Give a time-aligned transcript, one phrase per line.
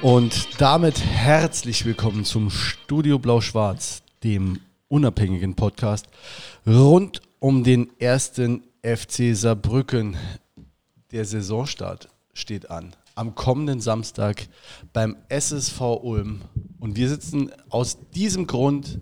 [0.00, 6.06] Und damit herzlich willkommen zum Studio Blau-Schwarz, dem unabhängigen Podcast
[6.66, 10.16] rund um den ersten FC Saarbrücken.
[11.12, 12.94] Der Saisonstart steht an.
[13.14, 14.48] Am kommenden Samstag
[14.92, 16.42] beim SSV Ulm.
[16.78, 19.00] Und wir sitzen aus diesem Grund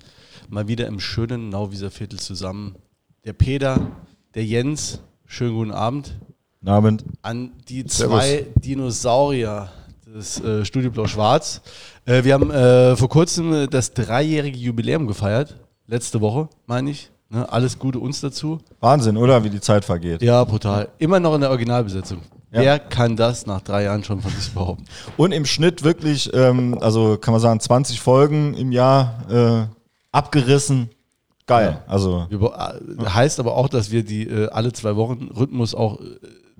[0.48, 2.76] mal wieder im schönen Nauwieser Viertel zusammen.
[3.24, 3.90] Der Peter,
[4.34, 6.18] der Jens, schönen guten Abend.
[6.60, 7.04] Guten Abend.
[7.22, 9.70] An die zwei Dinosaurier
[10.06, 11.60] des äh, Studio Blau-Schwarz.
[12.04, 15.56] Äh, wir haben äh, vor kurzem das dreijährige Jubiläum gefeiert.
[15.86, 17.10] Letzte Woche, meine ich.
[17.28, 17.50] Ne?
[17.50, 18.58] Alles Gute uns dazu.
[18.80, 19.42] Wahnsinn, oder?
[19.42, 20.22] Wie die Zeit vergeht.
[20.22, 20.88] Ja, brutal.
[20.98, 22.18] Immer noch in der Originalbesetzung.
[22.52, 22.60] Ja.
[22.60, 24.84] Wer kann das nach drei Jahren schon von sich behaupten?
[25.16, 29.66] Und im Schnitt wirklich, ähm, also kann man sagen, 20 Folgen im Jahr äh,
[30.12, 30.90] abgerissen.
[31.46, 31.82] Geil.
[31.86, 36.00] Also Wir, äh, heißt aber auch, dass wir die äh, alle zwei Wochen Rhythmus auch
[36.00, 36.04] äh,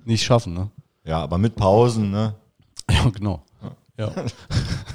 [0.05, 0.55] nicht schaffen.
[0.55, 0.71] Ne?
[1.05, 2.35] ja, aber mit Pausen, ne?
[2.91, 3.43] Ja, genau.
[3.99, 4.13] Ja.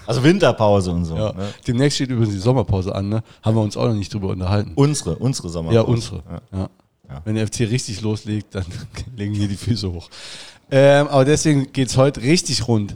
[0.08, 1.16] Also Winterpause und so.
[1.16, 1.32] Ja.
[1.32, 1.54] Ne?
[1.66, 3.24] Demnächst steht übrigens die Sommerpause an, ne?
[3.44, 4.72] Haben wir uns auch noch nicht drüber unterhalten.
[4.76, 5.76] Unsere, unsere Sommerpause.
[5.76, 6.24] Ja, unsere.
[6.52, 6.70] Ja.
[7.08, 7.22] Ja.
[7.24, 8.66] Wenn der FC richtig loslegt, dann
[9.16, 10.10] legen wir die Füße hoch.
[10.72, 12.96] Ähm, aber deswegen geht es heute richtig rund.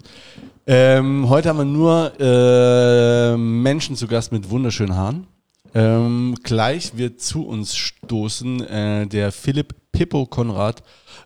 [0.68, 5.28] Ähm, heute haben wir nur äh, Menschen zu Gast mit wunderschönen Haaren.
[5.74, 10.82] Ähm, gleich wird zu uns stoßen äh, der Philipp Pippo Konrad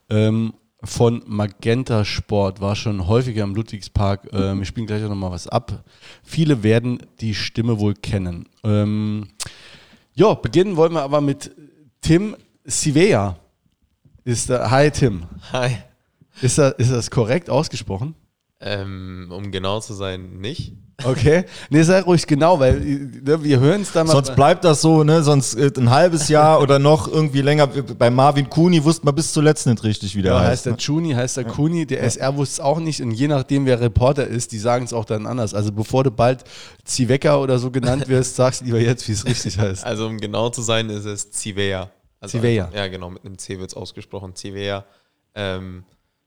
[0.09, 2.61] ähm, von Magenta Sport.
[2.61, 4.29] War schon häufiger im Ludwigspark.
[4.33, 5.83] Ähm, wir spielen gleich auch nochmal was ab.
[6.23, 8.47] Viele werden die Stimme wohl kennen.
[8.63, 9.27] Ähm,
[10.13, 11.51] ja, beginnen wollen wir aber mit
[12.01, 13.37] Tim Sivea.
[14.23, 15.23] Ist da, hi Tim.
[15.51, 15.77] Hi.
[16.41, 18.15] Ist, da, ist das korrekt ausgesprochen?
[18.61, 20.73] Ähm, um genau zu sein, nicht.
[21.03, 21.45] Okay.
[21.69, 24.13] Nee, sei ruhig genau, weil ne, wir hören es dann mal.
[24.13, 25.23] Sonst bleibt das so, ne?
[25.23, 27.67] Sonst äh, ein halbes Jahr oder noch irgendwie länger.
[27.67, 30.49] Bei Marvin Kuni wusste man bis zuletzt nicht richtig, wie der ja, heißt.
[30.49, 30.77] heißt der ne?
[30.77, 34.27] Chuni, heißt der Kuni, der SR wusste es auch nicht und je nachdem, wer Reporter
[34.27, 35.53] ist, die sagen es auch dann anders.
[35.53, 36.43] Also bevor du bald
[36.83, 39.85] Ziwecker oder so genannt wirst, sagst du lieber jetzt, wie es richtig heißt.
[39.85, 41.89] Also um genau zu sein, ist es Civea.
[42.19, 42.69] Also Civea.
[42.73, 44.85] Ja, genau, mit einem C wird es ausgesprochen, Civea.
[45.35, 45.83] Ähm,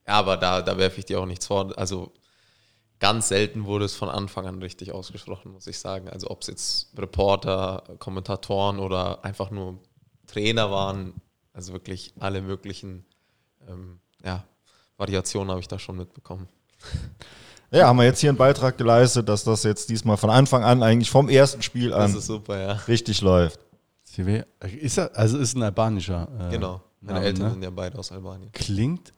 [0.06, 1.72] ja, aber da, da werfe ich dir auch nichts vor.
[1.76, 2.12] Also
[3.02, 6.08] ganz selten wurde es von Anfang an richtig ausgesprochen, muss ich sagen.
[6.08, 9.80] Also ob es jetzt Reporter, Kommentatoren oder einfach nur
[10.28, 11.12] Trainer waren,
[11.52, 13.04] also wirklich alle möglichen
[13.68, 14.44] ähm, ja,
[14.98, 16.48] Variationen habe ich da schon mitbekommen.
[17.74, 20.82] Ja, haben wir jetzt hier einen Beitrag geleistet, dass das jetzt diesmal von Anfang an
[20.82, 22.72] eigentlich vom ersten Spiel Das an ist super, ja.
[22.86, 23.60] richtig läuft.
[24.78, 26.28] Ist er, also ist ein albanischer.
[26.38, 26.82] Äh, Genau.
[27.00, 27.50] Meine Name, Eltern ne?
[27.52, 28.52] sind ja beide aus Albanien.
[28.52, 29.14] Klingt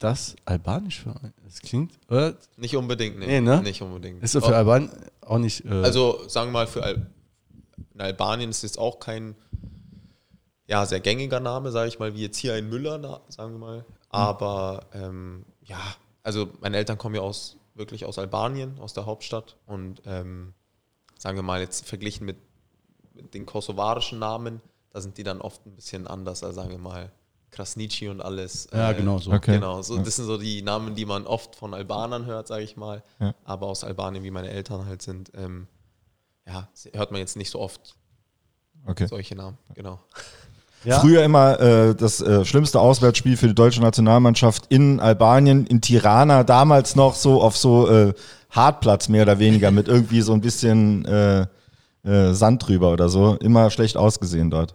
[0.00, 1.14] das albanisch für?
[1.44, 2.34] Das klingt, oder?
[2.56, 3.26] Nicht unbedingt, nee.
[3.26, 3.62] Nee, ne?
[3.62, 4.22] Nicht unbedingt.
[4.22, 4.90] Ist so für Albanien
[5.20, 5.64] auch nicht.
[5.64, 7.06] Äh, Also, sagen wir mal, für Al
[7.94, 9.34] in Albanien ist jetzt auch kein
[10.66, 13.84] ja, sehr gängiger Name, sage ich mal, wie jetzt hier ein Müller, sagen wir mal.
[14.08, 15.80] Aber ähm, ja,
[16.22, 19.56] also meine Eltern kommen ja aus wirklich aus Albanien, aus der Hauptstadt.
[19.66, 20.54] Und ähm,
[21.18, 22.36] sagen wir mal, jetzt verglichen mit,
[23.14, 24.60] mit den kosovarischen Namen,
[24.90, 27.10] da sind die dann oft ein bisschen anders, als sagen wir mal
[27.50, 28.68] Krasnici und alles.
[28.72, 29.32] Ja, genau so.
[29.32, 29.54] Okay.
[29.54, 32.76] Genau, so, das sind so die Namen, die man oft von Albanern hört, sage ich
[32.76, 33.02] mal.
[33.18, 33.34] Ja.
[33.44, 35.66] Aber aus Albanien, wie meine Eltern halt sind, ähm,
[36.46, 37.96] ja, hört man jetzt nicht so oft
[38.86, 39.06] Okay.
[39.06, 39.58] solche Namen.
[39.74, 40.00] Genau.
[40.84, 41.00] ja?
[41.00, 46.44] Früher immer äh, das äh, schlimmste Auswärtsspiel für die deutsche Nationalmannschaft in Albanien, in Tirana,
[46.44, 48.14] damals noch so auf so äh,
[48.50, 51.46] Hartplatz mehr oder weniger mit irgendwie so ein bisschen äh,
[52.04, 53.36] äh, Sand drüber oder so.
[53.36, 54.74] Immer schlecht ausgesehen dort.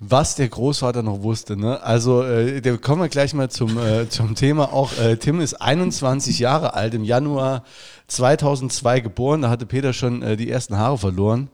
[0.00, 1.82] Was der Großvater noch wusste, ne?
[1.82, 4.72] Also, äh, da kommen wir gleich mal zum, äh, zum Thema.
[4.72, 7.64] Auch äh, Tim ist 21 Jahre alt, im Januar
[8.08, 9.42] 2002 geboren.
[9.42, 11.48] Da hatte Peter schon äh, die ersten Haare verloren.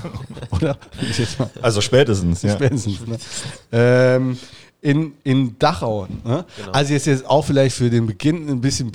[0.50, 0.76] Oder?
[1.60, 2.54] Also spätestens, ja.
[2.54, 3.06] spätestens.
[3.06, 3.18] Ne?
[3.72, 4.38] Ähm,
[4.80, 6.06] in, in Dachau.
[6.24, 6.44] Ne?
[6.56, 6.72] Genau.
[6.72, 8.92] Also jetzt, jetzt auch vielleicht für den Beginn ein bisschen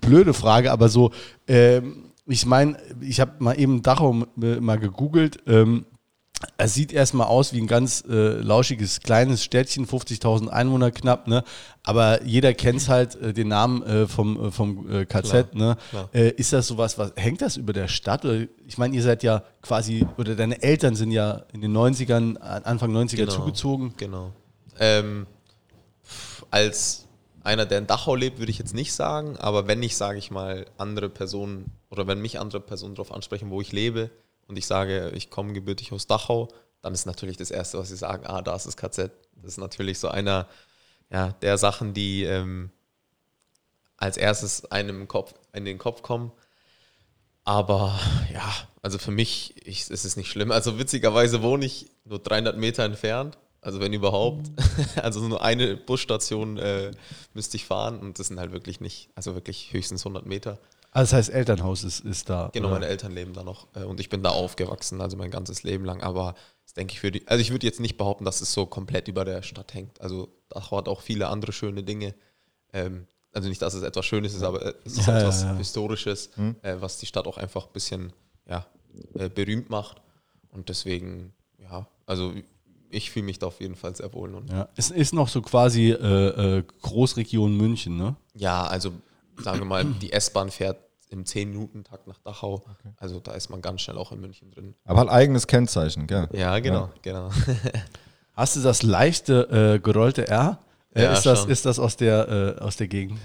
[0.00, 1.10] blöde Frage, aber so,
[1.46, 5.38] ähm, ich meine, ich habe mal eben Dachau m- mal gegoogelt.
[5.46, 5.86] Ähm,
[6.56, 11.44] es sieht erstmal aus wie ein ganz äh, lauschiges kleines Städtchen, 50.000 Einwohner knapp, ne?
[11.82, 15.76] Aber jeder kennt halt äh, den Namen äh, vom, äh, vom äh, KZ, ne?
[15.90, 16.08] klar.
[16.12, 18.24] Äh, ist das sowas, was hängt das über der Stadt?
[18.24, 22.36] Oder, ich meine, ihr seid ja quasi, oder deine Eltern sind ja in den 90ern,
[22.38, 23.32] Anfang 90er Genau.
[23.32, 23.94] zugezogen.
[23.96, 24.32] Genau.
[24.78, 25.26] Ähm,
[26.50, 27.06] als
[27.44, 30.30] einer, der in Dachau lebt, würde ich jetzt nicht sagen, aber wenn ich, sage ich
[30.30, 34.10] mal, andere Personen oder wenn mich andere Personen darauf ansprechen, wo ich lebe
[34.48, 36.48] und ich sage, ich komme gebürtig aus Dachau,
[36.82, 39.12] dann ist natürlich das Erste, was sie sagen, ah, da ist das KZ.
[39.36, 40.48] Das ist natürlich so einer
[41.10, 42.70] ja, der Sachen, die ähm,
[43.96, 46.32] als erstes einem Kopf, in den Kopf kommen.
[47.44, 47.98] Aber
[48.32, 48.52] ja,
[48.82, 50.50] also für mich ich, ist es nicht schlimm.
[50.50, 54.50] Also witzigerweise wohne ich nur 300 Meter entfernt, also wenn überhaupt.
[54.96, 56.90] Also nur eine Busstation äh,
[57.34, 60.58] müsste ich fahren und das sind halt wirklich nicht, also wirklich höchstens 100 Meter.
[60.94, 62.50] Also das heißt, Elternhaus ist, ist da.
[62.52, 62.74] Genau, oder?
[62.76, 65.84] meine Eltern leben da noch äh, und ich bin da aufgewachsen, also mein ganzes Leben
[65.84, 66.02] lang.
[66.02, 66.34] Aber
[66.64, 69.08] das denke ich für die, also ich würde jetzt nicht behaupten, dass es so komplett
[69.08, 70.00] über der Stadt hängt.
[70.00, 72.14] Also da hat auch viele andere schöne Dinge.
[72.74, 75.52] Ähm, also nicht, dass es etwas Schönes ist, aber äh, es ist Ja, etwas ja,
[75.52, 75.56] ja.
[75.56, 76.30] Historisches,
[76.62, 78.12] äh, was die Stadt auch einfach ein bisschen
[78.46, 78.66] ja,
[79.34, 80.02] berühmt macht.
[80.50, 82.34] Und deswegen, ja, also
[82.90, 84.34] ich fühle mich da auf jeden Fall sehr wohl.
[84.34, 84.68] Und Ja.
[84.76, 88.16] Es ist noch so quasi äh, äh, Großregion München, ne?
[88.34, 88.92] Ja, also
[89.38, 90.78] sagen wir mal, die S-Bahn fährt
[91.10, 92.64] im 10-Minuten-Takt nach Dachau.
[92.96, 94.74] Also da ist man ganz schnell auch in München drin.
[94.84, 96.28] Aber hat eigenes Kennzeichen, gell?
[96.32, 97.30] Ja, genau, genau.
[98.34, 100.58] Hast du das leichte äh, gerollte R?
[100.94, 101.50] Äh, Ja, ist, das, schon.
[101.50, 103.18] ist das aus der, äh, aus der Gegend?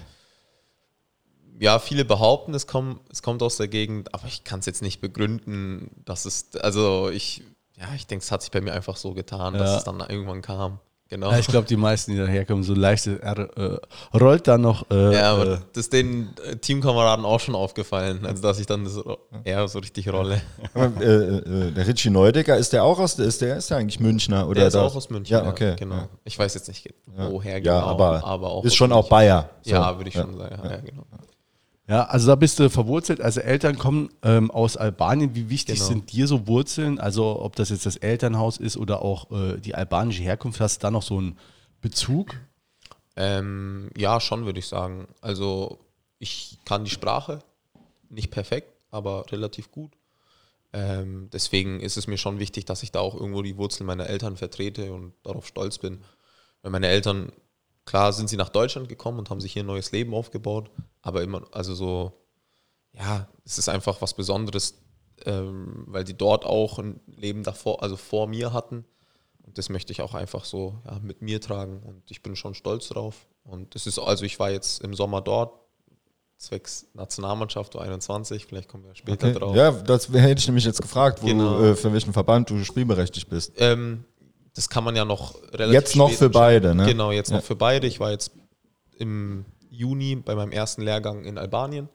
[1.59, 4.81] Ja, viele behaupten, es, komm, es kommt aus der Gegend, aber ich kann es jetzt
[4.81, 7.41] nicht begründen, dass es, also ich,
[7.77, 9.77] ja, ich denke, es hat sich bei mir einfach so getan, dass Ja.
[9.77, 10.79] es dann irgendwann kam.
[11.09, 11.31] Genau.
[11.31, 14.89] Ja, ich glaube, die meisten, die daherkommen, so leichte R äh, rollt da noch.
[14.91, 18.65] Äh, Ja, aber äh, das ist den äh, Teamkameraden auch schon aufgefallen, also dass ich
[18.65, 18.99] dann das
[19.45, 20.41] eher so richtig rolle.
[20.73, 21.05] Aber, äh,
[21.37, 24.45] äh, der Richie Neudecker, ist der auch aus, ist der, ist der eigentlich Münchner?
[24.47, 25.31] Oder Der ist da- auch aus München.
[25.33, 25.75] Ja, okay.
[25.79, 25.95] Genau.
[25.95, 26.09] Ja.
[26.25, 29.09] Ich weiß jetzt nicht woher Ja, genau, aber, auch ist schon auch München.
[29.09, 29.49] Bayer.
[29.61, 29.71] So.
[29.71, 30.55] Ja, würde ich schon sagen.
[30.63, 31.03] Ja, genau.
[31.87, 33.21] Ja, also da bist du verwurzelt.
[33.21, 35.35] Also Eltern kommen ähm, aus Albanien.
[35.35, 35.87] Wie wichtig Genau.
[35.87, 36.99] sind dir so Wurzeln?
[36.99, 40.81] Also ob das jetzt das Elternhaus ist oder auch äh, die albanische Herkunft, hast du
[40.81, 41.37] da noch so einen
[41.81, 42.35] Bezug?
[43.15, 45.07] Ähm, ja, schon würde ich sagen.
[45.21, 45.79] Also
[46.19, 47.39] ich kann die Sprache
[48.09, 49.91] nicht perfekt, aber relativ gut.
[50.73, 54.07] Ähm, deswegen ist es mir schon wichtig, dass ich da auch irgendwo die Wurzeln meiner
[54.07, 56.01] Eltern vertrete und darauf stolz bin.
[56.61, 57.31] Weil meine Eltern,
[57.87, 60.69] klar sind sie nach Deutschland gekommen und haben sich hier ein neues Leben aufgebaut,
[61.01, 62.11] aber immer, also so,
[62.93, 64.75] ja, es ist einfach was Besonderes,
[65.25, 68.85] ähm, weil die dort auch ein Leben davor, also vor mir hatten.
[69.43, 71.81] Und das möchte ich auch einfach so ja, mit mir tragen.
[71.81, 73.27] Und ich bin schon stolz drauf.
[73.43, 75.53] Und es ist, also ich war jetzt im Sommer dort,
[76.37, 79.39] zwecks Nationalmannschaft U21, vielleicht kommen wir später Okay.
[79.39, 79.55] drauf.
[79.55, 81.57] Ja, das hätte ich nämlich jetzt gefragt, wo Genau.
[81.59, 83.53] du, äh, für welchen Verband du spielberechtigt bist.
[83.57, 84.03] Ähm,
[84.57, 86.87] das kann man ja noch relativ Jetzt noch für beide, ne?
[86.87, 87.37] Genau, jetzt Ja.
[87.37, 87.85] noch für beide.
[87.85, 88.31] Ich war jetzt
[88.97, 91.89] im Juni bei meinem ersten Lehrgang in Albanien.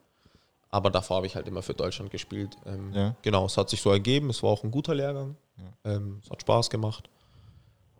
[0.70, 2.56] Aber davor habe ich halt immer für Deutschland gespielt.
[2.64, 3.17] Ähm, Ja.
[3.23, 4.31] Genau, es hat sich so ergeben.
[4.31, 5.37] Es war auch ein guter Lehrgang.
[5.85, 7.09] Ähm, es hat Spaß gemacht.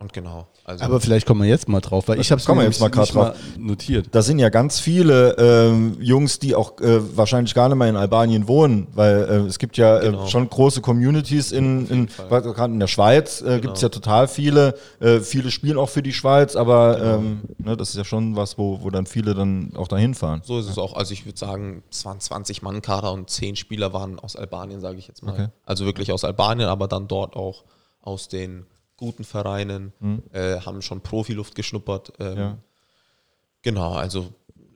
[0.03, 0.47] Und genau.
[0.65, 2.89] Also Aber vielleicht kommen wir jetzt mal drauf, weil ich habe es wir jetzt mal
[2.89, 3.35] grad drauf.
[3.57, 4.07] notiert.
[4.11, 7.95] Da sind ja ganz viele ähm, Jungs, die auch äh, wahrscheinlich gar nicht mehr in
[7.95, 10.27] Albanien wohnen, weil äh, es gibt ja äh, Genau.
[10.27, 13.99] schon große Communities in, in gerade in der Schweiz, äh, gibt es ja Genau.
[14.01, 14.75] total viele.
[14.99, 18.57] Äh, viele spielen auch für die Schweiz, aber ähm, ne, das ist ja schon was,
[18.57, 20.41] wo, wo dann viele dann auch dahin fahren.
[20.43, 20.95] So ist es auch.
[20.97, 24.81] Also ich würde sagen, es waren 20 Mann Kader und 10 Spieler waren aus Albanien,
[24.81, 25.31] sage ich jetzt mal.
[25.31, 25.47] Okay.
[25.65, 27.63] Also wirklich aus Albanien, aber dann dort auch
[28.01, 28.65] aus den
[28.97, 29.93] guten Vereinen,
[30.31, 32.13] äh, haben schon Profiluft geschnuppert.
[32.19, 32.57] Ähm, Ja.
[33.61, 34.33] Genau, also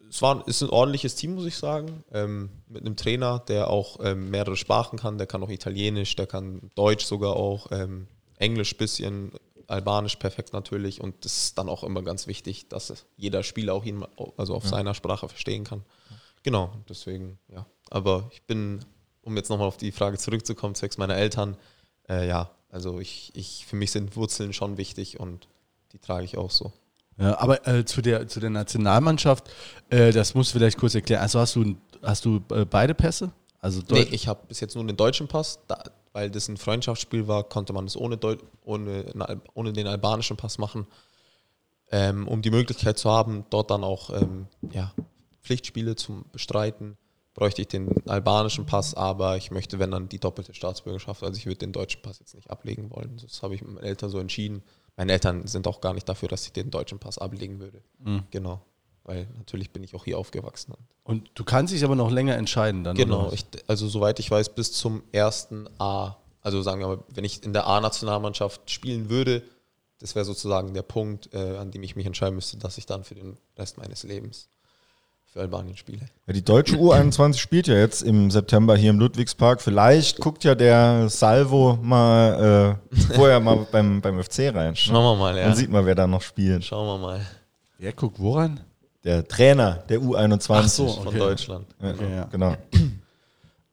[0.09, 2.03] es war, ist ein ordentliches Team, muss ich sagen.
[2.13, 5.17] Ähm, mit einem Trainer, der auch ähm, mehrere Sprachen kann.
[5.17, 9.31] Der kann auch Italienisch, der kann Deutsch sogar auch, ähm, Englisch bisschen,
[9.67, 11.01] Albanisch perfekt natürlich.
[11.01, 14.05] Und das ist dann auch immer ganz wichtig, dass jeder Spieler auch ihn
[14.37, 15.83] also auf seiner Sprache verstehen kann.
[16.43, 17.65] Genau, deswegen, ja.
[17.89, 18.85] Aber ich bin,
[19.23, 21.57] um jetzt nochmal auf die Frage zurückzukommen, zwecks meiner Eltern,
[22.07, 25.47] äh, ja, also ich, ich, für mich sind Wurzeln schon wichtig und
[25.93, 26.71] die trage ich auch so.
[27.17, 29.49] Ja, aber äh, zu, der, zu der Nationalmannschaft,
[29.89, 31.23] äh, das musst du vielleicht kurz erklären.
[31.23, 33.31] Also hast du, hast du äh, beide Pässe?
[33.59, 37.27] Also Nee, ich habe bis jetzt nur den deutschen Pass, da, weil das ein Freundschaftsspiel
[37.27, 39.05] war, konnte man das ohne, Deu ohne,
[39.55, 40.85] ohne den albanischen Pass machen,
[41.89, 44.93] ähm, um die Möglichkeit zu haben, dort dann auch ähm, ja,
[45.41, 46.95] Pflichtspiele zu bestreiten.
[47.37, 51.45] Bräuchte ich den albanischen Pass, aber ich möchte, wenn dann die doppelte Staatsbürgerschaft, also ich
[51.45, 53.19] würde den deutschen Pass jetzt nicht ablegen wollen.
[53.21, 54.63] Das habe ich mit meinen Eltern so entschieden.
[54.95, 57.83] Meine Eltern sind auch gar nicht dafür, dass ich den deutschen Pass ablegen würde.
[58.31, 58.61] Genau.
[59.03, 60.73] Weil natürlich bin ich auch hier aufgewachsen.
[61.03, 62.97] und du kannst dich aber noch länger entscheiden dann.
[62.97, 66.15] Genau, ich, also soweit ich weiß, bis zum ersten A.
[66.41, 69.43] Also sagen wir mal, wenn ich in der A-Nationalmannschaft spielen würde,
[69.99, 73.03] das wäre sozusagen der Punkt, äh, an dem ich mich entscheiden müsste, dass ich dann
[73.03, 74.49] für den Rest meines Lebens
[75.37, 75.99] für Albanien spiele.
[76.25, 79.61] Ja, die deutsche U21 spielt ja jetzt im September hier im Ludwigspark.
[79.61, 84.75] Vielleicht guckt ja der Salvo mal äh, vorher mal beim, beim FC rein.
[84.75, 85.45] Schauen wir mal, ja.
[85.45, 86.63] Dann sieht man, wer da noch spielt.
[86.65, 87.21] Schauen wir mal.
[87.79, 88.59] Ja, guck, woran?
[89.03, 90.49] Der Trainer der U21.
[90.49, 90.87] Ach so.
[90.87, 91.19] Von Okay.
[91.19, 91.67] Deutschland.
[91.81, 92.23] Ja, Okay, ja.
[92.31, 92.55] Genau.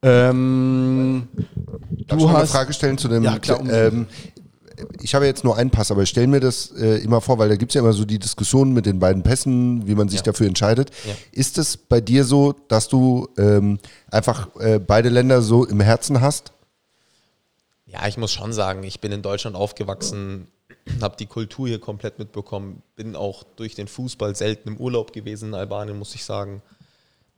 [0.02, 1.28] Ähm,
[2.08, 2.50] du noch eine hast.
[2.52, 3.22] Frage stellen zu dem.
[3.22, 4.06] Ja, klar, ähm,
[5.02, 7.48] ich habe jetzt nur einen Pass, aber ich stelle mir das äh, immer vor, weil
[7.48, 10.20] da gibt es ja immer so die Diskussion mit den beiden Pässen, wie man sich
[10.20, 10.24] Ja.
[10.24, 10.90] dafür entscheidet.
[11.06, 11.14] Ja.
[11.32, 13.78] Ist es bei dir so, dass du ähm,
[14.10, 16.52] einfach äh, beide Länder so im Herzen hast?
[17.86, 20.48] Ja, ich muss schon sagen, ich bin in Deutschland aufgewachsen,
[21.00, 25.50] habe die Kultur hier komplett mitbekommen, bin auch durch den Fußball selten im Urlaub gewesen
[25.50, 26.60] in Albanien, muss ich sagen.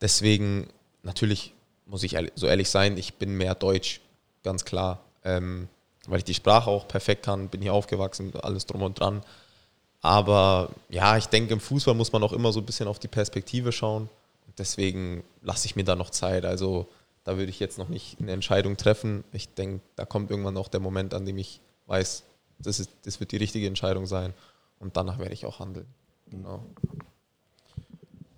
[0.00, 0.69] Deswegen,
[1.02, 1.55] natürlich
[1.87, 4.00] muss ich so ehrlich sein, ich bin mehr Deutsch,
[4.43, 5.00] ganz klar.
[5.25, 5.69] Ähm,
[6.06, 9.22] weil ich die Sprache auch perfekt kann, bin hier aufgewachsen, alles drum und dran.
[10.02, 13.08] Aber ja, ich denke, im Fußball muss man auch immer so ein bisschen auf die
[13.08, 14.08] Perspektive schauen.
[14.58, 16.44] Deswegen lasse ich mir da noch Zeit.
[16.44, 16.88] Also
[17.25, 19.25] da würde ich jetzt noch nicht eine Entscheidung treffen.
[19.32, 22.22] Ich denke, da kommt irgendwann auch der Moment, an dem ich weiß,
[22.58, 24.32] das, ist, das wird die richtige Entscheidung sein.
[24.78, 25.86] Und danach werde ich auch handeln.
[26.30, 26.64] Genau.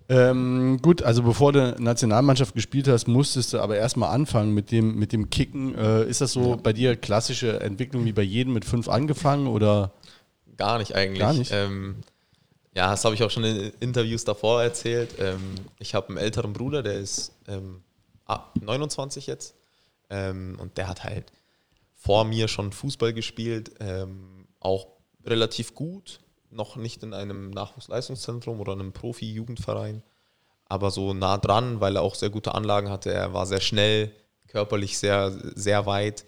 [0.09, 4.95] Ähm, gut, also bevor du Nationalmannschaft gespielt hast, musstest du aber erstmal anfangen mit dem,
[4.95, 5.75] mit dem Kicken.
[5.75, 9.91] Äh, ist das so bei dir klassische Entwicklung wie bei jedem mit fünf angefangen oder?
[10.57, 11.19] Gar nicht eigentlich.
[11.19, 11.51] Gar nicht?
[11.53, 11.97] Ähm,
[12.75, 15.11] ja, das habe ich auch schon in Interviews davor erzählt.
[15.19, 17.83] Ähm, ich habe einen älteren Bruder, der ist ähm,
[18.25, 19.53] ah, 29 jetzt.
[20.09, 21.31] Ähm, und der hat halt
[21.93, 24.87] vor mir schon Fußball gespielt, ähm, auch
[25.23, 26.19] relativ gut.
[26.51, 30.03] Noch nicht in einem Nachwuchsleistungszentrum oder einem Profi-Jugendverein,
[30.65, 33.13] aber so nah dran, weil er auch sehr gute Anlagen hatte.
[33.13, 34.11] Er war sehr schnell,
[34.47, 36.25] körperlich sehr, sehr weit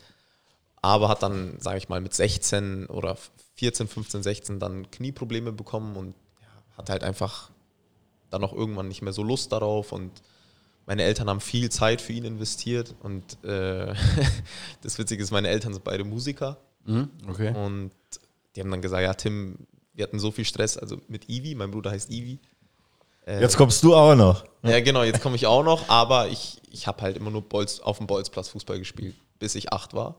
[0.81, 3.17] aber hat dann, sage ich mal, mit 16 oder
[3.55, 6.15] 14, 15, 16 dann Knieprobleme bekommen und
[6.75, 7.51] hat halt einfach
[8.29, 10.11] dann auch irgendwann nicht mehr so Lust darauf und
[10.87, 13.93] meine Eltern haben viel Zeit für ihn investiert und äh,
[14.81, 16.57] das Witzige ist, meine Eltern sind beide Musiker
[17.29, 17.53] Okay.
[17.55, 17.91] und
[18.55, 21.71] die haben dann gesagt, ja Tim, wir hatten so viel Stress, also mit Ivi, mein
[21.71, 22.39] Bruder heißt Ivi.
[23.25, 24.45] Äh, Jetzt kommst du auch noch.
[24.63, 27.79] ja, genau, jetzt komme ich auch noch, aber ich, ich habe halt immer nur Bolz,
[27.79, 30.15] auf dem Bolzplatz Fußball gespielt, bis ich acht war.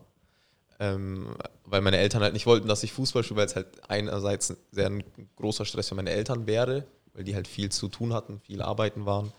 [0.79, 4.55] Ähm, weil meine Eltern halt nicht wollten, dass ich Fußball spiele, weil es halt einerseits
[4.71, 5.03] sehr ein
[5.35, 9.05] großer Stress für meine Eltern wäre, weil die halt viel zu tun hatten, viel arbeiten
[9.05, 9.31] waren.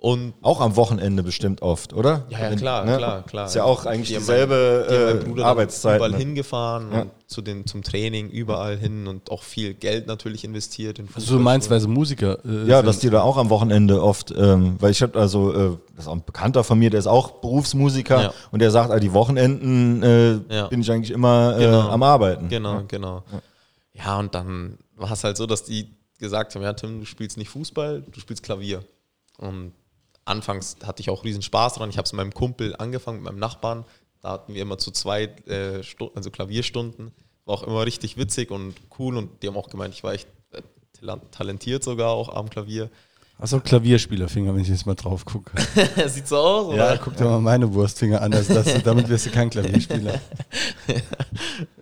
[0.00, 2.24] Und Auch am Wochenende bestimmt oft, oder?
[2.30, 2.98] ja, ja klar, ne?
[2.98, 3.46] klar, klar.
[3.46, 5.96] Ist ja auch eigentlich Die haben dieselbe mein- meinen äh, Bruder dann Arbeitszeit.
[5.96, 6.16] Überall Ne?
[6.18, 7.00] hingefahren Ja.
[7.02, 11.36] und zu den, zum Training, überall hin und auch viel Geld natürlich investiert in Also
[11.36, 12.86] du meinst, weil sie Musiker äh, Ja, sind.
[12.86, 16.08] dass die da auch am Wochenende oft, ähm, weil ich habe also, äh, das ist
[16.08, 18.34] auch ein Bekannter von mir, der ist auch Berufsmusiker Ja.
[18.52, 20.68] und der sagt, ah, die Wochenenden äh, Ja.
[20.68, 21.88] bin ich eigentlich immer äh, Genau.
[21.88, 22.48] am Arbeiten.
[22.48, 23.24] Genau, genau.
[23.94, 25.88] Ja, und dann war es halt so, dass die
[26.20, 28.84] gesagt haben, ja Tim, du spielst nicht Fußball, du spielst Klavier.
[29.38, 29.72] Und
[30.28, 31.90] anfangs hatte ich auch riesen Spaß dran.
[31.90, 33.84] Ich habe es mit meinem Kumpel angefangen, mit meinem Nachbarn.
[34.20, 35.82] Da hatten wir immer zu zweit äh,
[36.14, 37.12] also Klavierstunden.
[37.44, 39.16] War auch immer richtig witzig und cool.
[39.16, 42.90] Und die haben auch gemeint, ich war echt äh, talentiert sogar auch am Klavier.
[43.40, 45.52] Achso, Klavierspielerfinger, wenn ich jetzt mal drauf gucke.
[46.08, 46.98] Sieht so aus, ja, oder?
[46.98, 50.20] guck dir mal meine Wurstfinger an, also das, damit wirst du kein Klavierspieler.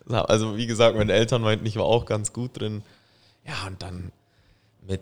[0.09, 2.83] Ja, Also wie gesagt, meine Eltern meinten, ich war auch ganz gut drin.
[3.45, 4.13] Ja, und dann
[4.87, 5.01] mit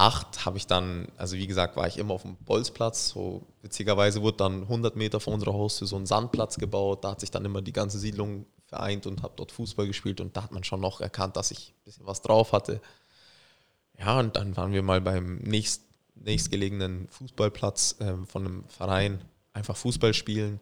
[0.00, 3.10] acht habe ich dann, also wie gesagt, war ich immer auf dem Bolzplatz.
[3.10, 7.04] So witzigerweise wurde dann 100 Meter vor unserer Haustür so ein Sandplatz gebaut.
[7.04, 10.22] Da hat sich dann immer die ganze Siedlung vereint und habe dort Fußball gespielt.
[10.22, 12.80] Und da hat man schon noch erkannt, dass ich ein bisschen was drauf hatte.
[13.98, 15.82] Ja, und dann waren wir mal beim nächst,
[16.14, 19.20] nächstgelegenen Fußballplatz ähm, von einem Verein
[19.52, 20.60] einfach Fußball spielen.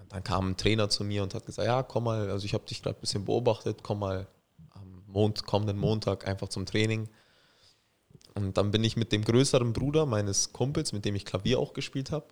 [0.00, 2.54] Und dann kam ein Trainer zu mir und hat gesagt, ja, komm mal, also ich
[2.54, 4.26] habe dich gerade ein bisschen beobachtet, komm mal
[4.70, 7.10] am Mond, kommenden Montag einfach zum Training.
[8.40, 11.72] Und dann bin ich mit dem größeren Bruder meines Kumpels, mit dem ich Klavier auch
[11.72, 12.26] gespielt habe,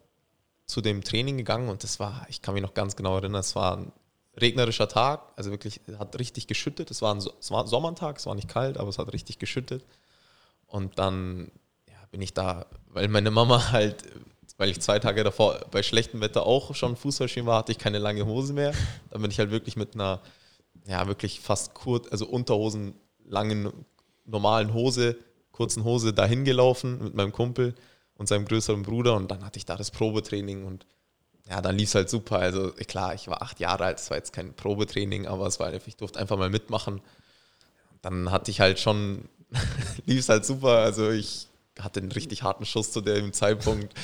[0.67, 3.57] zu dem Training gegangen und das war, ich kann mich noch ganz genau erinnern, es
[3.57, 3.93] war ein
[4.41, 6.91] regnerischer Tag, also wirklich, es hat richtig geschüttet.
[6.91, 9.85] Es war ein, es war Sommertag, es war nicht kalt, aber es hat richtig geschüttet.
[10.67, 11.51] Und dann
[11.89, 14.05] ja, bin ich da, weil meine Mama halt,
[14.57, 17.79] weil ich zwei Tage davor bei schlechtem Wetter auch schon Fußball spielen war, hatte ich
[17.79, 18.73] keine lange Hose mehr.
[19.11, 20.21] Dann bin ich halt wirklich mit einer,
[20.87, 23.73] ja, wirklich fast kurz, also Unterhosen, langen,
[24.25, 25.17] normalen Hose,
[25.59, 27.75] kurzen Hose dahin gelaufen mit meinem Kumpel
[28.15, 30.87] und seinem größeren Bruder und dann hatte ich da das Probetraining und
[31.51, 32.39] ja, dann lief es halt super.
[32.39, 35.73] Also klar, ich war acht Jahre alt, es war jetzt kein Probetraining, aber es war
[35.75, 37.01] ich durfte einfach mal mitmachen.
[38.03, 39.29] Dann hatte ich halt schon,
[40.07, 40.79] lief es halt super.
[40.79, 41.49] Also ich
[41.81, 43.95] hatte einen richtig harten Schuss zu dem Zeitpunkt.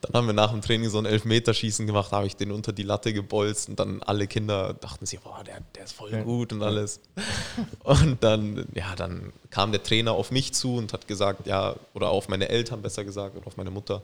[0.00, 2.72] Dann haben wir nach dem Training so ein Elfmeterschießen gemacht, da habe ich den unter
[2.72, 6.52] die Latte gebolzt und dann alle Kinder dachten sich, boah, der, der ist voll gut
[6.52, 7.00] und alles.
[7.82, 12.08] Und dann, ja, dann kam der Trainer auf mich zu und hat gesagt, ja, oder
[12.08, 14.02] auf meine Eltern besser gesagt, oder auf meine Mutter.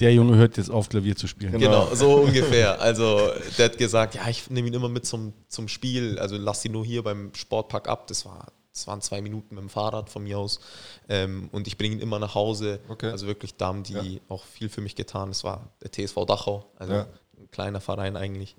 [0.00, 1.58] Der Junge hört jetzt auf, Klavier zu spielen.
[1.58, 2.80] Genau, so ungefähr.
[2.80, 6.64] Also der hat gesagt, ja, ich nehme ihn immer mit zum, zum Spiel, also lass
[6.64, 8.06] ihn nur hier beim Sportpark ab.
[8.06, 10.60] Das, war, das waren zwei Minuten mit dem Fahrrad von mir aus.
[11.08, 12.80] Ähm, und ich bringe ihn immer nach Hause.
[12.88, 13.10] Okay.
[13.10, 15.28] Also wirklich, da haben die auch viel für mich getan.
[15.28, 17.06] Das war der TSV Dachau, also Ja.
[17.38, 18.56] ein kleiner Verein eigentlich.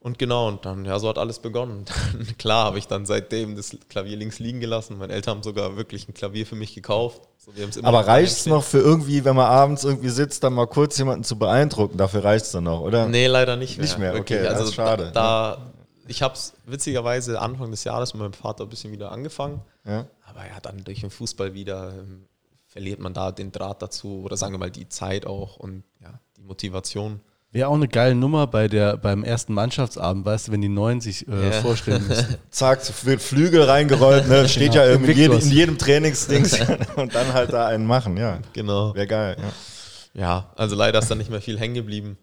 [0.00, 1.84] Und genau, und dann, ja, so hat alles begonnen.
[2.12, 4.96] Dann, klar habe ich dann seitdem das Klavier links liegen gelassen.
[4.96, 7.22] Meine Eltern haben sogar wirklich ein Klavier für mich gekauft.
[7.38, 7.50] So,
[7.82, 11.24] Aber reicht es noch für irgendwie, wenn man abends irgendwie sitzt, dann mal kurz jemanden
[11.24, 11.98] zu beeindrucken?
[11.98, 13.08] Dafür reicht es dann noch, oder?
[13.08, 13.86] Nee, leider nicht mehr.
[13.86, 14.38] Nicht mehr, Wirklich.
[14.38, 15.10] okay, das also ist schade.
[15.12, 15.72] Da, da,
[16.08, 19.60] ich habe es witzigerweise Anfang des Jahres mit meinem Vater ein bisschen wieder angefangen.
[19.84, 20.06] Ja.
[20.26, 22.24] Aber ja, dann durch den Fußball wieder ähm,
[22.66, 26.18] verliert man da den Draht dazu oder sagen wir mal die Zeit auch und ja,
[26.36, 27.20] die Motivation.
[27.50, 31.00] Wäre auch eine geile Nummer bei der, beim ersten Mannschaftsabend, weißt du, wenn die Neuen
[31.00, 31.52] sich äh, Ja.
[31.62, 32.36] vorstellen müssen.
[32.50, 34.46] Zack, wird Flügel reingerollt, ne?
[34.50, 36.58] steht ja Im in, jedem, in jedem Trainingsdings
[36.96, 38.40] und dann halt da einen machen, ja.
[38.52, 38.94] Genau.
[38.94, 39.36] Wäre geil.
[39.40, 39.52] Ja.
[40.14, 42.18] Ja, also leider ist da nicht mehr viel hängen geblieben.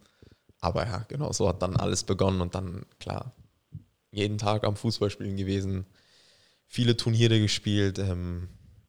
[0.60, 3.32] Aber ja, genau, so hat dann alles begonnen und dann, klar,
[4.10, 5.86] jeden Tag am Fußballspielen gewesen,
[6.66, 7.98] viele Turniere gespielt.
[7.98, 8.48] Ähm,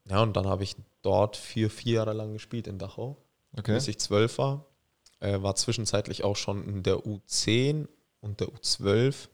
[0.10, 3.18] ja, und dann habe ich dort vier, vier Jahre lang gespielt in Dachau,
[3.58, 3.74] Okay.
[3.74, 4.66] bis ich zwölf war.
[5.20, 7.88] Äh, war zwischenzeitlich auch schon in der U10
[8.20, 9.30] und der U12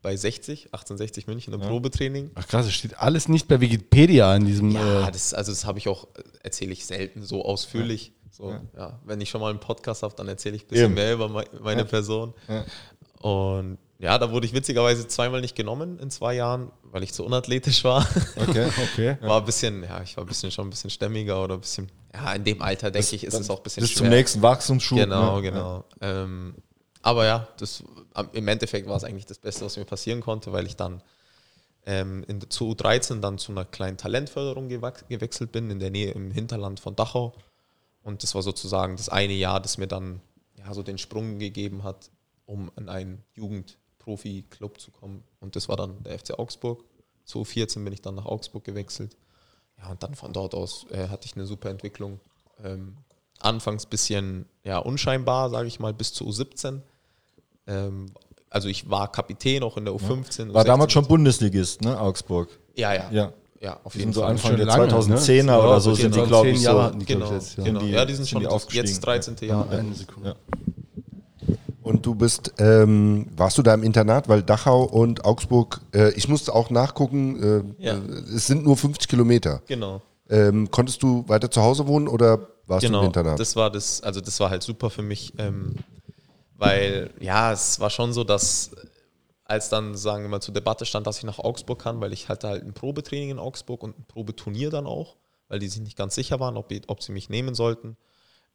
[0.00, 2.30] bei 60, 1860 München im Probetraining.
[2.36, 4.70] Ach krass, es steht alles nicht bei Wikipedia in diesem.
[4.70, 8.12] Ja, äh, das, also das habe ich auch, äh, erzähle ich selten so ausführlich.
[8.30, 9.00] So, ja.
[9.04, 10.94] wenn ich schon mal einen Podcast habe, dann erzähle ich ein bisschen Eben.
[10.94, 12.32] mehr über mei- meine Person.
[12.46, 12.64] Ja.
[13.28, 17.24] Und ja, da wurde ich witzigerweise zweimal nicht genommen in zwei Jahren, weil ich zu
[17.24, 18.06] unathletisch war.
[18.36, 18.70] Okay.
[18.92, 19.16] okay.
[19.20, 21.90] War ein bisschen, ja, ich war ein bisschen schon ein bisschen stämmiger oder ein bisschen,
[22.14, 23.98] ja, in dem Alter denke ich, ist es auch ein bisschen Bis schwer.
[23.98, 24.98] zum nächsten Wachstumsschub.
[24.98, 25.42] Genau, ne?
[25.42, 25.84] genau.
[26.00, 26.54] Ähm,
[27.02, 27.82] aber ja, das,
[28.32, 31.02] im Endeffekt war es eigentlich das Beste, was mir passieren konnte, weil ich dann
[31.84, 36.30] ähm, in, zu U13 dann zu einer kleinen Talentförderung gewechselt bin, in der Nähe im
[36.30, 37.34] Hinterland von Dachau.
[38.02, 40.20] Und das war sozusagen das eine Jahr, das mir dann
[40.56, 42.10] ja, so den Sprung gegeben hat,
[42.46, 43.24] um in einen
[44.08, 45.22] Jugendprofi-Club zu kommen.
[45.40, 46.84] Und das war dann der FC Augsburg.
[47.24, 49.16] Zu U14 bin ich dann nach Augsburg gewechselt.
[49.78, 52.20] Ja, und dann von dort aus äh, hatte ich eine super Entwicklung.
[52.64, 52.96] Ähm,
[53.40, 56.80] anfangs bisschen ja, unscheinbar, sage ich mal, bis zu U17.
[57.66, 58.06] Ähm,
[58.50, 60.52] also ich war Kapitän auch in der U15.
[60.52, 60.66] War U16.
[60.66, 62.48] damals schon Bundesligist, ne, Augsburg.
[62.74, 63.10] Ja, ja.
[63.10, 63.32] Ja.
[63.60, 64.30] Ja, auf Die jeden sind so Fall.
[64.30, 65.58] Anfang der lange, 2010er ne?
[65.58, 66.28] oder Ja, so sind die, genau.
[66.28, 66.64] glaube ich, so.
[66.64, 67.64] Jahre hatten die, Genau, ich, jetzt, ja.
[67.64, 67.80] genau.
[67.80, 69.00] die- ja, die sind sind schon die jetzt aufgestiegen.
[69.00, 69.36] 13.
[69.48, 69.68] Jahr.
[69.68, 70.36] Eine Sekunde.
[71.88, 76.28] Und du bist, ähm, warst du da im Internat, weil Dachau und Augsburg, äh, ich
[76.28, 77.96] musste auch nachgucken, äh, Ja.
[78.34, 79.62] es sind nur 50 Kilometer.
[79.66, 80.02] Genau.
[80.28, 83.40] Ähm, konntest du weiter zu Hause wohnen oder warst du im genau, Internat?
[83.40, 85.76] das war das, also das war halt super für mich, ähm,
[86.58, 88.86] weil ja, es war schon so, dass äh,
[89.44, 92.28] als dann, sagen wir mal, zur Debatte stand, dass ich nach Augsburg kann, weil ich
[92.28, 95.16] hatte halt ein Probetraining in Augsburg und ein Probeturnier dann auch,
[95.48, 97.96] weil die sich nicht ganz sicher waren, ob, ob sie mich nehmen sollten.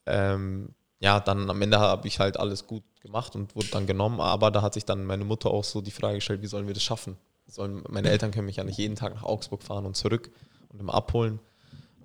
[0.06, 0.70] Ähm,
[1.00, 4.50] ja, dann am Ende habe ich halt alles gut gemacht und wurde dann genommen, aber
[4.50, 6.84] da hat sich dann meine Mutter auch so die Frage gestellt, wie sollen wir das
[6.84, 7.18] schaffen?
[7.48, 10.32] Sollen, meine Eltern können mich ja nicht jeden Tag nach Augsburg fahren und zurück
[10.70, 11.40] und immer abholen.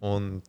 [0.01, 0.43] Und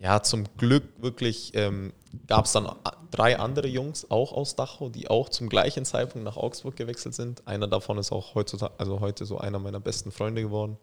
[0.00, 1.92] ja, zum Glück wirklich ähm,
[2.26, 2.68] gab es dann
[3.10, 7.46] drei andere Jungs auch aus Dachau, die auch zum gleichen Zeitpunkt nach Augsburg gewechselt sind.
[7.46, 10.78] Einer davon ist auch heutzutage, also heute so einer meiner besten Freunde geworden.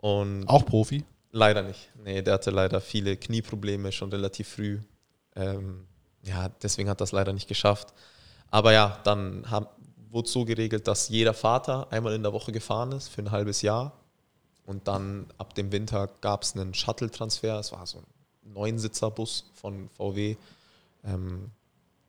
[0.00, 1.04] Und Auch Profi?
[1.30, 1.90] leider nicht.
[2.02, 4.80] Nee, der hatte leider viele Knieprobleme schon relativ früh.
[5.36, 5.86] Ähm,
[6.22, 7.92] ja, deswegen hat das leider nicht geschafft.
[8.50, 9.76] Aber ja, dann hab,
[10.10, 13.62] wurde so geregelt, dass jeder Vater einmal in der Woche gefahren ist für ein halbes
[13.62, 13.92] Jahr.
[14.66, 17.58] Und dann ab dem Winter gab es einen Shuttle-Transfer.
[17.58, 20.36] Es war so ein Neunsitzer-Bus von VW.
[21.04, 21.50] Ähm,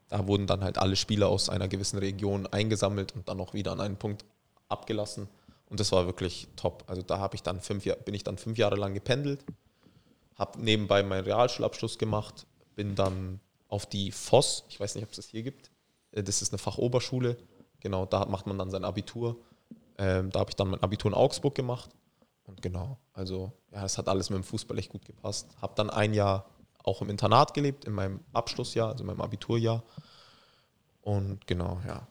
[0.10, 3.72] da wurden dann halt alle Spieler aus einer gewissen Region eingesammelt und dann auch wieder
[3.72, 4.26] an einen Punkt
[4.68, 5.30] abgelassen.
[5.70, 6.84] Und das war wirklich top.
[6.88, 9.46] Also da habe ich dann fünf bin ich dann fünf Jahre lang gependelt,
[10.38, 12.46] habe nebenbei meinen Realschulabschluss gemacht,
[12.76, 13.40] bin dann
[13.72, 15.72] auf die FOS, ich weiß nicht, ob es das hier gibt.
[16.12, 17.38] Äh, Das ist eine Fachoberschule.
[17.80, 19.38] Genau, da macht man dann sein Abitur.
[19.98, 21.90] Ähm, da habe ich dann mein Abitur in Augsburg gemacht.
[22.44, 25.48] Und genau, also ja, das hat alles mit dem Fußball echt gut gepasst.
[25.62, 26.46] Habe dann ein Jahr
[26.84, 29.84] auch im Internat gelebt, in meinem Abschlussjahr, also in meinem Abiturjahr.
[31.02, 32.08] Und genau, ja.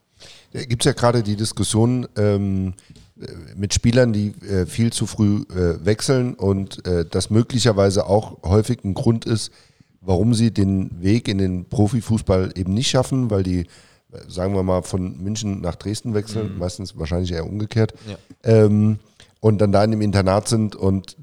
[0.53, 2.75] Da gibt es ja gerade die Diskussion ähm,
[3.21, 8.43] äh, mit Spielern, die äh, viel zu früh äh, wechseln und äh, das möglicherweise auch
[8.43, 9.51] häufig ein Grund ist,
[10.01, 13.67] warum sie den Weg in den Profifußball eben nicht schaffen, weil die,
[14.29, 18.17] sagen wir mal, von München nach Dresden wechseln, meistens wahrscheinlich eher umgekehrt, Ja.
[18.45, 18.99] ähm,
[19.41, 21.17] und dann da in dem Internat sind und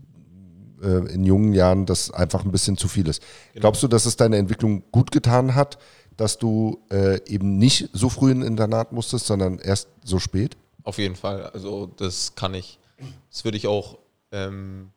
[0.81, 3.21] äh, in jungen Jahren das einfach ein bisschen zu viel ist.
[3.55, 5.77] Glaubst du, dass es deine Entwicklung gut getan hat,
[6.15, 10.57] dass du äh, eben nicht so früh in ein Internat musstest, sondern erst so spät?
[10.83, 11.45] Auf jeden Fall.
[11.47, 12.79] Also das kann ich,
[13.29, 13.99] das würde ich auch
[14.31, 14.89] ähm,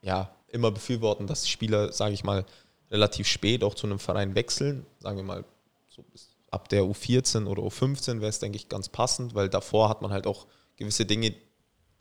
[0.00, 2.46] ja, immer befürworten, dass die Spieler, sage ich mal,
[2.92, 4.86] relativ spät auch zu einem Verein wechseln.
[5.00, 5.44] Sagen wir mal,
[5.88, 6.04] so
[6.50, 10.12] ab der U14 oder U15 wäre es, denke ich, ganz passend, weil davor hat man
[10.12, 11.34] halt auch gewisse Dinge,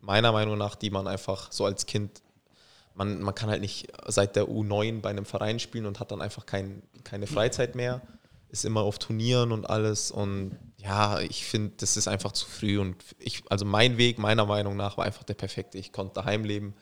[0.02, 2.22] meiner Meinung nach, die man einfach so als Kind,
[2.94, 6.22] man, man kann halt nicht seit der U9 bei einem Verein spielen und hat dann
[6.22, 8.02] einfach kein, keine Freizeit mehr,
[8.50, 12.80] ist immer auf Turnieren und alles und ja, ich finde, das ist einfach zu früh
[12.80, 15.78] und ich, also mein Weg meiner Meinung nach war einfach der perfekte.
[15.78, 16.74] Ich konnte daheim leben,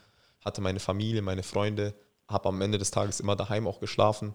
[0.42, 1.94] hatte meine Familie, meine Freunde,
[2.30, 4.34] habe am Ende des Tages immer daheim auch geschlafen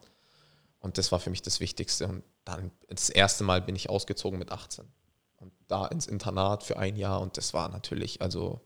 [0.79, 2.07] und das war für mich das Wichtigste.
[2.07, 4.85] Und dann das erste Mal bin ich ausgezogen mit 18
[5.37, 8.61] und da ins Internat für ein Jahr und das war natürlich, also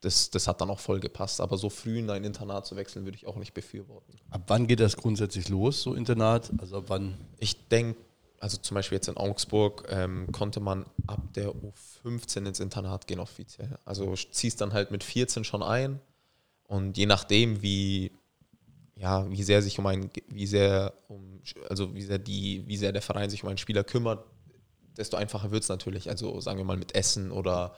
[0.00, 1.40] das, das hat dann auch voll gepasst.
[1.40, 4.18] Aber so früh in ein Internat zu wechseln, würde ich auch nicht befürworten.
[4.30, 6.50] Ab wann geht das grundsätzlich los, so Internat?
[6.58, 7.16] Also ab wann?
[7.38, 8.00] Ich denke,
[8.40, 13.20] also zum Beispiel jetzt in Augsburg ähm, konnte man ab der U15 ins Internat gehen
[13.20, 13.78] offiziell.
[13.84, 16.00] Also ziehst dann halt mit 14 schon ein
[16.64, 18.10] und je nachdem, wie
[19.00, 22.92] ja, wie sehr sich um ein, wie sehr um, also wie sehr die, wie sehr
[22.92, 24.26] der Verein sich um einen Spieler kümmert,
[24.96, 26.10] desto einfacher wird es natürlich.
[26.10, 27.74] Also sagen wir mal mit Essen oder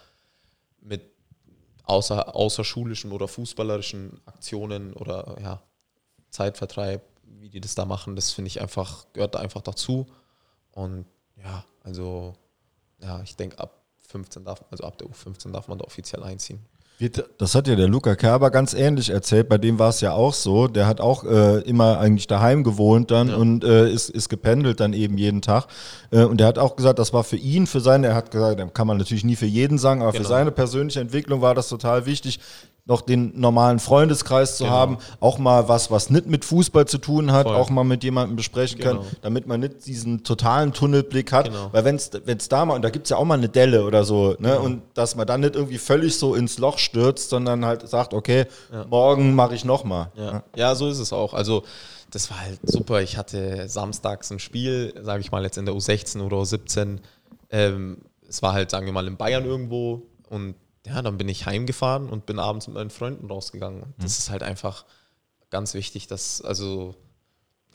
[0.80, 1.02] mit
[1.84, 5.62] außer, außerschulischen oder fußballerischen Aktionen oder ja,
[6.30, 10.06] Zeitvertreib, wie die das da machen, das finde ich einfach, gehört da einfach dazu.
[10.72, 11.06] Und
[11.36, 12.34] ja, also
[13.00, 16.58] ja, ich denke ab 15 darf, also ab der U15 darf man da offiziell einziehen.
[17.38, 19.48] Das hat ja der Luca Kerber ganz ähnlich erzählt.
[19.48, 20.68] Bei dem war es ja auch so.
[20.68, 23.36] Der hat auch äh, immer eigentlich daheim gewohnt dann ja.
[23.36, 25.66] und äh, ist, ist gependelt dann eben jeden Tag.
[26.12, 28.74] Äh, und der hat auch gesagt, das war für ihn, für seine, er hat gesagt,
[28.74, 30.22] kann man natürlich nie für jeden sagen, aber genau.
[30.22, 32.38] für seine persönliche Entwicklung war das total wichtig,
[32.84, 34.76] noch den normalen Freundeskreis zu genau.
[34.76, 37.54] haben, auch mal was, was nicht mit Fußball zu tun hat, Voll.
[37.54, 39.02] auch mal mit jemandem besprechen genau.
[39.02, 41.46] kann, damit man nicht diesen totalen Tunnelblick hat.
[41.46, 41.68] Genau.
[41.70, 44.02] Weil wenn es da mal, und da gibt es ja auch mal eine Delle oder
[44.02, 44.62] so, ne, genau.
[44.62, 48.46] und dass man dann nicht irgendwie völlig so ins Loch stürzt, sondern halt sagt, okay,
[48.72, 48.84] ja.
[48.90, 50.10] morgen mache ich nochmal.
[50.16, 50.42] Ja.
[50.56, 51.34] ja, so ist es auch.
[51.34, 51.62] Also
[52.10, 53.00] das war halt super.
[53.00, 56.98] Ich hatte samstags ein Spiel, sage ich mal jetzt in der U16 oder U17.
[57.50, 61.46] Ähm, es war halt, sagen wir mal, in Bayern irgendwo und ja, dann bin ich
[61.46, 63.82] heimgefahren und bin abends mit meinen Freunden rausgegangen.
[63.82, 64.22] Und das mhm.
[64.22, 64.84] ist halt einfach
[65.50, 66.94] ganz wichtig, dass, also,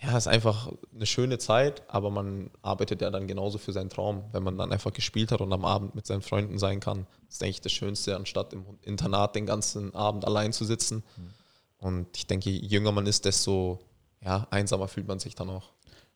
[0.01, 4.23] ja, ist einfach eine schöne Zeit, aber man arbeitet ja dann genauso für seinen Traum,
[4.31, 7.07] wenn man dann einfach gespielt hat und am Abend mit seinen Freunden sein kann.
[7.25, 11.03] Das ist, denke ich, das Schönste, anstatt im Internat den ganzen Abend allein zu sitzen.
[11.15, 11.33] Mhm.
[11.79, 13.79] Und ich denke, je jünger man ist, desto
[14.23, 15.71] ja, einsamer fühlt man sich dann auch.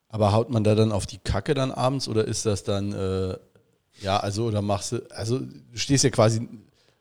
[0.10, 3.38] Aber haut man da dann auf die Kacke dann abends oder ist das dann, äh,
[4.02, 6.48] ja, also, oder machst du, also du stehst ja quasi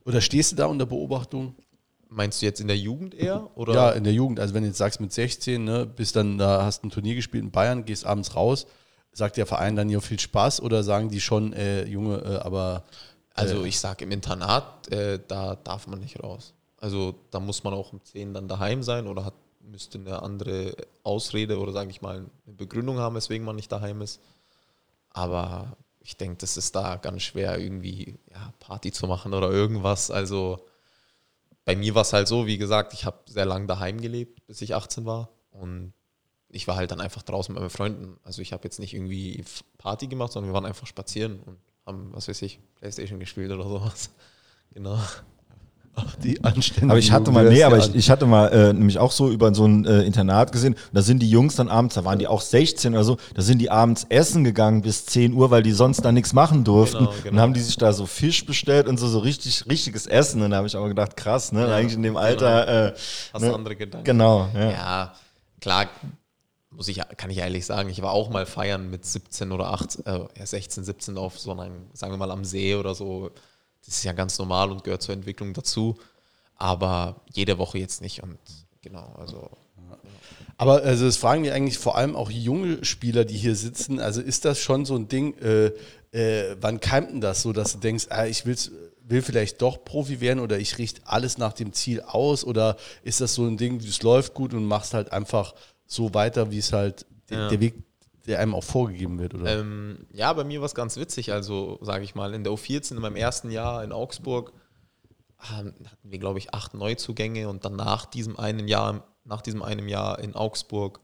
[0.04, 1.54] oder stehst du da unter Beobachtung?
[2.08, 3.48] Meinst du jetzt in der Jugend eher?
[3.56, 3.74] Oder?
[3.74, 4.40] Ja, in der Jugend.
[4.40, 7.44] Also wenn du jetzt sagst mit 16, ne, bist dann da, hast ein Turnier gespielt
[7.44, 8.66] in Bayern, gehst abends raus,
[9.12, 12.84] sagt der Verein dann ja viel Spaß oder sagen die schon, äh, Junge, äh, aber.
[13.36, 16.52] Äh, also ich sage im Internat, äh, da darf man nicht raus.
[16.78, 20.74] Also da muss man auch um 10 dann daheim sein oder hat, müsste eine andere
[21.04, 24.20] Ausrede oder sage ich mal eine Begründung haben, weswegen man nicht daheim ist.
[25.10, 30.10] Aber ich denke, das ist da ganz schwer, irgendwie ja, Party zu machen oder irgendwas.
[30.10, 30.66] Also
[31.64, 34.62] bei mir war es halt so, wie gesagt, ich habe sehr lange daheim gelebt, bis
[34.62, 35.28] ich 18 war.
[35.50, 35.92] Und
[36.48, 38.18] ich war halt dann einfach draußen mit meinen Freunden.
[38.24, 39.44] Also ich habe jetzt nicht irgendwie
[39.78, 43.64] Party gemacht, sondern wir waren einfach spazieren und haben, was weiß ich, Playstation gespielt oder
[43.64, 44.10] sowas.
[44.72, 45.00] Genau.
[46.06, 48.98] Ach, die anständigen Aber ich hatte mal, nee, aber ich, ich hatte mal äh, nämlich
[48.98, 50.76] auch so über so ein äh, Internat gesehen.
[50.92, 53.58] Da sind die Jungs dann abends, da waren die auch 16 oder so, da sind
[53.58, 56.98] die abends essen gegangen bis 10 Uhr, weil die sonst da nichts machen durften.
[56.98, 57.30] Genau, genau.
[57.30, 60.42] Und haben die sich da so Fisch bestellt und so, so richtig, richtiges Essen.
[60.42, 61.68] Und da habe ich auch gedacht, krass, ne?
[61.68, 62.24] Ja, Eigentlich in dem genau.
[62.24, 62.66] Alter.
[62.66, 62.86] Genau.
[62.88, 62.92] Äh,
[63.32, 63.54] Hast ne?
[63.54, 64.04] andere Gedanken.
[64.04, 64.70] Genau, ja.
[64.70, 65.12] ja.
[65.60, 65.86] klar,
[66.70, 70.06] muss ich, kann ich ehrlich sagen, ich war auch mal feiern mit 17 oder 18,
[70.06, 73.30] äh, 16, 17 auf so einem, sagen wir mal, am See oder so
[73.90, 75.98] das ist ja ganz normal und gehört zur Entwicklung dazu.
[76.54, 78.22] Aber jede Woche jetzt nicht.
[78.22, 78.38] Und
[78.82, 79.50] genau, also.
[80.56, 83.98] Aber also das fragen wir eigentlich vor allem auch junge Spieler, die hier sitzen.
[83.98, 85.72] Also ist das schon so ein Ding, äh,
[86.12, 88.70] äh, wann keimt denn das so, dass du denkst, ah, ich will's,
[89.02, 92.44] will vielleicht doch Profi werden oder ich richte alles nach dem Ziel aus?
[92.44, 95.52] Oder ist das so ein Ding, es läuft gut und machst halt einfach
[95.84, 97.48] so weiter, wie es halt ja.
[97.48, 97.74] der Weg
[98.26, 99.60] der einem auch vorgegeben wird, oder?
[99.60, 101.32] Ähm, ja, bei mir war es ganz witzig.
[101.32, 104.52] Also, sage ich mal, in der U14, in meinem ersten Jahr in Augsburg,
[105.38, 109.88] hatten wir, glaube ich, acht Neuzugänge und dann nach diesem einen Jahr, nach diesem einen
[109.88, 111.00] Jahr in Augsburg,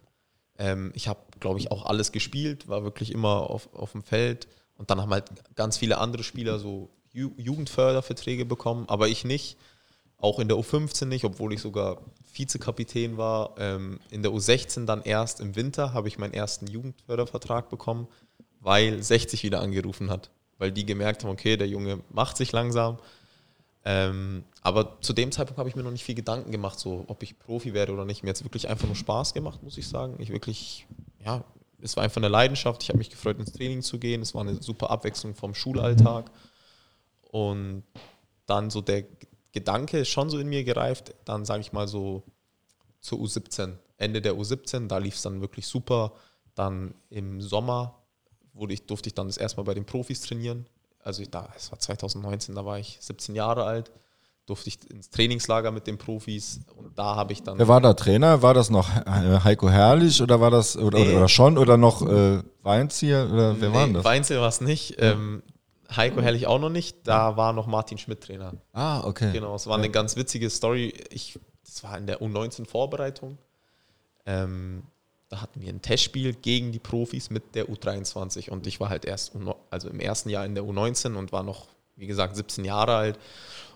[0.59, 4.47] ähm, ich habe, glaube ich, auch alles gespielt, war wirklich immer auf, auf dem Feld
[4.77, 5.25] und dann haben halt
[5.55, 9.57] ganz viele andere Spieler so Ju Jugendförderverträge bekommen, aber ich nicht.
[10.19, 11.99] Auch in der U15 nicht, obwohl ich sogar
[12.33, 13.55] Vizekapitän war.
[13.59, 18.09] Ähm, in der U16 dann erst im Winter habe ich meinen ersten Jugendfördervertrag bekommen,
[18.61, 20.31] weil 60 wieder angerufen hat.
[20.59, 22.99] Weil die gemerkt haben, okay, der Junge macht sich langsam.
[23.85, 27.23] Ähm, aber zu dem Zeitpunkt habe ich mir noch nicht viel Gedanken gemacht, so ob
[27.23, 28.25] ich Profi werde oder nicht.
[28.25, 30.17] Mir hat es wirklich einfach nur Spaß gemacht, muss ich sagen.
[30.19, 30.87] Ich wirklich,
[31.25, 31.45] ja,
[31.81, 32.83] es war einfach eine Leidenschaft.
[32.83, 34.23] Ich habe mich gefreut, ins Training zu gehen.
[34.23, 36.31] Es war eine super Abwechslung vom Schulalltag.
[37.31, 37.85] Und
[38.47, 39.05] dann so der,
[39.57, 42.23] Gedanke ist schon so in mir gereift, dann sage ich mal so
[43.01, 43.73] zur U17.
[43.97, 46.13] Ende der U17, da lief es dann wirklich super.
[46.55, 47.95] Dann im Sommer
[48.53, 50.67] wurde ich, durfte ich dann das erste Mal bei den Profis trainieren.
[51.03, 53.91] Also da, es war 2019, da war ich 17 Jahre alt,
[54.45, 57.59] durfte ich ins Trainingslager mit den Profis und da habe ich dann.
[57.59, 58.43] Wer war da Trainer?
[58.43, 61.15] War das noch äh, Heiko Herrlich oder war das oder, Nee.
[61.17, 64.05] oder, schon oder noch äh, Weinzieher oder wer war denn das?
[64.05, 64.97] Weinzel war es nicht.
[64.99, 65.43] Ähm,
[65.95, 67.07] Heiko Herrlich auch noch nicht.
[67.07, 68.55] Da war noch Martin Schmidt Trainer.
[68.73, 69.33] Ah, okay.
[69.33, 70.95] Genau, es war eine ganz witzige Story.
[71.11, 73.39] Ich, das war in der U19-Vorbereitung.
[74.25, 74.83] Ähm,
[75.29, 79.05] da hatten wir ein Testspiel gegen die Profis mit der U23 und ich war halt
[79.05, 79.33] erst
[79.71, 83.19] also im ersten Jahr in der U19 und war noch, wie gesagt, 17 Jahre alt.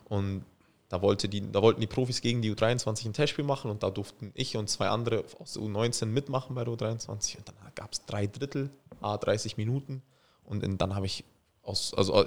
[0.09, 0.45] Und
[0.89, 3.91] da, wollte die, da wollten die Profis gegen die U23 ein Testspiel machen und da
[3.91, 7.93] durften ich und zwei andere aus der U19 mitmachen bei der U23 und dann gab
[7.93, 8.71] es drei Drittel,
[9.01, 10.03] a 30 Minuten
[10.45, 11.25] und dann habe ich
[11.71, 12.27] aus, also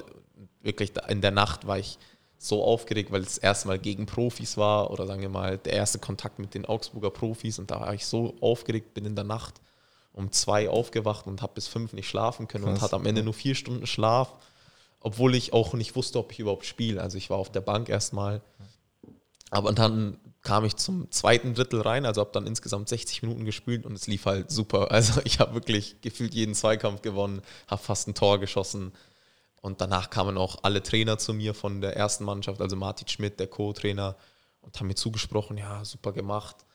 [0.61, 1.97] wirklich in der Nacht war ich
[2.37, 5.73] so aufgeregt, weil es das erste Mal gegen Profis war oder sagen wir mal der
[5.73, 9.23] erste Kontakt mit den Augsburger Profis und da war ich so aufgeregt, bin in der
[9.23, 9.61] Nacht
[10.11, 12.83] um zwei aufgewacht und habe bis fünf nicht schlafen können und Krass.
[12.83, 14.35] hatte am Ende nur vier Stunden Schlaf,
[14.99, 17.01] obwohl ich auch nicht wusste, ob ich überhaupt spiele.
[17.01, 18.41] Also ich war auf der Bank erstmal,
[19.49, 23.85] aber dann kam ich zum zweiten Drittel rein, also habe dann insgesamt 60 Minuten gespielt
[23.85, 24.91] und es lief halt super.
[24.91, 28.91] Also ich habe wirklich gefühlt jeden Zweikampf gewonnen, habe fast ein Tor geschossen.
[29.63, 33.39] Und danach kamen auch alle Trainer zu mir von der ersten Mannschaft, also Martin Schmidt,
[33.39, 34.17] der Co-Trainer,
[34.59, 36.65] und haben mir zugesprochen, ja, super gemacht.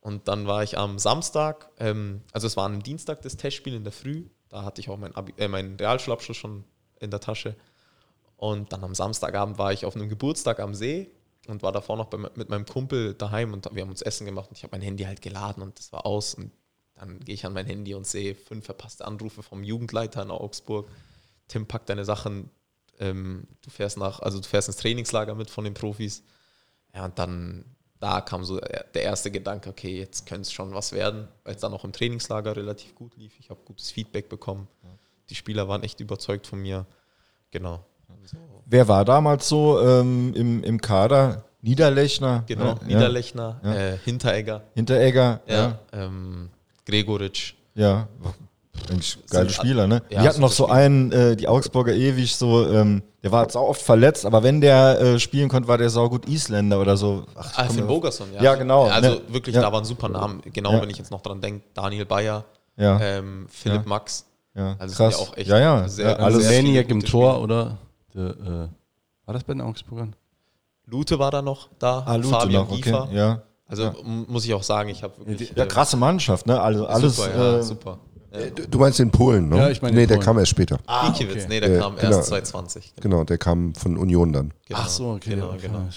[0.00, 3.84] Und dann war ich am Samstag, ähm, also es war am Dienstag das Testspiel in
[3.84, 6.64] der Früh, da hatte ich auch meinen äh, meinen Realschulabschluss schon
[6.98, 7.54] in der Tasche.
[8.36, 11.12] Und dann am Samstagabend war ich auf einem Geburtstag am See
[11.46, 14.48] und war davor noch bei, mit meinem Kumpel daheim und wir haben uns Essen gemacht
[14.50, 16.34] und ich habe mein Handy halt geladen und das war aus.
[16.34, 16.50] Und
[16.96, 20.88] dann gehe ich an mein Handy und sehe fünf verpasste Anrufe vom Jugendleiter in Augsburg.
[21.48, 22.50] Tim, pack deine Sachen,
[22.98, 26.22] ähm, du fährst nach, also du fährst ins Trainingslager mit von den Profis.
[26.94, 27.64] Ja, und dann,
[28.00, 31.60] da kam so der erste Gedanke, okay, jetzt könnte es schon was werden, weil es
[31.60, 33.34] dann auch im Trainingslager relativ gut lief.
[33.38, 34.66] Ich habe gutes Feedback bekommen.
[35.28, 36.86] Die Spieler waren echt überzeugt von mir.
[37.50, 37.84] Genau.
[38.24, 41.44] So, Wer war damals so ähm, im, im Kader?
[41.62, 42.44] Niederlechner?
[42.46, 43.74] genau, Ja, Niederlechner, Ja.
[43.74, 45.40] Äh, Hinteregger, Hinteregger?
[45.46, 45.78] ja, Ja.
[45.92, 46.50] Ähm,
[46.86, 47.54] Gregoritsch.
[47.74, 48.08] Ja.
[48.90, 50.02] Eigentlich geile Spieler, ne?
[50.10, 53.56] Ja, die hatten noch so einen, äh, die Augsburger ewig so, ähm, der war jetzt
[53.56, 57.24] auch oft verletzt, aber wenn der äh, spielen konnte, war der saugut Isländer oder so.
[57.34, 58.42] Ach, Ah, Finn Bogerson, ja.
[58.42, 59.20] Ja, genau, Also ne?
[59.28, 59.62] wirklich, Ja.
[59.62, 60.40] da waren super Namen.
[60.52, 60.82] Genau, Ja.
[60.82, 62.44] wenn ich jetzt noch dran denke, Daniel Bayer,
[62.76, 63.88] Ja, ähm, Philipp Ja.
[63.88, 64.26] Max.
[64.54, 65.16] ja, also krass.
[65.16, 67.42] sind ja auch echt ja, ja, sehr- ja, alles sehr Maniac im Tor Spieler.
[67.42, 67.78] oder
[68.14, 68.68] der, äh,
[69.24, 70.14] war das bei den Augsburgern?
[70.84, 72.82] Lute war da noch da, Ah, Lute Fabian noch, okay.
[72.82, 73.08] Giefer.
[73.12, 73.42] Ja.
[73.66, 73.94] Also Ja.
[74.04, 75.52] muss ich auch sagen, ich habe wirklich.
[75.56, 76.60] ja, äh, krasse Mannschaft, ne?
[76.60, 77.16] Also alles.
[77.16, 77.98] super, ja, äh, super.
[78.36, 79.56] Äh, Du meinst den Polen, ne?
[79.58, 80.24] Ja, ich meine Nee, den der Polen.
[80.24, 80.78] kam erst später.
[80.86, 81.46] Ah, Gikiewicz, okay.
[81.48, 82.16] nee, der Äh, kam genau.
[82.16, 82.94] erst 2020.
[83.00, 84.52] Genau, der kam von Union dann.
[84.66, 84.80] Genau.
[84.80, 85.30] Ach so, okay.
[85.30, 85.68] Genau, okay.
[85.68, 85.88] genau.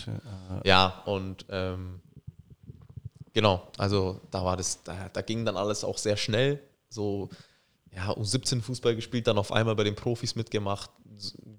[0.63, 1.99] Ja, und ähm,
[3.33, 6.61] genau, also da war das, da, da ging dann alles auch sehr schnell.
[6.89, 7.29] So,
[7.95, 10.89] ja, U17 Fußball gespielt, dann auf einmal bei den Profis mitgemacht,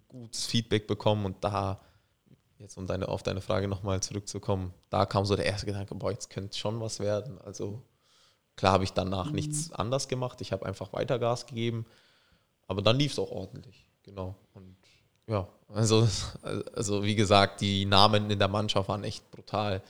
[0.08, 1.80] gutes Feedback bekommen und da,
[2.58, 6.10] jetzt um deine, auf deine Frage nochmal zurückzukommen, da kam so der erste Gedanke, boah,
[6.10, 7.38] jetzt könnte schon was werden.
[7.44, 7.82] Also
[8.60, 11.86] klar habe ich danach nichts anders gemacht, ich habe einfach weiter Gas gegeben,
[12.68, 14.36] aber dann lief es auch ordentlich, genau.
[14.54, 14.76] Und
[15.26, 16.06] ja, also,
[16.74, 19.80] also wie gesagt, die Namen in der Mannschaft waren echt brutal.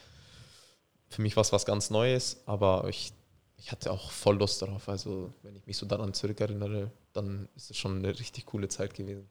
[1.09, 3.12] Für mich war es was ganz Neues, aber ich,
[3.56, 4.88] ich hatte auch voll Lust darauf.
[4.88, 8.94] Also wenn ich mich so daran zurückerinnere, dann ist es schon eine richtig coole Zeit
[8.94, 9.28] gewesen.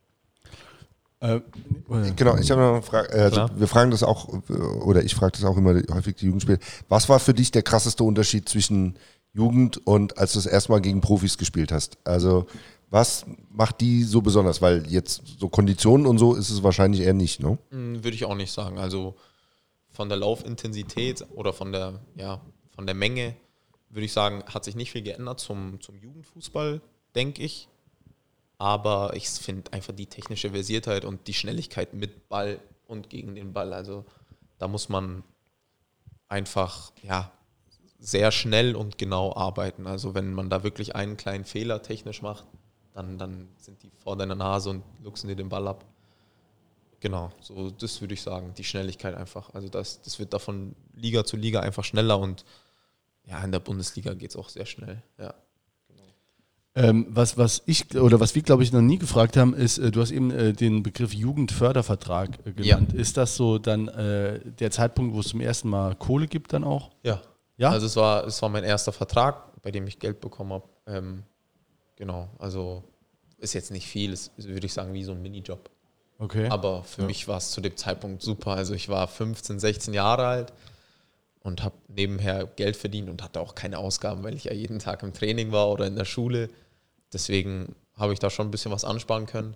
[1.21, 1.41] Äh, äh,
[2.15, 3.09] Genau, ich habe noch eine Frage.
[3.13, 6.59] Also wir fragen das auch, oder ich frage das auch immer häufig die Jugendspiele.
[6.89, 8.97] Was war für dich der krasseste Unterschied zwischen
[9.33, 11.97] Jugend und als du das erste Mal gegen Profis gespielt hast?
[12.03, 12.47] Also
[12.89, 14.61] was macht die so besonders?
[14.61, 17.57] Weil jetzt so Konditionen und so ist es wahrscheinlich eher nicht, ne?
[17.69, 18.79] Hm, Würde ich auch nicht sagen.
[18.79, 19.15] Also
[19.91, 23.35] von der Laufintensität oder von der, ja, von der Menge
[23.89, 26.81] würde ich sagen, hat sich nicht viel geändert zum, zum Jugendfußball,
[27.15, 27.67] denke ich.
[28.57, 33.53] Aber ich finde einfach die technische Versiertheit und die Schnelligkeit mit Ball und gegen den
[33.53, 33.73] Ball.
[33.73, 34.05] Also
[34.57, 35.23] da muss man
[36.27, 37.31] einfach ja,
[37.99, 39.85] sehr schnell und genau arbeiten.
[39.85, 42.45] Also wenn man da wirklich einen kleinen Fehler technisch macht,
[42.93, 45.85] dann, dann sind die vor deiner Nase und luchsen dir den Ball ab.
[47.01, 49.53] Genau, so das würde ich sagen, die Schnelligkeit einfach.
[49.53, 52.43] Also das, das wird da von Liga zu Liga einfach schneller und
[53.25, 55.01] ja, in der Bundesliga geht es auch sehr schnell.
[55.17, 55.33] Ja.
[56.75, 59.91] Ähm, was, was ich oder was wir, glaube ich, noch nie gefragt haben, ist, äh,
[59.91, 62.93] du hast eben äh, den Begriff Jugendfördervertrag äh, genannt.
[62.93, 66.63] Ist das so dann äh, der Zeitpunkt, wo es zum ersten Mal Kohle gibt dann
[66.63, 66.91] auch?
[67.03, 67.21] Ja.
[67.59, 67.71] Ja?
[67.71, 70.69] Also es war, es war mein erster Vertrag, bei dem ich Geld bekommen habe.
[70.87, 71.23] Ähm,
[71.97, 72.83] genau, also
[73.37, 75.69] ist jetzt nicht viel, ist, würde ich sagen, wie so ein Minijob.
[76.19, 76.47] Okay.
[76.49, 78.51] Aber für mich war es zu dem Zeitpunkt super.
[78.51, 80.53] Also ich war 15, 16 Jahre alt
[81.41, 85.03] und habe nebenher Geld verdient und hatte auch keine Ausgaben, weil ich ja jeden Tag
[85.03, 86.49] im Training war oder in der Schule.
[87.11, 89.55] Deswegen habe ich da schon ein bisschen was ansparen können.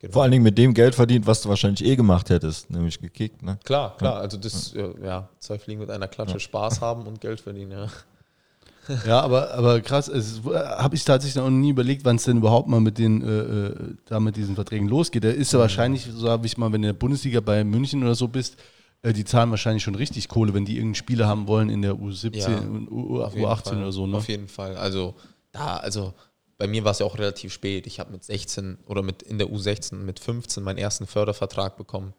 [0.00, 0.12] Genau.
[0.12, 3.42] Vor allen Dingen mit dem Geld verdient, was du wahrscheinlich eh gemacht hättest, nämlich gekickt.
[3.42, 3.58] Ne?
[3.64, 4.16] Klar, klar.
[4.16, 7.86] Also das, ja, ja zwei Fliegen mit einer Klatsche, Spaß haben und Geld verdienen, ja.
[9.06, 12.80] Ja, aber, aber krass, habe ich tatsächlich noch nie überlegt, wann es denn überhaupt mal
[12.80, 15.24] mit den, äh, äh, da mit diesen Verträgen losgeht.
[15.24, 18.02] Da ist ja wahrscheinlich, so habe ich mal, wenn du in der Bundesliga bei München
[18.02, 18.56] oder so bist,
[19.02, 21.94] äh, die zahlen wahrscheinlich schon richtig Kohle, wenn die irgendeinen Spieler haben wollen in der
[21.94, 23.78] U17 Ja, und U, jeden U18 Fall.
[23.78, 24.06] oder so.
[24.06, 24.16] Ne?
[24.16, 24.76] Auf jeden Fall.
[24.76, 25.14] Also
[25.52, 26.14] da, also
[26.58, 27.86] bei mir war es ja auch relativ spät.
[27.86, 32.14] Ich habe mit 16 oder mit in der U16 mit 15 meinen ersten Fördervertrag bekommen.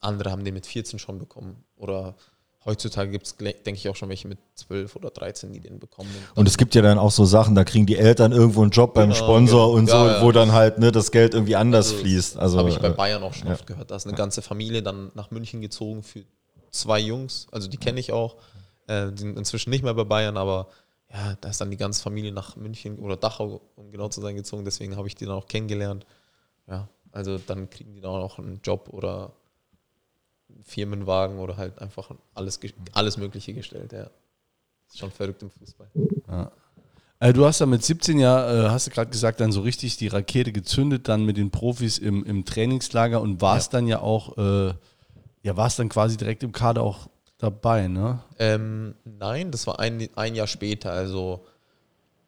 [0.00, 1.64] Andere haben den mit 14 schon bekommen.
[1.76, 2.14] Oder
[2.64, 6.08] heutzutage gibt es, denke ich, auch schon welche mit 12 oder 13, die den bekommen.
[6.34, 8.94] Und es gibt ja dann auch so Sachen, da kriegen die Eltern irgendwo einen Job
[8.94, 9.78] beim Genau, Sponsor genau.
[9.78, 10.22] und so, Ja, ja.
[10.22, 12.36] wo dann halt ne, das Geld irgendwie anders Also, fließt.
[12.36, 13.54] Das Also habe ich bei äh, Bayern auch schon ja.
[13.54, 13.90] oft gehört.
[13.90, 16.22] Da ist eine ganze Familie dann nach München gezogen für
[16.70, 17.46] zwei Jungs.
[17.50, 18.36] Also die kenne ich auch.
[18.86, 20.68] Äh, die sind inzwischen nicht mehr bei Bayern, aber
[21.12, 24.36] ja, da ist dann die ganze Familie nach München oder Dachau, um genau zu sein,
[24.36, 24.64] gezogen.
[24.64, 26.06] Deswegen habe ich die dann auch kennengelernt.
[26.68, 29.32] Ja, also dann kriegen die dann auch einen Job oder
[30.48, 32.60] einen Firmenwagen oder halt einfach alles,
[32.92, 33.92] alles Mögliche gestellt.
[33.92, 34.08] Ja.
[34.88, 35.88] Ist schon verrückt im Fußball.
[37.18, 39.96] Äh, du hast da mit 17 ja, äh, hast du gerade gesagt, dann so richtig
[39.96, 44.38] die Rakete gezündet, dann mit den Profis im, im Trainingslager und warst dann ja auch,
[44.38, 44.74] äh,
[45.42, 47.08] ja, warst dann quasi direkt im Kader auch
[47.40, 48.20] dabei, ne?
[48.38, 50.92] Ähm, nein, das war ein, ein Jahr später.
[50.92, 51.44] Also,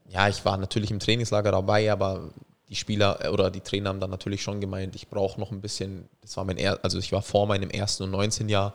[0.08, 2.30] ja, ich war natürlich im Trainingslager dabei, aber
[2.68, 5.60] die Spieler äh, oder die Trainer haben dann natürlich schon gemeint, ich brauche noch ein
[5.60, 6.08] bisschen.
[6.22, 8.74] Das war mein er also ich war vor meinem ersten und 19 Jahr,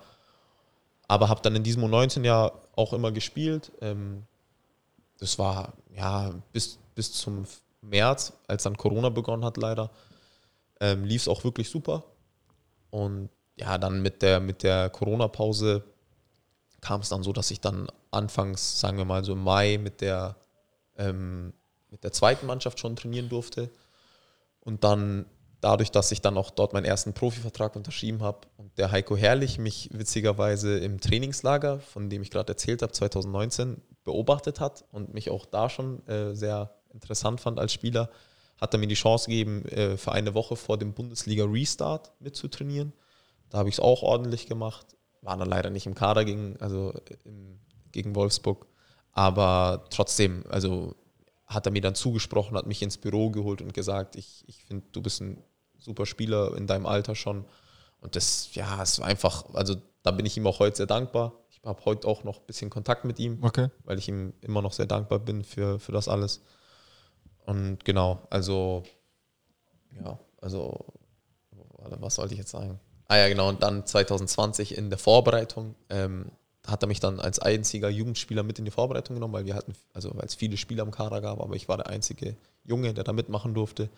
[1.07, 3.71] aber habe dann in diesem 19 Jahr auch immer gespielt.
[3.81, 4.23] Ähm,
[5.19, 7.45] das war ja bis, bis zum
[7.81, 9.89] März, als dann Corona begonnen hat, leider,
[10.79, 12.03] ähm, lief es auch wirklich super.
[12.91, 15.83] Und ja, dann mit der, mit der Corona-Pause
[16.81, 20.01] kam es dann so, dass ich dann anfangs, sagen wir mal so im Mai, mit
[20.01, 20.35] der,
[20.97, 21.53] ähm,
[21.89, 23.69] mit der zweiten Mannschaft schon trainieren durfte.
[24.59, 25.25] Und dann
[25.61, 29.57] dadurch, dass ich dann auch dort meinen ersten Profivertrag unterschrieben habe und der Heiko Herrlich
[29.57, 35.29] mich witzigerweise im Trainingslager, von dem ich gerade erzählt habe, 2019 beobachtet hat und mich
[35.29, 38.09] auch da schon äh, sehr interessant fand als Spieler,
[38.59, 42.93] hat er mir die Chance gegeben, äh, für eine Woche vor dem Bundesliga-Restart mitzutrainieren.
[43.49, 44.96] Da habe ich es auch ordentlich gemacht.
[45.21, 47.59] War dann leider nicht im Kader gegen, also im,
[47.91, 48.67] gegen Wolfsburg.
[49.11, 50.95] Aber trotzdem, also
[51.45, 54.85] hat er mir dann zugesprochen, hat mich ins Büro geholt und gesagt, ich, ich finde,
[54.91, 55.41] du bist ein
[55.79, 57.45] super Spieler in deinem Alter schon.
[57.99, 61.33] Und das, ja, es war einfach, also da bin ich ihm auch heute sehr dankbar.
[61.49, 63.69] Ich habe heute auch noch ein bisschen Kontakt mit ihm, Okay.
[63.85, 66.41] weil ich ihm immer noch sehr dankbar bin für, für das alles.
[67.45, 68.83] Und genau, also,
[70.03, 70.93] ja, also,
[71.99, 72.79] was sollte ich jetzt sagen?
[73.07, 76.25] Ah ja, genau, und dann 2020 in der Vorbereitung ähm,
[76.67, 79.73] hat er mich dann als einziger Jugendspieler mit in die Vorbereitung genommen, weil wir hatten,
[79.93, 83.03] also weil es viele Spieler im Kader gab, aber ich war der einzige Junge, der
[83.05, 83.89] da mitmachen durfte.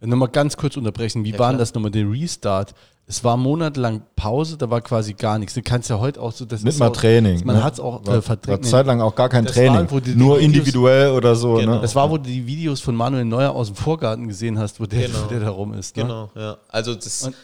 [0.00, 1.58] Nochmal ganz kurz unterbrechen, wie Ja, war klar.
[1.58, 2.72] das nochmal, der Restart?
[3.06, 5.54] Es war monatelang Pause, da war quasi gar nichts.
[5.54, 7.44] Du kannst ja heute auch so, das Mit ist mal auch, Training.
[7.44, 7.64] Man ne?
[7.64, 8.62] hat es auch war, äh, verdrängt.
[8.64, 9.88] war zeitlang auch gar kein Das Training.
[10.04, 11.54] die nur Videos- individuell oder so.
[11.54, 11.76] Genau.
[11.76, 11.80] Ne?
[11.80, 14.84] Das war, wo du die Videos von Manuel Neuer aus dem Vorgarten gesehen hast, wo
[14.86, 15.18] der, Genau.
[15.24, 15.96] wo der da rum ist.
[15.96, 16.02] Ne?
[16.04, 16.58] Genau, ja.
[16.68, 17.34] Also das, Und-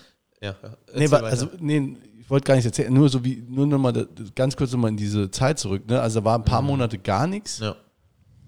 [0.44, 0.54] ja.
[0.62, 0.68] Nee,
[1.04, 1.26] Erzähl wa- weiter.
[1.26, 4.90] also, nee, ich wollte gar nicht erzählen, nur so wie, nur nochmal ganz kurz nochmal
[4.90, 5.86] in diese Zeit zurück.
[5.88, 6.00] Ne?
[6.00, 7.76] Also da war ein paar Monate gar nichts ja.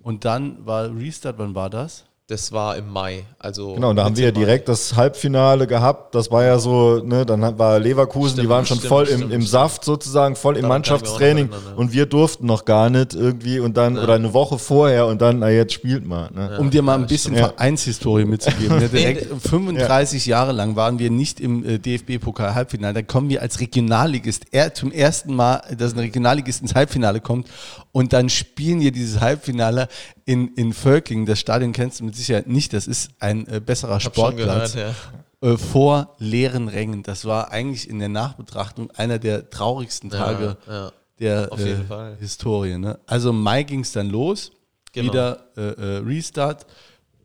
[0.02, 2.04] und dann war Restart, wann war das?
[2.28, 3.22] Das war im Mai.
[3.38, 4.40] Also Genau, und da haben wir ja Mai.
[4.40, 6.12] direkt das Halbfinale gehabt.
[6.16, 9.22] Das war ja so, ne, dann war Leverkusen, die Stimmt, waren schon stimmt, voll stimmt,
[9.26, 9.42] im, im.
[9.46, 11.50] Saft sozusagen, voll im Mannschaftstraining.
[11.52, 11.74] ja.
[11.76, 15.38] Und wir durften noch gar nicht irgendwie und dann, oder eine Woche vorher und dann,
[15.38, 16.28] na jetzt spielt mal.
[16.32, 16.56] Ne?
[16.58, 17.50] um dir mal ein bisschen Ja.
[17.50, 18.76] Vereinshistorie mitzugeben.
[18.80, 18.88] Ne?
[18.92, 22.92] Direkt Nee, 35 Jahre lang waren wir nicht im äh, DFB-Pokal-Halbfinale.
[22.94, 27.46] Da kommen wir als Regionalligist er, zum ersten Mal, dass ein Regionalligist ins Halbfinale kommt
[27.92, 29.86] und dann spielen wir dieses Halbfinale
[30.26, 31.24] in, in Völklingen.
[31.24, 32.72] Das Stadion kennst du mit Sicherheit nicht.
[32.74, 34.74] Das ist ein äh, besserer Hab schon Sportplatz.
[34.74, 34.94] gehört,
[35.40, 35.48] ja.
[35.52, 37.02] äh, vor leeren Rängen.
[37.02, 40.92] Das war eigentlich in der Nachbetrachtung einer der traurigsten Tage Ja, ja.
[41.20, 42.16] der äh.
[42.20, 42.76] Historie.
[42.76, 42.98] Ne?
[43.06, 44.52] Also im Mai ging es dann los,
[44.92, 45.12] Genau.
[45.12, 46.66] wieder äh, äh, Restart.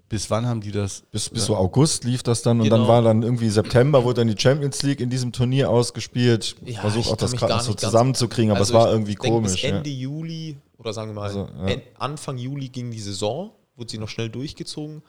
[0.09, 1.03] Bis wann haben die das?
[1.09, 2.91] Bis, bis so August lief das dann und dann Genau.
[2.91, 6.57] war dann irgendwie September, wurde dann die Champions League in diesem Turnier ausgespielt.
[6.65, 9.53] Ich Ja, versuche auch das gerade so zusammenzukriegen, aber Also es war irgendwie denk, komisch.
[9.53, 9.69] Bis ja.
[9.77, 11.77] Ende Juli oder sagen wir mal Also, ja.
[11.99, 15.03] Anfang Juli ging die Saison, wurde sie noch schnell durchgezogen.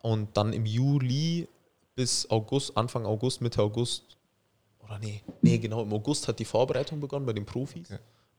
[0.00, 1.48] Und dann im Juli
[1.96, 4.16] bis August, Anfang August, Mitte August
[4.84, 7.88] oder nee, nee, genau, im August hat die Vorbereitung begonnen bei den Profis.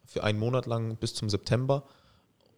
[0.05, 1.83] Für einen Monat lang bis zum September.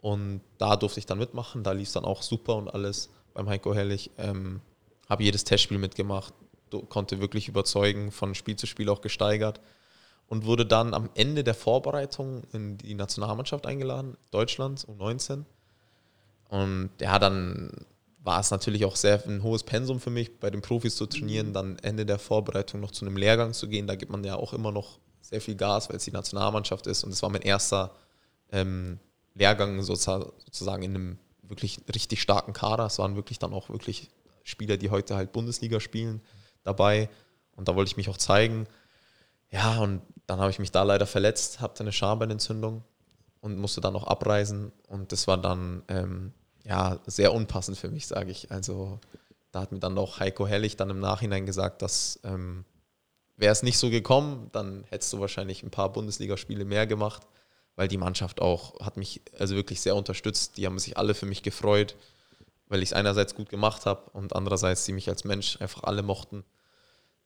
[0.01, 3.49] Und da durfte ich dann mitmachen, da lief es dann auch super und alles beim
[3.49, 4.11] Heiko Herrlich.
[4.19, 4.61] Ähm,
[5.09, 6.33] habe jedes Testspiel mitgemacht,
[6.89, 9.59] konnte wirklich überzeugen, von Spiel zu Spiel auch gesteigert
[10.31, 15.45] und wurde dann am Ende der Vorbereitung in die Nationalmannschaft eingeladen, Deutschlands um 19.
[16.47, 17.85] Und ja, dann
[18.23, 21.51] war es natürlich auch sehr ein hohes Pensum für mich, bei den Profis zu trainieren,
[21.51, 23.87] dann Ende der Vorbereitung noch zu einem Lehrgang zu gehen.
[23.87, 27.03] Da gibt man ja auch immer noch sehr viel Gas, weil es die Nationalmannschaft ist.
[27.03, 27.93] Und es war mein erster
[28.53, 28.99] ähm,
[29.33, 32.85] Lehrgang sozusagen in einem wirklich richtig starken Kader.
[32.85, 34.09] Es waren wirklich dann auch wirklich
[34.45, 36.21] Spieler, die heute halt Bundesliga spielen,
[36.63, 37.09] dabei.
[37.57, 38.65] Und da wollte ich mich auch zeigen.
[39.51, 42.83] Ja, und dann habe ich mich da leider verletzt, hatte eine Schambeinentzündung
[43.41, 44.71] und musste dann noch abreisen.
[44.87, 46.33] Und das war dann ähm,
[46.63, 48.51] ja sehr unpassend für mich, sage ich.
[48.51, 48.99] Also
[49.51, 52.63] da hat mir dann auch Heiko Hellig dann im Nachhinein gesagt, dass ähm,
[53.35, 57.23] wäre es nicht so gekommen, dann hättest du wahrscheinlich ein paar Bundesligaspiele mehr gemacht,
[57.75, 60.57] weil die Mannschaft auch hat mich also wirklich sehr unterstützt.
[60.57, 61.95] Die haben sich alle für mich gefreut,
[62.67, 66.03] weil ich es einerseits gut gemacht habe und andererseits sie mich als Mensch einfach alle
[66.03, 66.45] mochten.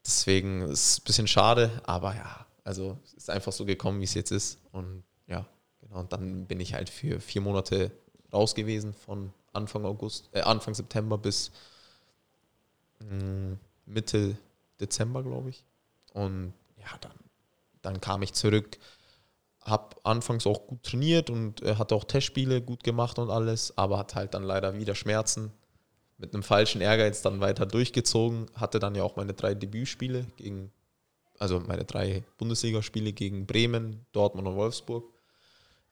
[0.05, 4.05] Deswegen ist es ein bisschen schade, aber ja, also es ist einfach so gekommen, wie
[4.05, 4.59] es jetzt ist.
[4.71, 5.45] Und ja,
[5.81, 5.99] genau.
[5.99, 7.91] Und dann bin ich halt für vier Monate
[8.31, 11.51] raus gewesen von Anfang August, äh, Anfang September bis
[12.99, 14.37] mh, mm, Mitte
[14.79, 15.63] Dezember, glaube ich.
[16.13, 17.13] Und ja, dann,
[17.81, 18.77] dann kam ich zurück,
[19.61, 23.97] habe anfangs auch gut trainiert und äh, hatte auch Testspiele gut gemacht und alles, aber
[23.97, 25.51] hat halt dann leider wieder Schmerzen.
[26.17, 30.71] Mit einem falschen Ehrgeiz dann weiter durchgezogen, hatte dann ja auch meine drei Debütspiele gegen,
[31.39, 35.11] also meine drei Bundesligaspiele gegen Bremen, Dortmund und Wolfsburg.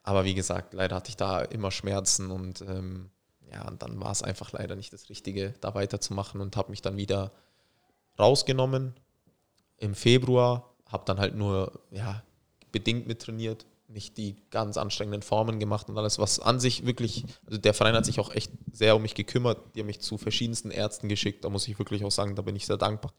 [0.01, 3.09] Aber wie gesagt, leider hatte ich da immer Schmerzen und ähm,
[3.51, 6.81] ja, und dann war es einfach leider nicht das Richtige, da weiterzumachen und habe mich
[6.81, 7.31] dann wieder
[8.17, 8.93] rausgenommen
[9.77, 12.23] im Februar, habe dann halt nur ja,
[12.71, 17.57] bedingt mittrainiert, nicht die ganz anstrengenden Formen gemacht und alles, was an sich wirklich, also
[17.57, 20.71] der Verein hat sich auch echt sehr um mich gekümmert, die haben mich zu verschiedensten
[20.71, 23.13] Ärzten geschickt, da muss ich wirklich auch sagen, da bin ich sehr dankbar,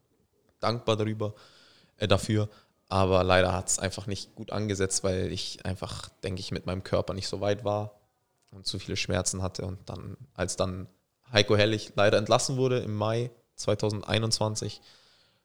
[0.61, 1.35] dankbar darüber,
[1.97, 2.49] äh, dafür.
[2.89, 6.83] Aber leider hat es einfach nicht gut angesetzt, weil ich einfach, denke ich, mit meinem
[6.83, 7.99] Körper nicht so weit war
[8.51, 9.65] und zu viele Schmerzen hatte.
[9.65, 10.87] Und dann, als dann
[11.33, 14.81] Heiko Hellig leider entlassen wurde im Mai 2021,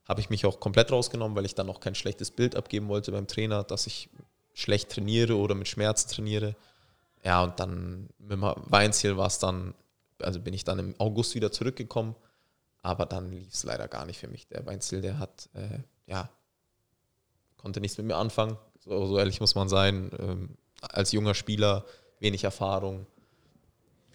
[0.06, 3.12] habe ich mich auch komplett rausgenommen, weil ich dann noch kein schlechtes Bild abgeben wollte
[3.12, 4.10] beim Trainer, dass ich
[4.60, 6.54] schlecht trainiere oder mit Schmerzen trainiere.
[7.24, 9.74] Ja, und dann mit Weinziel war es dann,
[10.20, 12.14] also bin ich dann im August wieder zurückgekommen,
[12.82, 14.46] aber dann lief es leider gar nicht für mich.
[14.48, 16.30] Der Weinziel, der hat, äh, ja,
[17.56, 18.56] konnte nichts mit mir anfangen.
[18.78, 20.10] So, so ehrlich muss man sein.
[20.18, 21.84] Ähm, als junger Spieler
[22.20, 23.06] wenig Erfahrung.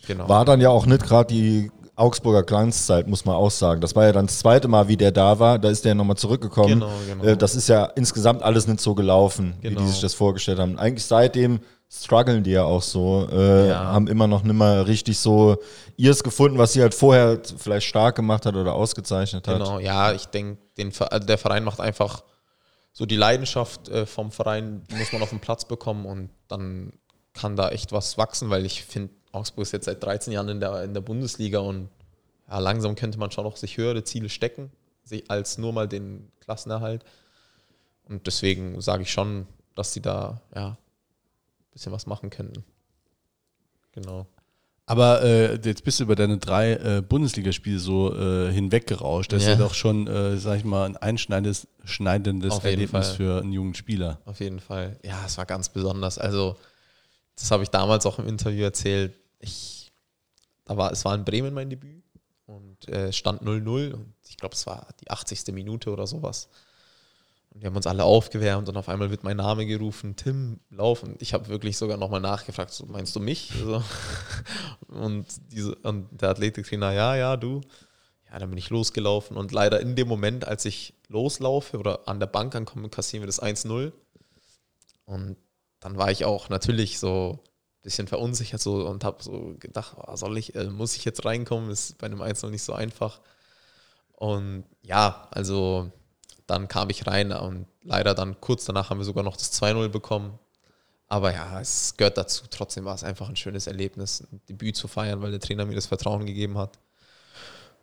[0.08, 0.28] Genau.
[0.28, 3.82] War dann ja auch nicht gerade die Augsburger Glanzzeit, muss man auch sagen.
[3.82, 5.60] Das war ja dann das zweite Mal, wie der da war.
[5.60, 6.80] Da ist der nochmal zurückgekommen.
[6.80, 7.24] Genau, genau.
[7.24, 9.62] Äh, das ist ja insgesamt alles nicht so gelaufen, genau.
[9.62, 9.88] wie die genau.
[9.88, 10.78] sich das vorgestellt haben.
[10.78, 13.86] Eigentlich seitdem strugglen die ja auch so, äh, ja.
[13.86, 15.58] haben immer noch nicht mal richtig so
[15.96, 19.60] ihrs gefunden, was sie halt vorher vielleicht stark gemacht hat oder ausgezeichnet hat.
[19.60, 20.60] Genau, ja, ich denke,
[21.10, 22.24] also der Verein macht einfach
[22.92, 26.94] so die Leidenschaft äh, vom Verein, muss man auf den Platz bekommen und dann
[27.34, 30.60] kann da echt was wachsen, weil ich finde, Augsburg ist jetzt seit 13 Jahren in
[30.60, 31.90] der, in der Bundesliga und
[32.50, 34.72] ja, langsam könnte man schon noch sich höhere Ziele stecken,
[35.28, 37.04] als nur mal den Klassenerhalt.
[38.08, 40.78] Und deswegen sage ich schon, dass sie da ja, ein
[41.74, 42.64] bisschen was machen könnten.
[43.94, 44.28] Genau.
[44.88, 49.34] Aber äh, jetzt bist du über deine drei äh, Bundesligaspiele so äh, hinweggerauscht.
[49.34, 49.54] Das ja.
[49.54, 53.16] ist ja doch schon, äh, sag ich mal, ein einschneidendes schneidendes Erlebnis Fall.
[53.16, 54.20] für einen jungen Spieler.
[54.26, 55.00] Auf jeden Fall.
[55.04, 56.20] Ja, es war ganz besonders.
[56.20, 56.56] Also,
[57.36, 59.16] das habe ich damals auch im Interview erzählt.
[59.46, 59.92] Ich,
[60.66, 62.04] da war, es war in Bremen mein Debüt
[62.46, 65.54] und äh, stand 0-0 und ich glaube, es war die 80.
[65.54, 66.50] Minute oder sowas.
[67.56, 71.04] Und wir haben uns alle aufgewärmt und auf einmal wird mein Name gerufen, Tim, lauf.
[71.04, 73.52] Und ich habe wirklich sogar nochmal nachgefragt, so, meinst du mich?
[73.54, 73.84] Also,
[74.88, 77.62] und, diese, und der Athletiktrainer, ja, ja, du.
[78.30, 82.20] Ja, dann bin ich losgelaufen und leider in dem Moment, als ich loslaufe oder an
[82.20, 83.94] der Bank ankomme, kassieren wir das 1-0.
[85.06, 85.38] Und
[85.80, 87.40] dann war ich auch natürlich so
[87.86, 91.70] bisschen verunsichert so und habe so gedacht, oh, soll ich, äh, muss ich jetzt reinkommen?
[91.70, 93.22] Ist bei einem 1-0 nicht so einfach.
[94.14, 95.92] Und ja, also
[96.48, 99.88] dann kam ich rein und leider dann kurz danach haben wir sogar noch das 2-0
[99.90, 100.38] bekommen.
[101.08, 102.46] Aber ja, es gehört dazu.
[102.50, 105.76] Trotzdem war es einfach ein schönes Erlebnis, ein Debüt zu feiern, weil der Trainer mir
[105.76, 106.80] das Vertrauen gegeben hat.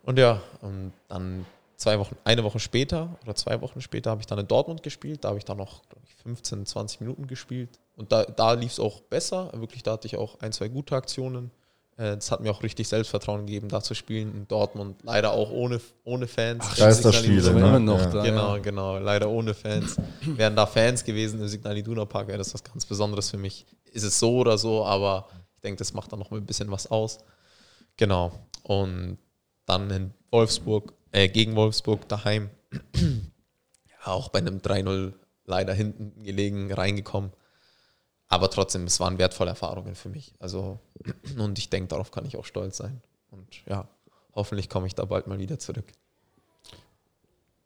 [0.03, 1.45] Und ja, und dann
[1.77, 5.23] zwei Wochen, eine Woche später oder zwei Wochen später habe ich dann in Dortmund gespielt.
[5.23, 7.79] Da habe ich dann noch ich, 15, 20 Minuten gespielt.
[7.95, 9.51] Und da, da lief es auch besser.
[9.53, 11.51] Wirklich, da hatte ich auch ein, zwei gute Aktionen.
[11.97, 14.97] Äh, das hat mir auch richtig Selbstvertrauen gegeben, da zu spielen in Dortmund.
[15.03, 16.65] Leider auch ohne, ohne Fans.
[16.67, 17.79] Ach, Geisterspiele, ne?
[17.79, 18.05] noch ja.
[18.07, 18.23] da.
[18.23, 18.97] Genau, genau.
[18.97, 19.97] Leider ohne Fans.
[20.21, 23.65] Wären da Fans gewesen im Signal Iduna Park, wäre das was ganz Besonderes für mich.
[23.91, 26.71] Ist es so oder so, aber ich denke, das macht dann noch mal ein bisschen
[26.71, 27.19] was aus.
[27.95, 28.31] Genau.
[28.63, 29.17] Und
[29.65, 32.49] dann in Wolfsburg, äh, gegen Wolfsburg daheim.
[32.71, 35.13] ja, auch bei einem 3-0
[35.45, 37.31] leider hinten gelegen, reingekommen.
[38.27, 40.33] Aber trotzdem, es waren wertvolle Erfahrungen für mich.
[40.39, 40.79] Also,
[41.37, 43.01] und ich denke, darauf kann ich auch stolz sein.
[43.29, 43.87] Und ja,
[44.33, 45.85] hoffentlich komme ich da bald mal wieder zurück.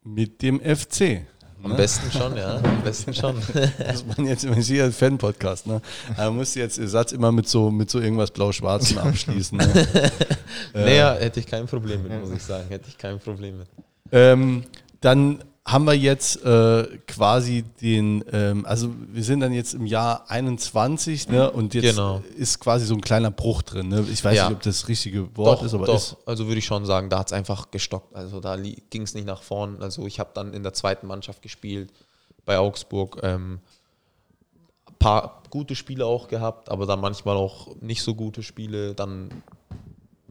[0.02, 1.26] Mit dem FC.
[1.62, 2.56] Am besten schon, ja.
[2.56, 3.36] Am besten schon.
[3.78, 5.80] Das man jetzt immer hier ein Fan-Podcast, ne?
[6.16, 9.58] Man muss jetzt den Satz immer mit so, mit so irgendwas Blau-Schwarzem abschließen.
[9.58, 9.86] Ne?
[10.72, 12.68] naja, hätte ich kein Problem mit, muss ich sagen.
[12.68, 13.68] Hätte ich kein Problem mit.
[14.12, 14.64] Ähm,
[15.00, 20.24] dann haben wir jetzt äh, quasi den, ähm, also wir sind dann jetzt im Jahr
[20.30, 21.50] 21, ne?
[21.50, 22.22] Und jetzt Genau.
[22.38, 23.88] ist quasi so ein kleiner Bruch drin.
[23.88, 24.06] Ne?
[24.10, 24.48] Ich weiß Ja.
[24.48, 25.96] nicht, ob das richtige Wort ist, aber doch.
[25.96, 26.16] ist.
[26.24, 28.16] Also würde ich schon sagen, da hat es einfach gestockt.
[28.16, 29.82] Also da ging es nicht nach vorn.
[29.82, 31.92] Also ich habe dann in der zweiten Mannschaft gespielt
[32.46, 33.20] bei Augsburg.
[33.22, 33.60] Ähm,
[34.86, 38.94] ein paar gute Spiele auch gehabt, aber dann manchmal auch nicht so gute Spiele.
[38.94, 39.28] Dann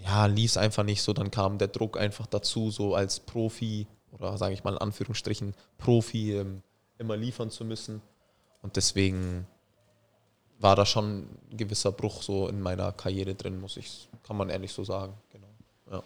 [0.03, 1.13] ja, lief es einfach nicht so.
[1.13, 5.53] Dann kam der Druck einfach dazu, so als Profi oder sage ich mal in Anführungsstrichen
[5.77, 6.61] Profi ähm,
[6.97, 8.01] immer liefern zu müssen.
[8.61, 9.45] Und deswegen
[10.59, 14.49] war da schon ein gewisser Bruch so in meiner Karriere drin, muss ich, kann man
[14.49, 15.13] ehrlich so sagen.
[15.31, 15.47] Genau.
[15.91, 16.03] Ja.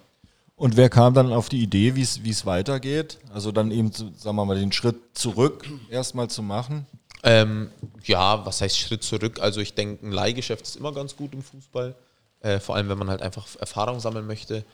[0.55, 3.17] Und wer kam dann auf die Idee, wie es weitergeht?
[3.33, 6.85] Also dann eben, sagen wir mal, den Schritt zurück erstmal zu machen.
[7.23, 7.69] Ähm,
[8.03, 9.39] ja, was heißt Schritt zurück?
[9.39, 11.95] Also ich denke, ein Leihgeschäft ist immer ganz gut im Fußball.
[12.41, 14.65] Äh, vor allem, wenn man halt einfach Erfahrung sammeln möchte.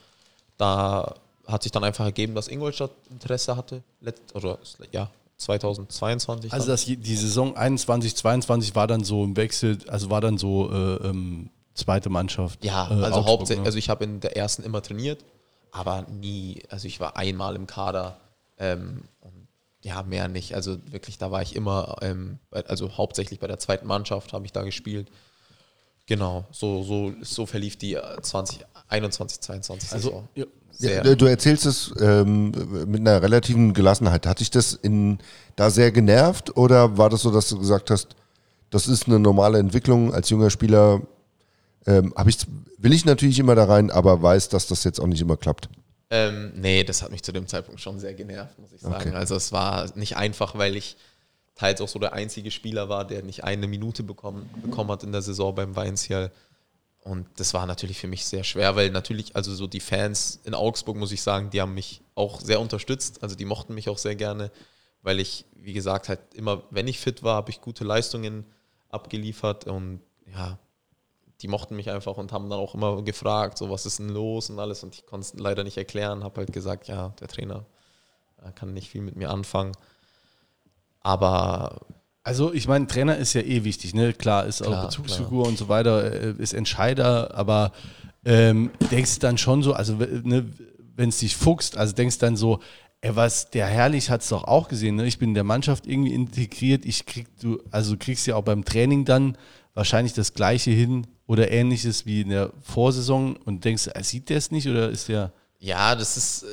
[0.56, 1.14] Da
[1.48, 3.82] hat sich dann einfach ergeben, dass Ingolstadt Interesse hatte.
[4.00, 4.58] Let oder
[4.92, 6.52] ja, 2022.
[6.52, 6.72] Also dann.
[6.72, 11.08] das, die Saison 21, 22 war dann so im Wechsel, also war dann so äh,
[11.08, 12.64] ähm, zweite Mannschaft.
[12.64, 13.66] Ja, äh, also hauptsächlich, ne?
[13.66, 15.24] also ich habe in der ersten immer trainiert,
[15.70, 18.20] aber nie, also ich war einmal im Kader
[18.58, 19.48] ähm, und
[19.80, 20.54] ja, mehr nicht.
[20.54, 24.52] Also wirklich, da war ich immer, ähm, also hauptsächlich bei der zweiten Mannschaft habe ich
[24.52, 25.08] da gespielt.
[26.08, 30.24] Genau, so, so, so verlief die äh, 2021, 22 also
[30.78, 32.52] ja, du erzählst es ähm,
[32.86, 34.26] mit einer relativen Gelassenheit.
[34.26, 35.18] Hat dich das in,
[35.56, 38.16] da sehr genervt oder war das so, dass du gesagt hast,
[38.70, 41.02] das ist eine normale Entwicklung als junger Spieler?
[41.86, 42.38] Ähm, ich,
[42.78, 45.68] will ich natürlich immer da rein, aber weiß, dass das jetzt auch nicht immer klappt.
[46.10, 48.94] Ähm, nee, das hat mich zu dem Zeitpunkt schon sehr genervt, muss ich sagen.
[48.94, 49.14] Okay.
[49.14, 50.96] Also es war nicht einfach, weil ich
[51.58, 55.12] teils auch so der einzige Spieler war, der nicht eine Minute bekommen, bekommen hat in
[55.12, 56.30] der Saison beim Weinziel.
[57.02, 60.54] Und das war natürlich für mich sehr schwer, weil natürlich, also so die Fans in
[60.54, 63.22] Augsburg, muss ich sagen, die haben mich auch sehr unterstützt.
[63.22, 64.52] Also die mochten mich auch sehr gerne,
[65.02, 68.44] weil ich, wie gesagt, halt immer, wenn ich fit war, habe ich gute Leistungen
[68.88, 70.00] abgeliefert und
[70.32, 70.58] ja,
[71.40, 74.48] die mochten mich einfach und haben dann auch immer gefragt, so was ist denn los
[74.50, 77.64] und alles und ich konnte es leider nicht erklären, habe halt gesagt, ja, der Trainer
[78.42, 79.72] äh, kann nicht viel mit mir anfangen.
[81.08, 81.86] Aber
[82.22, 84.12] Also ich meine, Trainer ist ja eh wichtig, ne?
[84.12, 87.72] Klar, ist Klar, auch Bezugsfigur und so weiter, äh, ist Entscheider, aber
[88.26, 90.44] ähm, denkst du dann schon so, also ne,
[90.96, 92.60] wenn es dich fuchst, also denkst dann so,
[93.00, 95.06] ey, was, der Herrlich hat es doch auch gesehen, ne?
[95.06, 98.44] Ich bin in der Mannschaft irgendwie integriert, ich krieg du, also du kriegst ja auch
[98.44, 99.38] beim Training dann
[99.72, 104.36] wahrscheinlich das gleiche hin oder ähnliches wie in der Vorsaison und denkst, äh, sieht der
[104.36, 105.32] es nicht oder ist der.
[105.58, 106.46] ja, das ist, äh,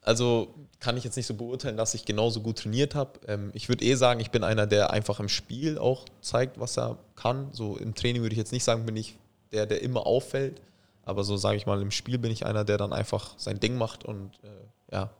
[0.00, 3.20] also kann ich jetzt nicht so beurteilen, dass ich genauso gut trainiert habe.
[3.28, 6.76] Ähm, ich würde eh sagen, ich bin einer, der einfach im Spiel auch zeigt, was
[6.76, 7.50] er kann.
[7.52, 9.16] So im Training würde ich jetzt nicht sagen, bin ich
[9.52, 10.60] der, der immer auffällt.
[11.04, 13.76] Aber so sage ich mal, im Spiel bin ich einer, der dann einfach sein Ding
[13.76, 15.10] macht und äh, ja,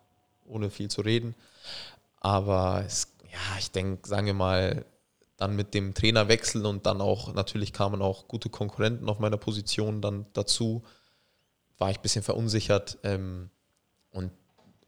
[0.47, 1.37] ohne viel zu reden.
[2.19, 4.85] Aber es, ja, ich denke, sagen wir mal,
[5.37, 10.03] dann mit dem Trainerwechsel und dann auch, natürlich kamen auch gute Konkurrenten auf meiner Position
[10.03, 10.83] dann dazu,
[11.79, 12.99] war ich ein bisschen verunsichert.
[13.05, 13.51] Ähm,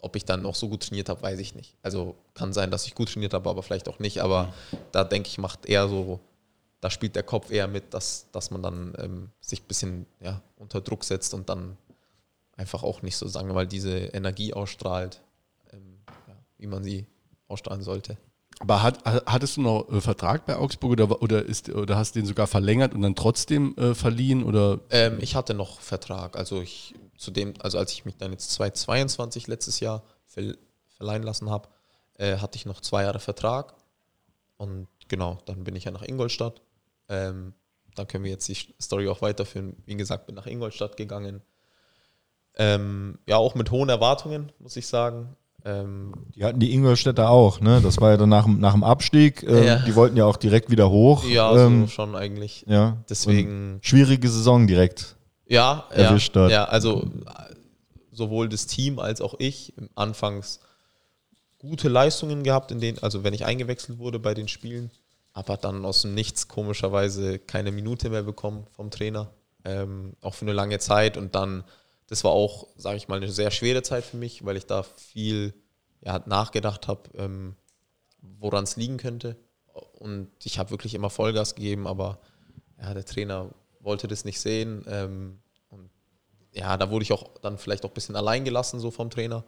[0.04, 1.74] ob ich dann noch so gut trainiert habe, weiß ich nicht.
[1.82, 4.20] Also kann sein, dass ich gut trainiert habe, aber vielleicht auch nicht.
[4.20, 4.52] Aber
[4.92, 6.20] da denke ich, macht eher so,
[6.80, 10.42] da spielt der Kopf eher mit, dass, dass man dann ähm, sich ein bisschen ja,
[10.56, 11.76] unter Druck setzt und dann
[12.56, 15.22] einfach auch nicht so, sagen wir mal, diese Energie ausstrahlt,
[15.72, 15.98] ähm,
[16.28, 17.06] ja, wie man sie
[17.48, 18.16] ausstrahlen sollte.
[18.60, 22.20] Aber hat, hattest du noch äh, Vertrag bei Augsburg oder, oder, ist, oder hast du
[22.20, 24.44] den sogar verlängert und dann trotzdem äh, verliehen?
[24.44, 26.36] Oder Ähm, ich hatte noch Vertrag.
[26.36, 30.54] Also ich zu dem, also als ich mich dann jetzt 2022 letztes Jahr ver
[30.96, 31.68] verleihen lassen habe,
[32.18, 33.74] äh, hatte ich noch zwei Jahre Vertrag.
[34.56, 36.62] Und genau, dann bin ich ja nach Ingolstadt.
[37.08, 37.52] Ähm,
[37.96, 39.76] dann können wir jetzt die Story auch weiterführen.
[39.86, 41.42] Wie gesagt, bin nach Ingolstadt gegangen.
[42.56, 45.36] Ähm, ja, auch mit hohen Erwartungen, muss ich sagen.
[45.64, 47.80] Ähm, Die hatten die Ingolstädter auch, ne?
[47.82, 49.42] Das war ja dann nach, dem- nach dem Abstieg.
[49.42, 49.76] Äh, Ja.
[49.78, 51.24] Die wollten ja auch direkt wieder hoch.
[51.24, 52.64] ja, Ähm, so schon eigentlich.
[52.68, 52.98] ja.
[53.08, 53.74] Deswegen.
[53.74, 55.13] Und schwierige Saison direkt.
[55.46, 56.50] Ja, erwischt ja, hat.
[56.50, 57.54] ja, also äh,
[58.12, 60.60] sowohl das Team als auch ich anfangs
[61.58, 64.90] gute Leistungen gehabt, in denen, also wenn ich eingewechselt wurde bei den Spielen,
[65.32, 69.30] aber dann aus dem Nichts komischerweise keine Minute mehr bekommen vom Trainer,
[69.64, 71.64] ähm, auch für eine lange Zeit und dann,
[72.06, 74.82] das war auch, sage ich mal, eine sehr schwere Zeit für mich, weil ich da
[74.82, 75.54] viel
[76.02, 77.56] ja, nachgedacht habe, ähm,
[78.20, 79.36] woran es liegen könnte
[79.94, 82.18] und ich habe wirklich immer Vollgas gegeben, aber
[82.80, 83.50] ja, der Trainer
[83.84, 84.84] wollte das nicht sehen.
[84.88, 85.38] Ähm,
[85.70, 85.90] und
[86.52, 89.44] ja, da wurde ich auch dann vielleicht auch ein bisschen allein gelassen so vom Trainer.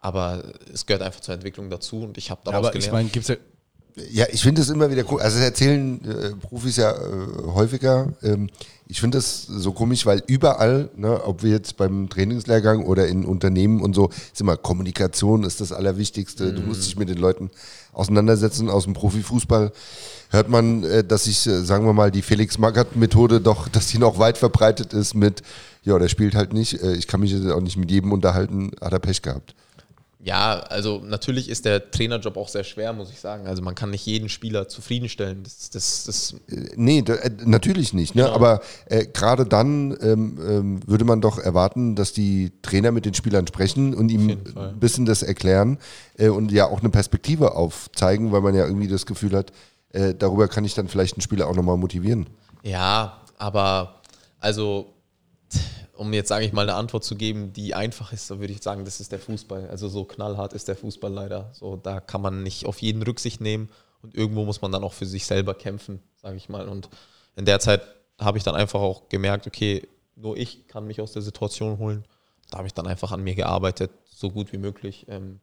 [0.00, 2.86] Aber es gehört einfach zur Entwicklung dazu und ich habe daraus Aber gelernt.
[2.86, 3.36] ich meine, gibt es ja.
[4.10, 5.20] Ja, ich finde es immer wieder cool.
[5.20, 8.12] Also das erzählen äh, Profis ja äh, häufiger.
[8.22, 8.48] Ähm,
[8.86, 13.26] ich finde das so komisch, weil überall, ne, ob wir jetzt beim Trainingslehrgang oder in
[13.26, 16.54] Unternehmen und so, ist immer Kommunikation ist das Allerwichtigste.
[16.54, 17.50] Du musst dich mit den Leuten
[17.92, 18.70] auseinandersetzen.
[18.70, 19.72] Aus dem Profifußball
[20.30, 24.18] hört man, äh, dass sich, äh, sagen wir mal, die Felix-Magath-Methode doch, dass die noch
[24.18, 25.42] weit verbreitet ist mit,
[25.82, 26.82] ja, der spielt halt nicht.
[26.82, 29.54] Äh, ich kann mich jetzt auch nicht mit jedem unterhalten, hat er Pech gehabt.
[30.20, 33.46] Ja, also natürlich ist der Trainerjob auch sehr schwer, muss ich sagen.
[33.46, 35.44] Also man kann nicht jeden Spieler zufriedenstellen.
[35.44, 38.16] Das, das, das, Äh, Nee, da, äh, natürlich nicht.
[38.16, 38.24] Ne?
[38.24, 38.34] Genau.
[38.34, 43.14] Aber äh, gerade dann ähm, ähm, würde man doch erwarten, dass die Trainer mit den
[43.14, 45.78] Spielern sprechen und ihm ein bisschen das erklären
[46.16, 49.52] äh, und ja auch eine Perspektive aufzeigen, weil man ja irgendwie das Gefühl hat,
[49.92, 52.26] äh, darüber kann ich dann vielleicht einen Spieler auch nochmal motivieren.
[52.64, 54.00] ja, aber
[54.40, 54.94] also
[55.98, 58.62] um jetzt, sage ich mal, eine Antwort zu geben, die einfach ist, so würde ich
[58.62, 59.68] sagen, das ist der Fußball.
[59.68, 61.50] Also so knallhart ist der Fußball leider.
[61.52, 63.68] So, da kann man nicht auf jeden Rücksicht nehmen
[64.02, 66.68] und irgendwo muss man dann auch für sich selber kämpfen, sage ich mal.
[66.68, 66.88] Und
[67.34, 67.82] in der Zeit
[68.16, 72.04] habe ich dann einfach auch gemerkt, okay, nur ich kann mich aus der Situation holen.
[72.50, 75.40] Da habe ich dann einfach an mir gearbeitet, so gut wie möglich, ähm,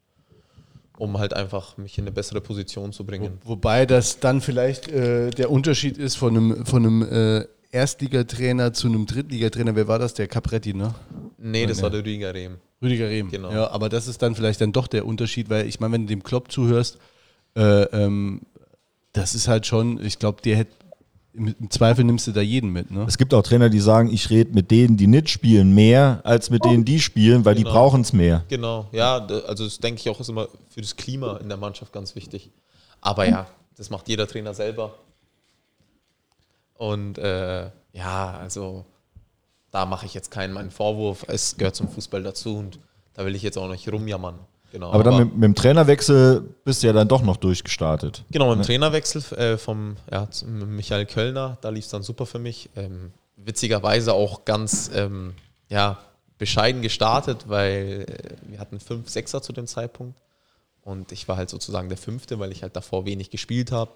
[0.96, 3.42] um halt einfach mich in eine bessere Position zu bringen.
[3.44, 7.46] Wobei das dann vielleicht äh, der Unterschied ist von einem, von einem äh,
[7.76, 9.76] Erstligatrainer zu einem Drittligatrainer.
[9.76, 10.14] Wer war das?
[10.14, 10.94] Der Capretti, ne?
[11.36, 12.56] Nee, das war der Rüdiger Rehm.
[12.82, 13.30] Rüdiger Rehm.
[13.30, 13.52] Genau.
[13.52, 16.08] Ja, aber das ist dann vielleicht dann doch der Unterschied, weil ich meine, wenn du
[16.08, 16.96] dem Klopp zuhörst,
[17.54, 18.40] äh, ähm,
[19.12, 20.72] das ist halt schon, ich glaube, der hätte
[21.34, 23.04] im, Zweifel nimmst du da jeden mit, ne?
[23.06, 26.48] Es gibt auch Trainer, die sagen, ich rede mit denen, die nicht spielen, mehr als
[26.48, 27.74] mit denen, die spielen, weil die Genau.
[27.74, 28.44] brauchen es mehr.
[28.48, 31.92] Genau, ja, also das denke ich auch ist immer für das Klima in der Mannschaft
[31.92, 32.50] ganz wichtig.
[33.02, 33.46] Aber ja,
[33.76, 34.94] das macht jeder Trainer selber.
[36.78, 38.84] Und äh, ja, also
[39.70, 41.24] da mache ich jetzt keinen meinen Vorwurf.
[41.28, 42.78] Es gehört zum Fußball dazu und
[43.14, 44.38] da will ich jetzt auch nicht rumjammern.
[44.72, 48.24] Genau, Aber dann mit, mit dem Trainerwechsel bist du ja dann doch noch durchgestartet.
[48.30, 52.68] Genau, im Trainerwechsel äh, vom ja, Michael Kölner, da lief es dann super für mich.
[52.76, 55.34] Ähm, witzigerweise auch ganz ähm,
[55.68, 55.98] ja,
[56.38, 60.20] bescheiden gestartet, weil äh, wir hatten fünf Sechser zu dem Zeitpunkt
[60.82, 63.92] und ich war halt sozusagen der Fünfte, weil ich halt davor wenig gespielt habe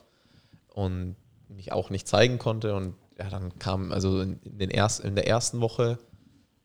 [0.75, 1.17] und
[1.55, 2.75] mich auch nicht zeigen konnte.
[2.75, 5.99] Und ja, dann kam, also in, den erst, in der ersten Woche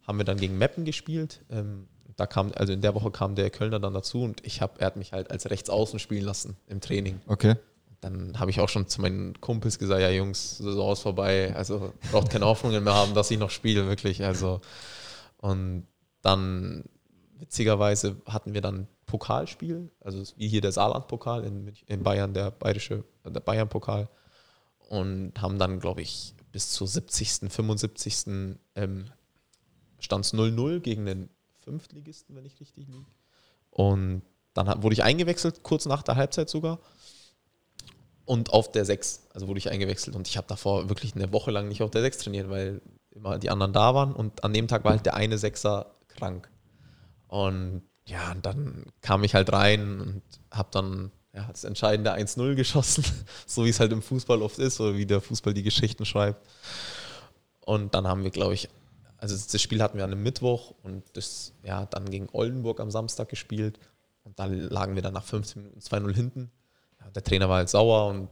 [0.08, 1.44] haben wir dann gegen Meppen gespielt.
[1.50, 4.80] Ähm, da kam, also in der Woche kam der Kölner dann dazu und ich habe,
[4.80, 7.20] er hat mich halt als Rechtsaußen spielen lassen im Training.
[7.28, 7.56] Okay.
[8.00, 11.94] Dann habe ich auch schon zu meinen Kumpels gesagt, ja Jungs, Saison ist vorbei, also
[12.12, 14.24] braucht keine Hoffnungen mehr haben, dass ich noch spiele, wirklich.
[14.24, 14.62] Also
[15.38, 15.88] und
[16.22, 16.86] dann
[17.40, 23.04] witzigerweise hatten wir dann Pokalspiel, also wie hier der Saarland-Pokal in, in Bayern, der bayerische,
[23.26, 24.10] der Bayern-Pokal
[24.88, 28.58] und haben dann, glaube ich, bis zur 70., 75.
[28.76, 29.06] Ähm,
[30.00, 31.30] stand es 0-0 gegen den
[31.60, 33.06] Fünftligisten, wenn ich richtig liege.
[33.72, 34.22] Und
[34.54, 36.80] dann wurde ich eingewechselt, kurz nach der Halbzeit sogar.
[38.24, 40.16] Und auf der 6, also wurde ich eingewechselt.
[40.16, 42.82] Und ich habe davor wirklich eine Woche lang nicht auf der 6 trainiert, weil
[43.12, 44.14] immer die anderen da waren.
[44.14, 46.50] Und an dem Tag war halt der eine Sechser krank.
[47.28, 50.22] Und ja, und dann kam ich halt rein und
[50.52, 53.04] habe dann ja, das entscheidende 1-0 geschossen,
[53.46, 56.46] so wie es halt im Fußball oft ist, oder wie der Fußball die Geschichten schreibt.
[57.66, 58.70] Und dann haben wir, glaube ich,
[59.18, 62.92] also das Spiel hatten wir an einem Mittwoch und das, ja, dann gegen Oldenburg am
[62.92, 63.80] Samstag gespielt.
[64.24, 66.52] Und da lagen wir dann nach 15 Minuten 2-0 hinten.
[67.00, 68.30] Ja, der Trainer war halt sauer und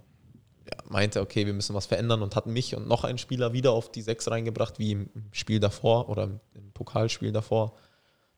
[0.69, 3.71] ja, meinte, okay, wir müssen was verändern und hat mich und noch einen Spieler wieder
[3.71, 7.73] auf die 6 reingebracht, wie im Spiel davor oder im Pokalspiel davor.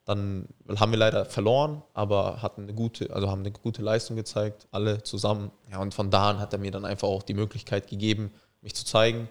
[0.06, 0.48] Dann
[0.78, 5.02] haben wir leider verloren, aber hatten eine gute, also haben eine gute Leistung gezeigt, alle
[5.02, 5.52] zusammen.
[5.72, 8.32] Ja, und von da an hat er mir dann einfach auch die Möglichkeit gegeben,
[8.62, 9.28] mich zu zeigen.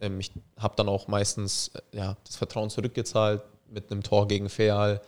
[0.00, 4.48] Ähm, ich habe dann auch meistens äh, ja, das Vertrauen zurückgezahlt mit einem Tor gegen
[4.48, 5.02] Feal.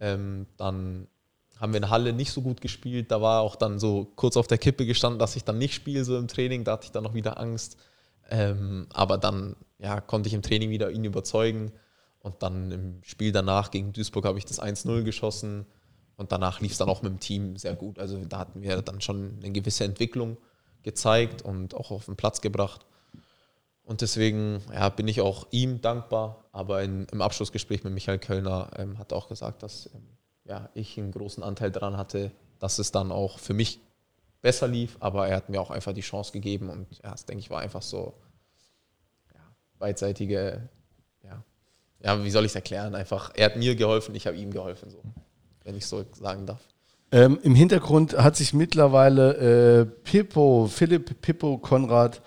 [0.00, 1.06] Ähm, dann
[1.60, 3.10] haben wir in Halle nicht so gut gespielt.
[3.12, 6.04] Da war auch dann so kurz auf der Kippe gestanden, dass ich dann nicht spiele,
[6.04, 6.64] so im Training.
[6.64, 7.76] Da hatte ich dann noch wieder Angst.
[8.30, 11.72] Ähm, aber dann ja, konnte ich im Training wieder ihn überzeugen.
[12.28, 15.64] Und dann im Spiel danach gegen Duisburg habe ich das 1-0 geschossen.
[16.16, 17.98] Und danach lief es dann auch mit dem Team sehr gut.
[17.98, 20.36] Also da hatten wir dann schon eine gewisse Entwicklung
[20.82, 22.84] gezeigt und auch auf den Platz gebracht.
[23.82, 26.44] Und deswegen ja, bin ich auch ihm dankbar.
[26.52, 30.02] Aber in, im Abschlussgespräch mit Michael Kölner ähm, hat er auch gesagt, dass ähm,
[30.44, 33.80] ja, ich einen großen Anteil daran hatte, dass es dann auch für mich
[34.42, 34.98] besser lief.
[35.00, 36.68] Aber er hat mir auch einfach die Chance gegeben.
[36.68, 38.12] Und ja, das denke ich war einfach so
[39.32, 39.40] ja,
[39.78, 40.68] beidseitige,
[42.02, 42.94] ja, wie soll ich es erklären?
[42.94, 44.98] Einfach, er hat mir geholfen, ich habe ihm geholfen, so,
[45.64, 46.60] wenn ich so sagen darf.
[47.10, 52.20] Ähm, Im Hintergrund hat sich mittlerweile äh, Pippo, Philipp Pippo Konrad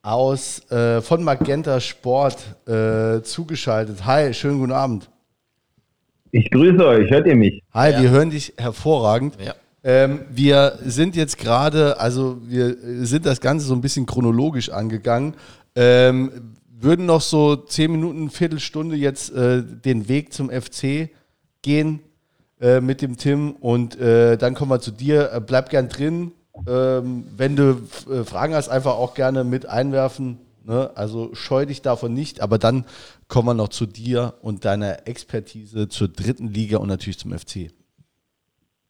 [0.00, 4.04] aus äh, von Magenta Sport äh, zugeschaltet.
[4.06, 5.10] Hi, schönen guten Abend.
[6.30, 7.62] Ich grüße euch, hört ihr mich?
[7.74, 9.36] Hi, wir hören dich hervorragend.
[9.44, 9.54] Ja.
[9.84, 15.34] Ähm, wir sind jetzt gerade, also wir sind das Ganze so ein bisschen chronologisch angegangen.
[15.74, 21.10] Ähm, würden noch so zehn Minuten, Viertelstunde jetzt äh, den Weg zum FC
[21.62, 22.00] gehen
[22.60, 25.32] äh, mit dem Tim und äh, dann kommen wir zu dir.
[25.32, 26.32] Äh, bleib gern drin.
[26.68, 30.38] Ähm, wenn du äh, Fragen hast, einfach auch gerne mit einwerfen.
[30.64, 30.90] Ne?
[30.94, 32.84] Also scheu dich davon nicht, aber dann
[33.28, 37.70] kommen wir noch zu dir und deiner Expertise zur dritten Liga und natürlich zum FC.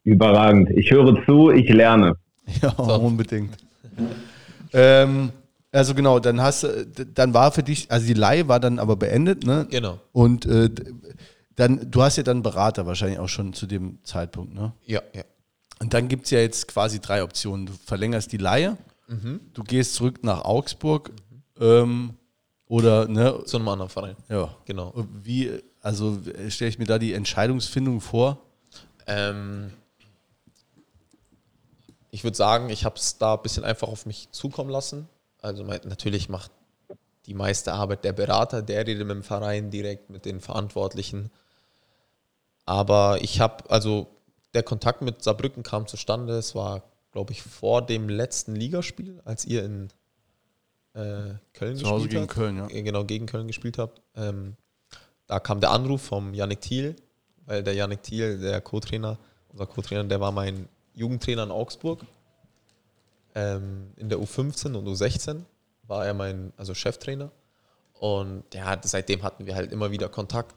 [0.03, 0.69] Überragend.
[0.71, 2.15] Ich höre zu, ich lerne.
[2.61, 3.55] Ja, unbedingt.
[4.73, 5.31] ähm,
[5.73, 6.65] also genau, dann hast
[7.13, 9.67] dann war für dich, also die Leihe war dann aber beendet, ne?
[9.69, 9.99] Genau.
[10.11, 10.69] Und äh,
[11.55, 14.73] dann, du hast ja dann Berater wahrscheinlich auch schon zu dem Zeitpunkt, ne?
[14.85, 15.23] Ja, ja.
[15.79, 17.65] Und dann gibt es ja jetzt quasi drei Optionen.
[17.65, 18.77] Du verlängerst die Leihe,
[19.53, 21.11] du gehst zurück nach Augsburg
[21.59, 22.13] ähm,
[22.67, 23.43] oder, ne?
[23.45, 24.15] Zu einem anderen Verein.
[24.29, 24.55] Ja.
[24.65, 24.93] Genau.
[25.21, 25.51] Wie,
[25.81, 26.19] also
[26.49, 28.39] stelle ich mir da die Entscheidungsfindung vor?
[29.05, 29.71] Ähm,
[32.11, 35.09] ich würde sagen, ich habe es da ein bisschen einfach auf mich zukommen lassen.
[35.43, 36.51] Also natürlich macht
[37.25, 41.29] die meiste Arbeit der Berater, der redet mit dem Verein direkt, mit den Verantwortlichen.
[42.65, 44.07] Aber ich habe, also
[44.53, 46.33] der Kontakt mit Saarbrücken kam zustande.
[46.33, 49.89] Es war, glaube ich, vor dem letzten Ligaspiel, als ihr in
[50.93, 52.31] äh, Köln Zu Hause gespielt gegen habt.
[52.31, 52.67] Köln, ja.
[52.69, 54.01] Äh, Genau, gegen Köln gespielt habt.
[54.15, 54.55] Ähm,
[55.27, 56.95] da kam der Anruf vom Yannick Thiel,
[57.45, 59.17] weil der Yannick Thiel, der Co-Trainer,
[59.49, 62.01] unser Co-Trainer, der war mein Jugendtrainer in Augsburg.
[63.35, 65.43] Ähm, in der U15 und U16
[65.87, 67.31] war er mein also Cheftrainer.
[67.93, 70.55] Und ja, seitdem hatten wir halt immer wieder Kontakt.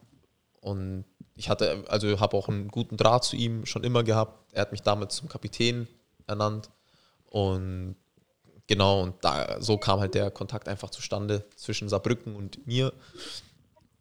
[0.61, 1.05] Und
[1.37, 4.53] ich hatte, also habe auch einen guten Draht zu ihm schon immer gehabt.
[4.53, 5.87] Er hat mich damit zum Kapitän
[6.27, 6.70] ernannt.
[7.31, 7.97] Und
[8.66, 12.93] genau, und da so kam halt der Kontakt einfach zustande zwischen Saarbrücken und mir.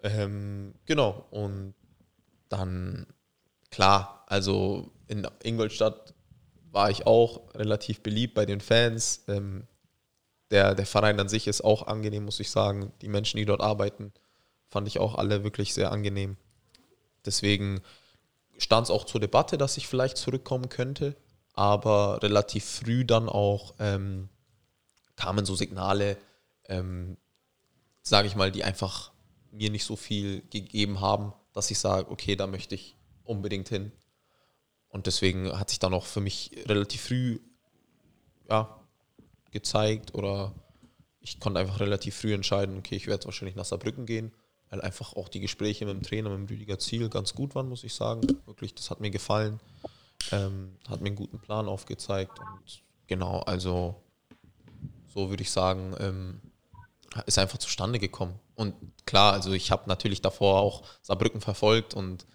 [0.02, 1.76] Ähm, genau, und
[2.50, 3.06] dann,
[3.70, 6.15] klar, also in Ingolstadt
[6.76, 9.24] war ich auch relativ beliebt bei den Fans.
[9.30, 9.66] Ähm,
[10.52, 12.92] der, der Verein an sich ist auch angenehm, muss ich sagen.
[13.02, 14.12] Die Menschen, die dort arbeiten,
[14.68, 16.36] fand ich auch alle wirklich sehr angenehm.
[17.26, 17.82] Deswegen
[18.58, 21.16] stand es auch zur Debatte, dass ich vielleicht zurückkommen könnte,
[21.54, 24.28] aber relativ früh dann auch ähm,
[25.16, 26.18] kamen so Signale,
[26.68, 27.16] ähm,
[28.02, 29.12] sage ich mal, die einfach
[29.50, 33.94] mir nicht so viel gegeben haben, dass ich sage, okay, da möchte ich unbedingt hin.
[34.96, 37.42] Und deswegen hat sich dann auch für mich relativ früh
[38.50, 38.80] ja,
[39.52, 40.54] gezeigt oder
[41.20, 44.32] ich konnte einfach relativ früh entscheiden, okay, ich werde wahrscheinlich nach Saarbrücken gehen,
[44.70, 47.68] weil einfach auch die Gespräche mit dem Trainer, mit dem Rüdiger Ziel ganz gut waren,
[47.68, 48.22] muss ich sagen.
[48.46, 49.60] Wirklich, das hat mir gefallen.
[50.32, 54.02] Ähm, hat mir einen guten Plan aufgezeigt und genau, also
[55.14, 56.40] so würde ich sagen, ähm,
[57.26, 58.40] ist einfach zustande gekommen.
[58.56, 58.76] Und
[59.06, 62.26] klar, also ich habe natürlich davor auch Saarbrücken verfolgt und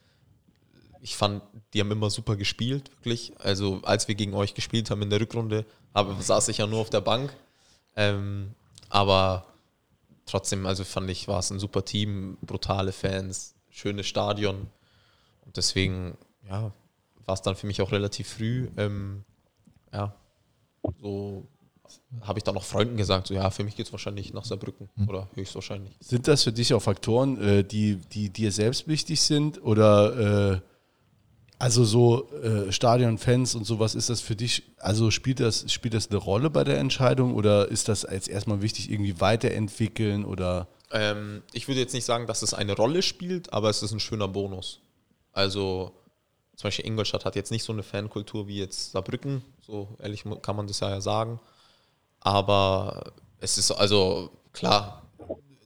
[1.03, 1.43] ich fand,
[1.73, 3.33] die haben immer super gespielt, wirklich.
[3.39, 6.81] Also als wir gegen euch gespielt haben in der Rückrunde, aber saß ich ja nur
[6.81, 7.35] auf der Bank.
[7.97, 8.55] Ähm,
[8.89, 9.47] aber
[10.27, 14.69] trotzdem, also fand ich, war es ein super Team, brutale Fans, schönes Stadion.
[15.45, 16.17] Und deswegen,
[16.49, 16.73] ja,
[17.25, 18.69] war es dann für mich auch relativ früh.
[18.77, 19.25] Ähm,
[19.93, 20.15] ja,
[21.01, 21.47] so
[22.21, 24.89] habe ich dann noch Freunden gesagt, so ja, für mich geht es wahrscheinlich nach Saarbrücken
[25.09, 25.93] oder höchstwahrscheinlich.
[26.01, 29.63] Sind das für dich auch Faktoren, äh, die, die dir selbst wichtig sind?
[29.63, 30.61] Oder äh,
[31.61, 36.09] also so äh, Stadionfans und sowas, ist das für dich, also spielt das, spielt das
[36.09, 41.43] eine Rolle bei der Entscheidung oder ist das jetzt erstmal wichtig, irgendwie weiterentwickeln oder Ähm,
[41.53, 44.27] ich würde jetzt nicht sagen, dass es eine Rolle spielt, aber es ist ein schöner
[44.27, 44.81] Bonus.
[45.33, 45.93] Also
[46.57, 50.57] zum Beispiel Ingolstadt hat jetzt nicht so eine Fankultur wie jetzt Saarbrücken, so ehrlich kann
[50.57, 51.41] man das ja sagen.
[52.21, 55.00] Aber es ist also klar,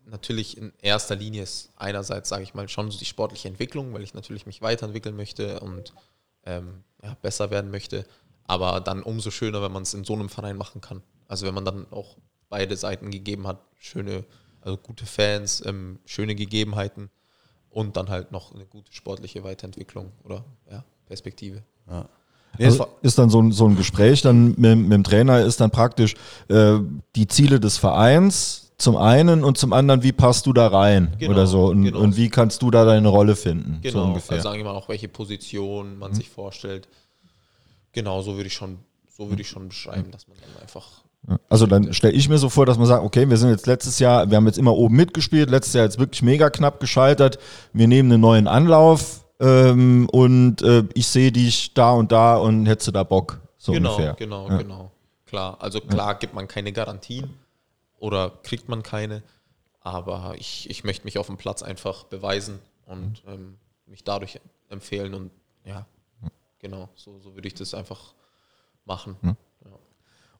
[0.06, 4.02] natürlich in erster Linie ist einerseits, sage ich mal, schon so die sportliche Entwicklung, weil
[4.02, 5.92] ich natürlich mich weiterentwickeln möchte und
[6.44, 8.04] ähm, ja, besser werden möchte.
[8.46, 11.02] Aber dann umso schöner, wenn man es in so einem Verein machen kann.
[11.28, 12.16] Also wenn man dann auch
[12.48, 14.24] beide Seiten gegeben hat, schöne,
[14.60, 17.10] also gute Fans, ähm, schöne Gegebenheiten
[17.70, 21.62] und dann halt noch eine gute sportliche Weiterentwicklung oder ja, Perspektive.
[22.58, 25.60] Es Also ist dann so ein, so ein Gespräch dann mit, mit dem Trainer, ist
[25.60, 26.14] dann praktisch
[26.48, 26.78] äh,
[27.16, 31.32] die Ziele des Vereins zum einen und zum anderen, wie passt du da rein Genau,
[31.32, 32.00] oder so und, genau.
[32.00, 34.36] und wie kannst du da deine Rolle finden, Genau, so ungefähr.
[34.38, 36.88] also sagen wir mal auch, welche Position man sich vorstellt.
[37.92, 38.78] Genau, so würde ich schon,
[39.16, 40.84] so würde ich schon beschreiben, dass man dann einfach
[41.48, 43.98] Also dann stelle ich mir so vor, dass man sagt, okay, wir sind jetzt letztes
[44.00, 47.38] Jahr, wir haben jetzt immer oben mitgespielt, letztes Jahr jetzt wirklich mega knapp gescheitert,
[47.72, 52.66] wir nehmen einen neuen Anlauf ähm, und äh, ich sehe dich da und da und
[52.66, 54.14] hättest du da Bock, so genau, ungefähr.
[54.14, 54.56] genau, Ja.
[54.58, 54.90] genau.
[55.26, 57.30] Klar, also klar gibt man keine Garantien
[58.04, 59.22] oder kriegt man keine,
[59.80, 64.38] aber ich, ich möchte mich auf dem Platz einfach beweisen und ähm, mich dadurch
[64.68, 65.30] empfehlen und
[65.64, 65.86] ja,
[66.58, 68.14] genau, so, so würde ich das einfach
[68.84, 69.16] machen.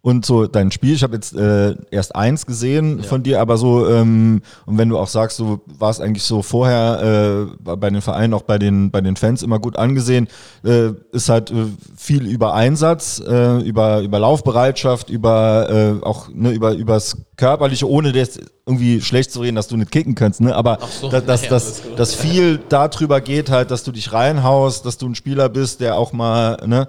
[0.05, 3.05] Und so dein Spiel, ich habe jetzt äh, erst eins gesehen Ja.
[3.05, 7.49] von dir, aber so, ähm, und wenn du auch sagst, du warst eigentlich so vorher
[7.65, 10.29] äh, bei den Vereinen, auch bei den, bei den Fans immer gut angesehen,
[10.63, 15.71] äh, ist halt äh, viel über Einsatz, äh, über, über Laufbereitschaft, über
[16.03, 19.91] äh, auch ne, über übers Körperliche, ohne das irgendwie schlecht zu reden, dass du nicht
[19.91, 20.55] kicken kannst, ne?
[20.55, 24.85] Aber so, dass, dass, ja, dass, dass viel darüber geht halt, dass du dich reinhaust,
[24.85, 26.89] dass du ein Spieler bist, der auch mal, ne,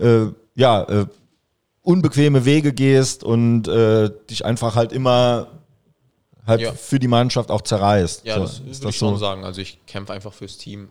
[0.00, 1.04] äh, ja, äh,
[1.84, 5.48] unbequeme Wege gehst und äh, dich einfach halt immer
[6.46, 6.72] halt Ja.
[6.72, 8.24] für die Mannschaft auch zerreißt.
[8.24, 9.44] Ja, So, das ist würde ich schon sagen.
[9.44, 10.88] Also ich kämpfe einfach fürs Team.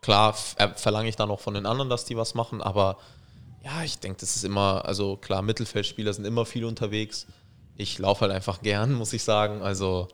[0.00, 2.98] Klar f- äh, verlange ich dann auch von den anderen, dass die was machen, aber
[3.62, 7.26] ja, ich denke, das ist immer, also klar, Mittelfeldspieler sind immer viel unterwegs.
[7.76, 9.62] Ich laufe halt einfach gern, muss ich sagen.
[9.62, 10.08] Also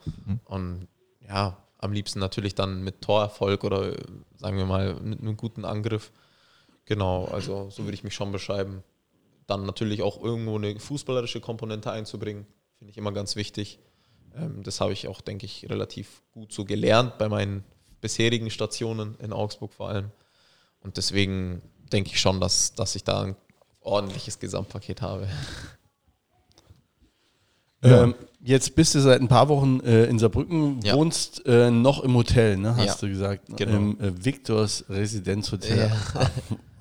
[0.45, 0.87] und
[1.29, 3.97] ja, am liebsten natürlich dann mit Torerfolg oder äh,
[4.37, 6.13] sagen wir mal mit einem guten Angriff.
[6.85, 8.83] Genau, also so würde ich mich schon beschreiben.
[9.51, 12.47] Dann natürlich auch irgendwo eine fußballerische Komponente einzubringen,
[12.79, 13.81] finde ich immer ganz wichtig.
[14.37, 17.65] Ähm, das habe ich auch, denke ich, relativ gut so gelernt bei meinen
[18.01, 20.13] bisherigen Stationen in Augsburg vor allem.
[20.79, 23.37] Und deswegen denke ich schon, dass, dass ich da ein
[23.81, 25.29] ordentliches Gesamtpaket habe.
[27.83, 28.03] Ja.
[28.05, 30.95] Ähm, jetzt bist du seit ein paar Wochen äh, in Saarbrücken, Ja.
[30.95, 33.45] wohnst äh, noch im Hotel, ne, hast Ja, du gesagt.
[33.57, 33.77] genau.
[33.77, 36.27] Im äh, Victors Residenzhotel am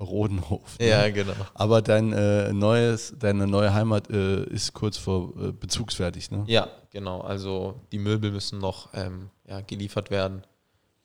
[0.06, 0.78] Rodenhof.
[0.78, 0.88] ne?
[0.88, 1.32] Ja, genau.
[1.54, 6.44] Aber dein äh, neues, deine neue Heimat äh, ist kurz vor äh, bezugsfertig, ne?
[6.46, 7.20] Ja, genau.
[7.20, 10.42] Also die Möbel müssen noch ähm, ja, geliefert werden.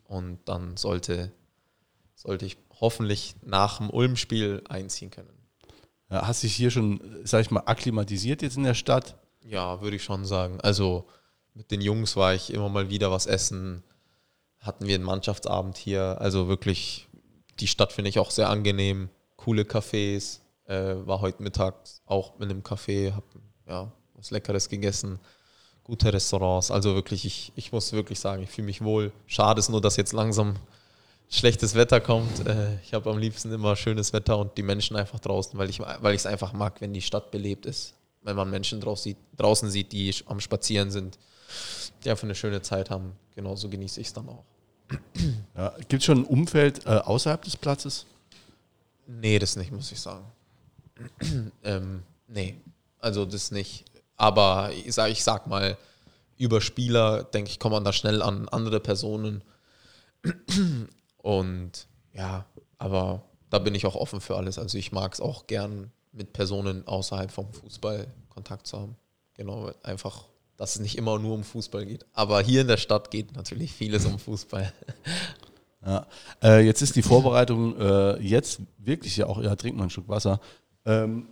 [0.08, 1.32] Und dann sollte,
[2.14, 5.30] sollte ich hoffentlich nach dem Ulm-Spiel einziehen können.
[6.12, 9.16] Ja, Hast dich hier schon, sag ich mal, akklimatisiert jetzt in der Stadt?
[9.48, 10.60] Ja, würde ich schon sagen.
[10.62, 11.06] Also
[11.54, 13.84] mit den Jungs war ich immer mal wieder was essen.
[14.60, 16.18] Hatten wir einen Mannschaftsabend hier.
[16.20, 17.08] Also wirklich,
[17.60, 19.10] die Stadt finde ich auch sehr angenehm.
[19.38, 20.39] Coole Cafés.
[20.66, 21.76] Äh, war heute Mittag
[22.08, 23.26] auch in einem Café, habe
[23.68, 25.20] ja, was Leckeres gegessen.
[25.84, 26.72] Gute Restaurants.
[26.72, 29.12] Also wirklich, ich, ich muss wirklich sagen, ich fühle mich wohl.
[29.28, 30.56] Schade ist nur, dass jetzt langsam
[31.30, 32.48] schlechtes Wetter kommt.
[32.48, 35.80] Äh, ich habe am liebsten immer schönes Wetter und die Menschen einfach draußen, weil ich
[35.80, 37.93] weil ich es einfach mag, wenn die Stadt belebt ist.
[38.26, 41.18] Wenn man Menschen sieht, draußen sieht, die am Spazieren sind,
[42.04, 43.14] die einfach eine schöne Zeit haben.
[43.36, 44.44] Genauso genieße ich es dann auch.
[45.56, 45.70] Ja.
[45.88, 48.06] Gibt es schon ein Umfeld äh, außerhalb des Platzes?
[49.08, 50.26] Nee, das nicht, muss ich sagen.
[51.64, 52.60] ähm, nee,
[53.00, 53.86] also das nicht.
[54.18, 55.78] Aber ich sag, ich sag mal,
[56.38, 59.44] über Spieler, denke ich, kommt man da schnell an andere Personen.
[61.18, 62.46] Und ja,
[62.78, 64.58] aber da bin ich auch offen für alles.
[64.58, 68.95] Also ich mag es auch gern, mit Personen außerhalb vom Fußball Kontakt zu haben.
[69.36, 70.26] Genau, einfach,
[70.57, 72.05] dass es nicht immer nur um Fußball geht.
[72.13, 74.72] Aber hier in der Stadt geht natürlich vieles um Fußball.
[75.86, 76.07] Ja.
[76.41, 80.09] Äh, jetzt ist die Vorbereitung äh, jetzt wirklich ja auch, ja, trink mal einen Schluck
[80.09, 80.39] Wasser,
[80.84, 81.28] ähm,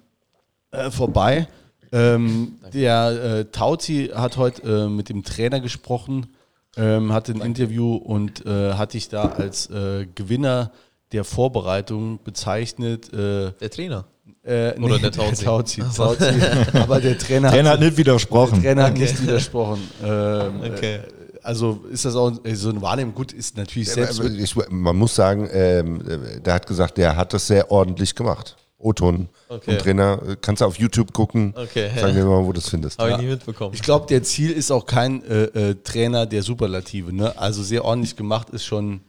[0.69, 1.47] äh, vorbei.
[1.91, 6.35] Ähm, der äh, Tauzi hat heute äh, mit dem Trainer gesprochen,
[6.77, 10.71] ähm, hatte ein Interview und äh, hat dich da als äh, Gewinner
[11.11, 13.11] der Vorbereitung bezeichnet.
[13.11, 14.05] Der Trainer.
[14.43, 15.45] Äh, Oder der Tauzi.
[15.45, 16.25] Tauzi, Tauzi.
[16.73, 18.61] Aber der Trainer, Trainer hat hat, nicht widersprochen.
[18.61, 19.81] der Trainer hat nicht widersprochen.
[20.03, 20.95] Ähm, Okay.
[20.95, 20.99] äh,
[21.43, 23.13] also ist das auch äh, so eine Wahrnehmung?
[23.13, 24.19] Gut, ist natürlich selbst.
[24.23, 26.01] Ich, man muss sagen, ähm,
[26.43, 28.55] der hat gesagt, der hat das sehr ordentlich gemacht.
[28.77, 29.71] O-Ton Okay.
[29.71, 30.19] vom Trainer.
[30.41, 31.53] Kannst du auf YouTube gucken.
[31.55, 31.91] Okay.
[31.97, 32.99] Sagen wir mal, wo du das findest.
[32.99, 33.73] Habe ich nie mitbekommen.
[33.73, 37.13] Ich glaube, der Ziel ist auch kein äh, äh, Trainer der Superlative.
[37.13, 37.37] Ne?
[37.37, 39.01] Also sehr ordentlich gemacht ist schon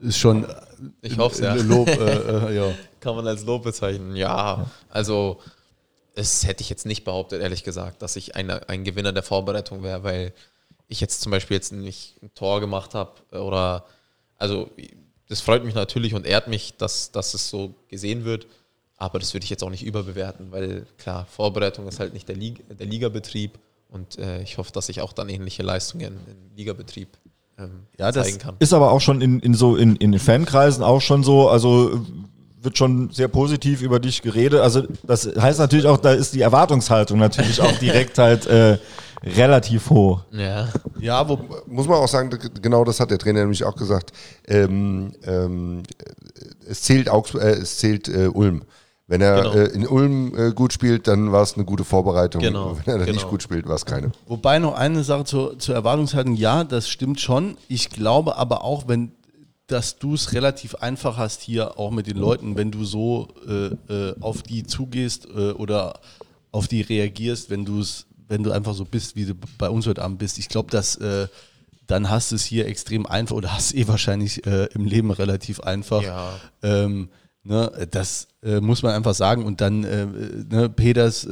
[0.00, 0.48] ist schon äh,
[1.02, 1.54] Ich hoffe es, ja.
[1.54, 1.88] Lob.
[1.88, 2.64] Äh, äh, ja.
[3.00, 4.16] Kann man als Lob bezeichnen.
[4.16, 5.40] Ja, also
[6.14, 9.82] das hätte ich jetzt nicht behauptet, ehrlich gesagt, dass ich eine, ein Gewinner der Vorbereitung
[9.82, 10.32] wäre, weil
[10.88, 13.86] ich jetzt zum Beispiel jetzt nicht ein Tor gemacht habe oder
[14.36, 14.70] also
[15.28, 18.46] das freut mich natürlich und ehrt mich, dass, dass es so gesehen wird,
[18.96, 22.36] aber das würde ich jetzt auch nicht überbewerten, weil klar, Vorbereitung ist halt nicht der,
[22.36, 27.08] Liga, der Ligabetrieb und äh, ich hoffe, dass ich auch dann ähnliche Leistungen im Ligabetrieb
[27.58, 28.56] ähm, Ja, das zeigen kann.
[28.58, 32.04] Ist aber auch schon in, in so in, in Fankreisen auch schon so, also
[32.62, 34.60] wird schon sehr positiv über dich geredet.
[34.60, 38.78] Also das heißt natürlich auch, da ist die Erwartungshaltung natürlich auch direkt halt äh,
[39.24, 40.22] relativ hoch.
[40.32, 42.30] Ja, ja, wo, Muss man auch sagen,
[42.60, 44.12] genau das hat der Trainer nämlich auch gesagt.
[44.46, 45.82] Ähm, ähm,
[46.68, 48.62] es zählt, Augs äh, es zählt äh, Ulm.
[49.06, 49.54] Wenn er Genau.
[49.54, 52.40] äh, in Ulm äh, gut spielt, dann war es eine gute Vorbereitung.
[52.42, 53.30] Genau, Wenn er dann nicht genau.
[53.30, 54.12] gut spielt, war es keine.
[54.28, 57.56] wobei noch eine Sache zur, zur Erwartungshaltung, ja, das stimmt schon.
[57.66, 59.10] Ich glaube aber auch, wenn
[59.70, 63.92] dass du es relativ einfach hast hier auch mit den Leuten, wenn du so äh,
[63.92, 66.00] äh, auf die zugehst äh, oder
[66.52, 69.86] auf die reagierst, wenn du es, wenn du einfach so bist, wie du bei uns
[69.86, 70.38] heute Abend bist.
[70.38, 71.28] Ich glaube, dass, äh,
[71.86, 75.60] dann hast du es hier extrem einfach oder hast eh wahrscheinlich äh, im Leben relativ
[75.60, 76.02] einfach.
[76.02, 76.32] Ja.
[76.62, 77.08] Ähm,
[77.44, 79.44] ne, das äh, muss man einfach sagen.
[79.44, 81.26] Und dann ne, Peters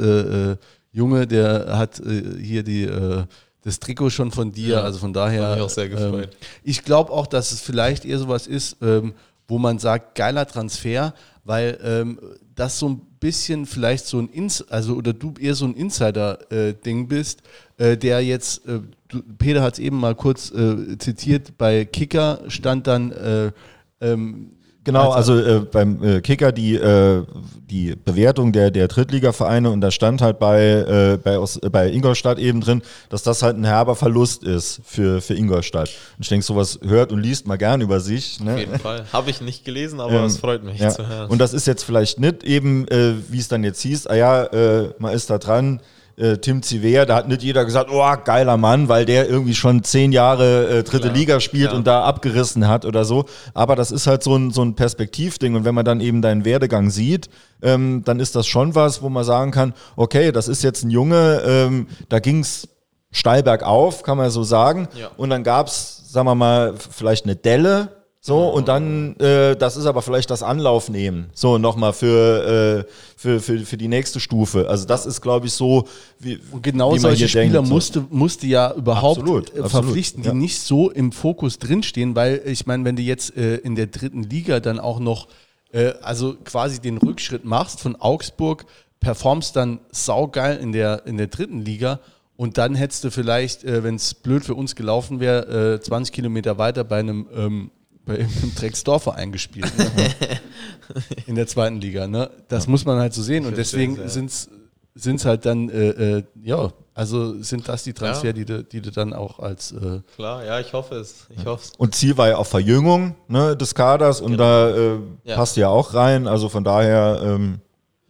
[0.90, 2.00] Junge, der hat
[2.40, 3.24] hier die, äh,
[3.64, 4.76] das Trikot schon von dir.
[4.76, 5.54] Ja, also von daher.
[5.54, 6.30] mich auch sehr gefreut.
[6.32, 9.14] Ähm, ich glaube auch, dass es vielleicht eher sowas ist, ähm,
[9.46, 12.20] wo man sagt, geiler Transfer, weil ähm,
[12.54, 17.08] das so ein bisschen vielleicht so ein Ins also oder du eher so ein Insider-Ding
[17.08, 17.42] bist,
[17.78, 22.42] äh, der jetzt, äh, du, Peter hat es eben mal kurz äh, zitiert, bei Kicker
[22.48, 23.52] stand dann äh,
[24.00, 24.52] ähm,
[24.88, 27.22] Genau, also äh, beim äh, Kicker die, äh,
[27.68, 31.90] die Bewertung der, der Drittligavereine und da stand halt bei, äh, bei, aus, äh, bei
[31.90, 32.80] Ingolstadt eben drin,
[33.10, 35.90] dass das halt ein herber Verlust ist für, für Ingolstadt.
[36.16, 38.40] Und ich denke, sowas hört und liest mal gern über sich.
[38.40, 38.54] Ne?
[38.54, 39.04] Auf jeden Fall.
[39.12, 40.88] Habe ich nicht gelesen, aber Ähm, es freut mich ja.
[40.88, 41.28] zu hören.
[41.28, 44.44] Und das ist jetzt vielleicht nicht eben, äh, wie es dann jetzt hieß, ah ja,
[44.44, 45.82] äh, man ist da dran,
[46.18, 49.84] äh, Tim Ziver, da hat nicht jeder gesagt, oh, geiler Mann, weil der irgendwie schon
[49.84, 51.78] zehn Jahre äh, dritte Klar, Liga spielt klar.
[51.78, 53.26] und da abgerissen hat oder so.
[53.54, 56.44] Aber das ist halt so ein, so ein Perspektivding und wenn man dann eben deinen
[56.44, 57.28] Werdegang sieht,
[57.62, 60.90] ähm, dann ist das schon was, wo man sagen kann, okay, das ist jetzt ein
[60.90, 62.68] Junge, ähm, da ging's
[63.10, 64.88] steil bergauf, kann man so sagen.
[64.94, 65.10] Ja.
[65.16, 67.97] Und dann gab's, sagen wir mal, vielleicht eine Delle.
[68.28, 71.30] So, und dann, äh, das ist aber vielleicht das Anlaufnehmen.
[71.32, 74.68] So, nochmal für, äh, für, für, für die nächste Stufe.
[74.68, 78.04] Also, das ist, glaube ich, so, wie, Und genau wie man solche Spieler denkt, musste,
[78.10, 80.34] musste ja überhaupt Absolut, äh, absolut, verpflichten, die ja.
[80.34, 84.24] nicht so im Fokus drinstehen, weil ich meine, wenn du jetzt äh, in der dritten
[84.24, 85.28] Liga dann auch noch,
[85.72, 88.66] äh, also quasi den Rückschritt machst von Augsburg,
[89.00, 91.98] performst dann saugeil in der, in der dritten Liga
[92.36, 96.12] und dann hättest du vielleicht, äh, wenn es blöd für uns gelaufen wäre, äh, 20
[96.12, 97.70] Kilometer weiter bei einem, ähm,
[98.08, 99.70] bei irgendeinem Drecksdorfer gespielt.
[99.78, 99.86] Ne?
[101.26, 102.08] in der zweiten Liga.
[102.08, 102.30] Ne?
[102.48, 104.08] Das muss man halt so sehen und deswegen ja.
[104.08, 108.32] sind es halt dann, äh, äh, ja, also sind das die Transfer, Ja.
[108.32, 111.26] die, du, die du dann auch als, äh, Klar, ja, ich hoffe es.
[111.36, 111.72] Ich hoffe es.
[111.78, 115.36] Und Ziel war ja auch Verjüngung ne, des Kaders und da äh, Ja.
[115.36, 116.26] passt ja auch rein.
[116.26, 117.60] Also von daher, ähm,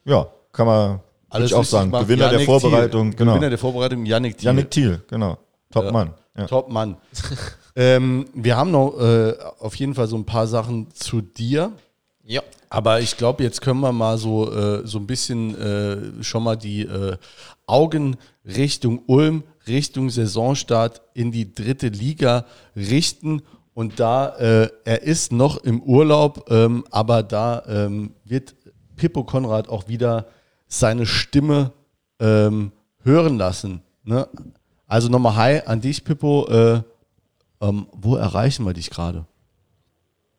[0.04, 1.00] ja, kann man
[1.44, 1.90] ich auch sagen.
[1.90, 2.04] macht.
[2.04, 3.18] Gewinner der Yannick Vorbereitung, Thiel.
[3.18, 3.32] genau.
[3.34, 4.46] Gewinner der Vorbereitung, Yannick Thiel.
[4.46, 5.36] Yannick Thiel, genau.
[5.70, 5.92] Top Ja.
[5.92, 6.14] Mann.
[6.36, 6.46] Ja.
[6.46, 6.96] Top Mann.
[7.78, 11.70] ähm, wir haben noch äh, auf jeden Fall so ein paar Sachen zu dir.
[12.24, 12.42] Ja.
[12.68, 16.56] Aber ich glaube, jetzt können wir mal so, äh, so ein bisschen äh, schon mal
[16.56, 17.16] die äh,
[17.66, 23.42] Augen Richtung Ulm, Richtung Saisonstart in die dritte Liga richten.
[23.74, 28.56] Und da, äh, er ist noch im Urlaub, ähm, aber da ähm, wird
[28.96, 30.26] Pippo Konrad auch wieder
[30.66, 31.70] seine Stimme
[32.18, 32.72] ähm,
[33.04, 33.82] hören lassen.
[34.02, 34.26] Ne?
[34.88, 36.82] Also nochmal Hi an dich, Pippo.
[37.60, 39.24] Äh, ähm, wo erreichen wir dich gerade?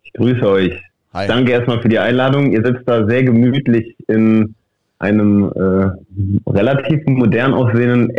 [0.03, 0.74] Ich grüße euch.
[1.13, 1.28] Hi.
[1.28, 2.51] Danke erstmal für die Einladung.
[2.51, 4.53] Ihr sitzt da sehr gemütlich in
[4.99, 8.11] einem äh, relativ modern aussehenden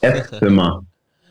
[0.00, 0.84] Esszimmer.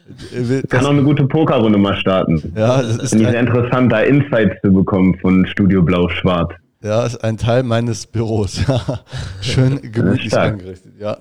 [0.69, 2.53] Kann auch eine gute Pokerrunde mal starten.
[2.55, 6.51] Ja, das ist Finde ich ein, sehr interessant, da Insights zu bekommen von Studio Blau-Schwarz.
[6.81, 8.61] ja, ist ein Teil meines Büros.
[9.41, 10.93] Schön gemütlich angerichtet.
[10.99, 11.17] Ja.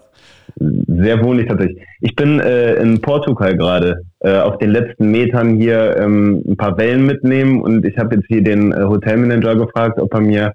[0.98, 1.82] Sehr wohnlich tatsächlich.
[2.00, 6.78] Ich bin äh, in Portugal gerade äh, auf den letzten Metern hier ähm, ein paar
[6.78, 10.52] Wellen mitnehmen und ich habe jetzt hier den äh, Hotelmanager gefragt, ob er mir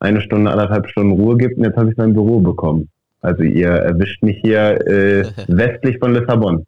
[0.00, 2.88] eine Stunde, anderthalb Stunden Ruhe gibt und jetzt habe ich mein Büro bekommen.
[3.20, 6.64] Also ihr erwischt mich hier äh, westlich von Lissabon.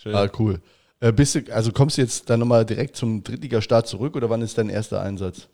[0.00, 0.14] Schön.
[0.14, 0.58] Ah, cool.
[1.00, 4.42] Äh, bist du, also kommst du jetzt dann nochmal direkt zum Drittligastart zurück oder wann
[4.42, 5.48] ist dein erster Einsatz?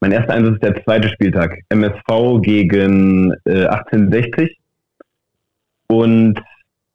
[0.00, 1.58] Mein erster Einsatz ist der zweite Spieltag.
[1.70, 4.58] MSV gegen äh, 1860.
[5.88, 6.38] Und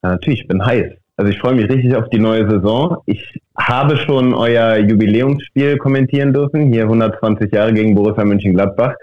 [0.03, 0.93] ja, natürlich, ich bin heiß.
[1.15, 2.97] Also ich freue mich richtig auf die neue Saison.
[3.05, 8.95] Ich habe schon euer Jubiläumsspiel kommentieren dürfen, hier 120 Jahre gegen Borussia Mönchengladbach.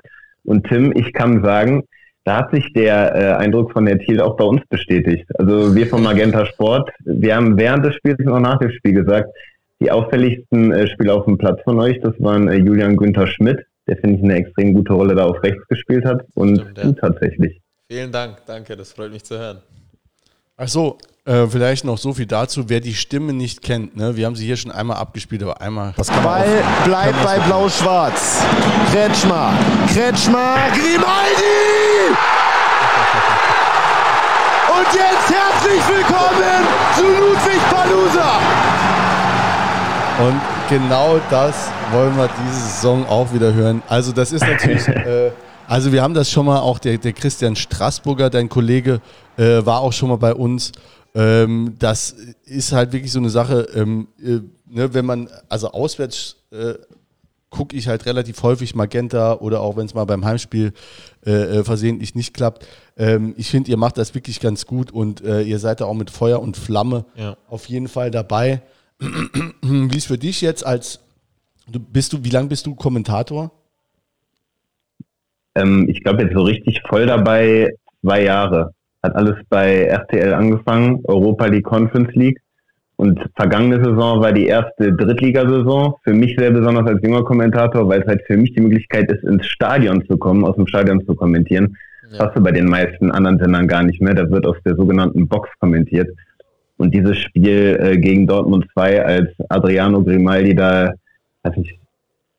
[0.44, 1.84] Und Tim, ich kann sagen,
[2.24, 5.26] da hat sich der äh, Eindruck von der Thiel auch bei uns bestätigt.
[5.38, 8.92] Also wir vom Magenta Sport, wir haben während des Spiels und auch nach dem Spiel
[8.92, 9.30] gesagt,
[9.80, 13.64] die auffälligsten äh, Spieler auf dem Platz von euch, das waren äh, Julian Günther Schmidt,
[13.86, 16.92] der finde ich eine extrem gute Rolle da auf rechts gespielt hat und Stimmt, ja.
[16.92, 17.60] tatsächlich.
[17.88, 19.58] Vielen Dank, danke, das freut mich zu hören.
[20.62, 23.96] Ach so, äh, vielleicht noch so viel dazu, wer die Stimme nicht kennt.
[23.96, 24.14] Ne?
[24.14, 25.94] Wir haben sie hier schon einmal abgespielt, aber einmal.
[25.96, 28.42] Das kann Ball auch, bleibt bei Blau-Schwarz.
[28.92, 29.54] Kretschmer.
[29.90, 30.56] Kretschmer.
[30.74, 32.10] Grimaldi!
[34.68, 38.38] Und jetzt herzlich willkommen zu Ludwig Palusa.
[40.28, 43.82] Und genau das wollen wir diese Saison auch wieder hören.
[43.88, 45.30] Also das ist natürlich, äh,
[45.70, 49.00] also wir haben das schon mal, auch der, der Christian Straßburger, dein Kollege,
[49.36, 50.72] äh, war auch schon mal bei uns.
[51.14, 56.38] Ähm, das ist halt wirklich so eine Sache, ähm, äh, ne, wenn man, also auswärts
[56.50, 56.74] äh,
[57.50, 60.72] gucke ich halt relativ häufig Magenta oder auch wenn es mal beim Heimspiel
[61.24, 62.66] äh, äh, versehentlich nicht klappt.
[62.96, 65.94] Ähm, ich finde, ihr macht das wirklich ganz gut und äh, ihr seid da auch
[65.94, 67.36] mit Feuer und Flamme Ja.
[67.48, 68.62] auf jeden Fall dabei.
[69.62, 70.98] wie ist für dich jetzt als,
[71.70, 73.52] du bist du, wie lange bist du Kommentator?
[75.54, 77.72] Ähm, ich glaube jetzt so richtig voll dabei
[78.02, 78.72] zwei Jahre.
[79.02, 82.38] Hat alles bei RTL angefangen, Europa League Conference League.
[82.96, 85.94] Und vergangene Saison war die erste Drittligasaison.
[86.04, 89.24] Für mich sehr besonders als junger Kommentator, weil es halt für mich die Möglichkeit ist,
[89.24, 91.78] ins Stadion zu kommen, aus dem Stadion zu kommentieren.
[92.02, 92.08] Ja.
[92.10, 94.14] Das hast du bei den meisten anderen Sendern gar nicht mehr.
[94.14, 96.10] Da wird aus der sogenannten Box kommentiert.
[96.76, 100.92] Und dieses Spiel äh, gegen Dortmund 2, als Adriano Grimaldi da,
[101.42, 101.79] weiß ich,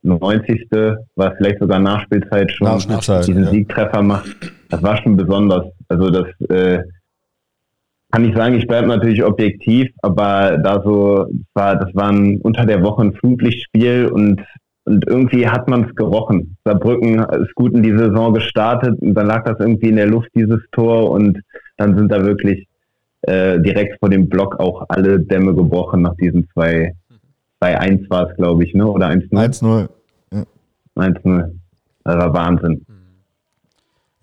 [0.04, 0.68] 90.
[1.16, 3.50] war vielleicht sogar Nachspielzeit schon Nachspielzeit, diesen ja.
[3.50, 5.66] Siegtreffer macht, das war schon besonders.
[5.88, 6.84] Also das äh,
[8.12, 12.42] kann ich sagen, ich bleibe natürlich objektiv, aber da so, das war, das war ein
[12.42, 14.42] unter der Woche ein Flutlichtspiel und,
[14.86, 16.58] und irgendwie hat man es gerochen.
[16.66, 20.30] Saarbrücken ist gut in die Saison gestartet und dann lag das irgendwie in der Luft,
[20.36, 21.40] dieses Tor, und
[21.78, 22.68] dann sind da wirklich
[23.22, 26.94] äh, direkt vor dem Block auch alle Dämme gebrochen nach diesen zwei,
[27.62, 28.88] 2-1 war es, glaube ich, ne?
[28.88, 29.32] Oder 1-0?
[29.32, 29.90] 1-0.
[30.96, 31.52] 1-0.
[32.04, 32.86] Das war Wahnsinn.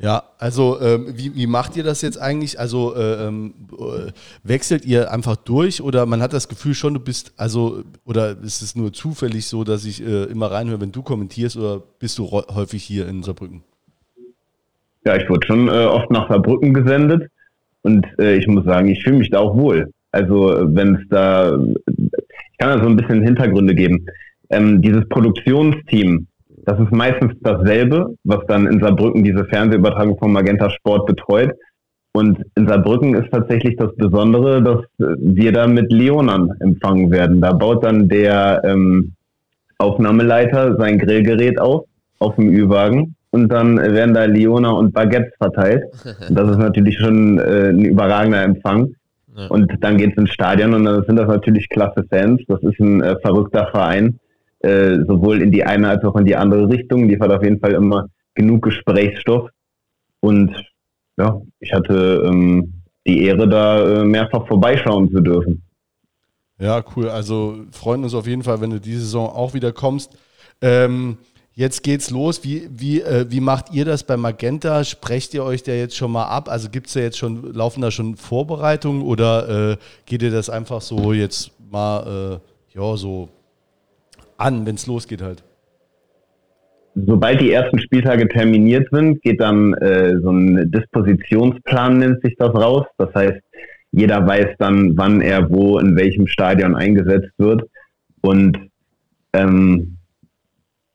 [0.01, 2.61] Ja, also ähm, wie, wie macht ihr das jetzt eigentlich?
[2.61, 4.13] Also äh, ähm, äh,
[4.45, 8.63] wechselt ihr einfach durch oder man hat das Gefühl schon, du bist, also, oder ist
[8.63, 12.31] es nur zufällig so, dass ich äh, immer reinhöre, wenn du kommentierst oder bist du
[12.31, 13.65] häufig hier in Saarbrücken?
[15.05, 17.29] Ja, ich wurde schon äh, oft nach Saarbrücken gesendet
[17.83, 19.91] und äh, ich muss sagen, ich fühle mich da auch wohl.
[20.13, 21.59] Also wenn es da,
[22.59, 24.05] ich kann da so ein bisschen Hintergründe geben.
[24.51, 26.27] Ähm, dieses Produktionsteam,
[26.65, 31.53] das ist meistens dasselbe, was dann in Saarbrücken diese Fernsehübertragung von Magenta Sport betreut.
[32.13, 37.41] Und in Saarbrücken ist tatsächlich das Besondere, dass wir da mit Leonern empfangen werden.
[37.41, 39.13] Da baut dann der ähm,
[39.79, 41.85] Aufnahmeleiter sein Grillgerät auf,
[42.19, 43.15] auf dem Ü-Wagen.
[43.31, 45.85] Und dann werden da Leona und Baguettes verteilt.
[46.29, 48.95] Und das ist natürlich schon äh, ein überragender Empfang.
[49.49, 52.41] Und dann geht's ins Stadion und dann sind das natürlich klasse Fans.
[52.49, 54.19] Das ist ein äh, verrückter Verein,
[54.61, 57.09] äh, sowohl in die eine als auch in die andere Richtung.
[57.09, 59.51] Liefert auf jeden Fall immer genug Gesprächsstoff.
[60.21, 60.55] Und
[61.17, 62.73] ja, ich hatte ähm,
[63.07, 65.63] die Ehre, da äh, mehrfach vorbeischauen zu dürfen.
[66.59, 67.09] Ja, cool.
[67.09, 70.19] Also freuen uns auf jeden Fall, wenn du diese Saison auch wieder kommst.
[70.61, 71.19] Ähm,
[71.59, 72.45] jetzt geht's los.
[72.45, 74.85] Wie, wie, äh, wie macht ihr das bei Magenta?
[74.85, 76.49] Sprecht ihr euch da jetzt schon mal ab?
[76.49, 80.81] Also gibt's da jetzt schon, laufen da schon Vorbereitungen oder äh, geht ihr das einfach
[80.81, 82.41] so jetzt mal
[82.75, 83.29] äh, ja, so
[84.37, 85.43] an, wenn es losgeht halt?
[86.95, 92.55] Sobald die ersten Spieltage terminiert sind, geht dann äh, so ein Dispositionsplan, nennt sich das
[92.55, 92.87] raus.
[92.99, 93.41] Das heißt,
[93.91, 97.65] jeder weiß dann, wann er wo in welchem Stadion eingesetzt wird.
[98.21, 98.59] Und
[99.33, 99.98] ähm,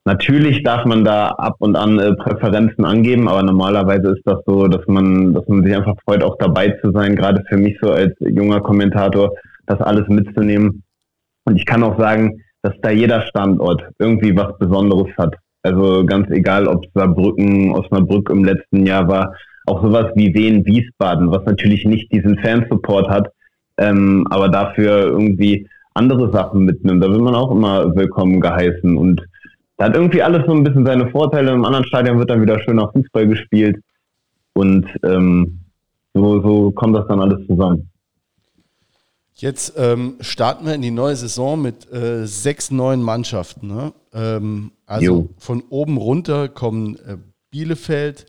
[0.06, 4.68] natürlich darf man da ab und an äh, Präferenzen angeben, aber normalerweise ist das so,
[4.68, 7.92] dass man, dass man sich einfach freut, auch dabei zu sein, gerade für mich so
[7.92, 9.34] als junger Kommentator,
[9.66, 10.84] das alles mitzunehmen.
[11.46, 15.36] Und ich kann auch sagen, dass da jeder Standort irgendwie was Besonderes hat.
[15.64, 19.34] Also ganz egal, ob Saarbrücken, Osnabrück im letzten Jahr war,
[19.66, 23.30] auch sowas wie Wien, Wiesbaden, was natürlich nicht diesen Fansupport hat,
[23.78, 27.04] ähm, aber dafür irgendwie andere Sachen mitnimmt.
[27.04, 29.22] Da wird man auch immer willkommen geheißen und
[29.84, 31.52] da hat irgendwie alles so ein bisschen seine Vorteile.
[31.52, 33.84] Im anderen Stadion wird dann wieder schöner Fußball gespielt
[34.54, 35.60] und ähm,
[36.14, 37.90] so, so kommt das dann alles zusammen.
[39.34, 43.68] Jetzt ähm, starten wir in die neue Saison mit äh, sechs neuen Mannschaften.
[43.68, 43.92] Ne?
[44.14, 45.30] Ähm, also Jo.
[45.38, 47.18] von oben runter kommen äh,
[47.52, 48.28] Bielefeld,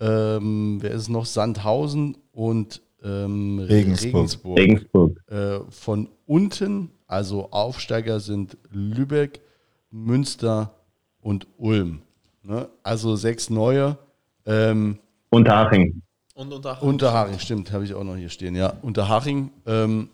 [0.00, 1.26] ähm, wer ist noch?
[1.26, 4.14] Sandhausen und ähm, Regensburg.
[4.14, 4.58] Regensburg.
[4.58, 5.30] Regensburg.
[5.30, 9.40] Äh, von unten, also Aufsteiger sind Lübeck,
[9.90, 10.72] Münster
[11.28, 12.00] und Ulm.
[12.42, 12.68] Ne?
[12.82, 13.98] Also sechs neue.
[14.46, 14.98] Ähm,
[15.28, 16.00] Unterhaching.
[16.34, 18.54] Und unter Unterhaching, stimmt, habe ich auch noch hier stehen.
[18.54, 20.08] Ja, Unterhaching ähm,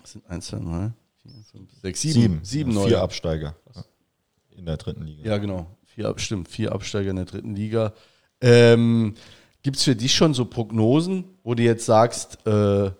[0.00, 2.20] das sind eins, zwei, drei, vier, fünf, sechs, sieben.
[2.20, 2.40] Sieben.
[2.44, 2.88] Sieben Ja, neue.
[2.88, 3.56] Vier Absteiger.
[4.56, 5.28] In der dritten Liga.
[5.28, 5.66] Ja, genau.
[5.84, 7.92] Vier, stimmt, vier Absteiger in der dritten Liga.
[8.40, 9.14] Ähm,
[9.64, 12.92] Gibt es für dich schon so Prognosen, wo du jetzt sagst, äh,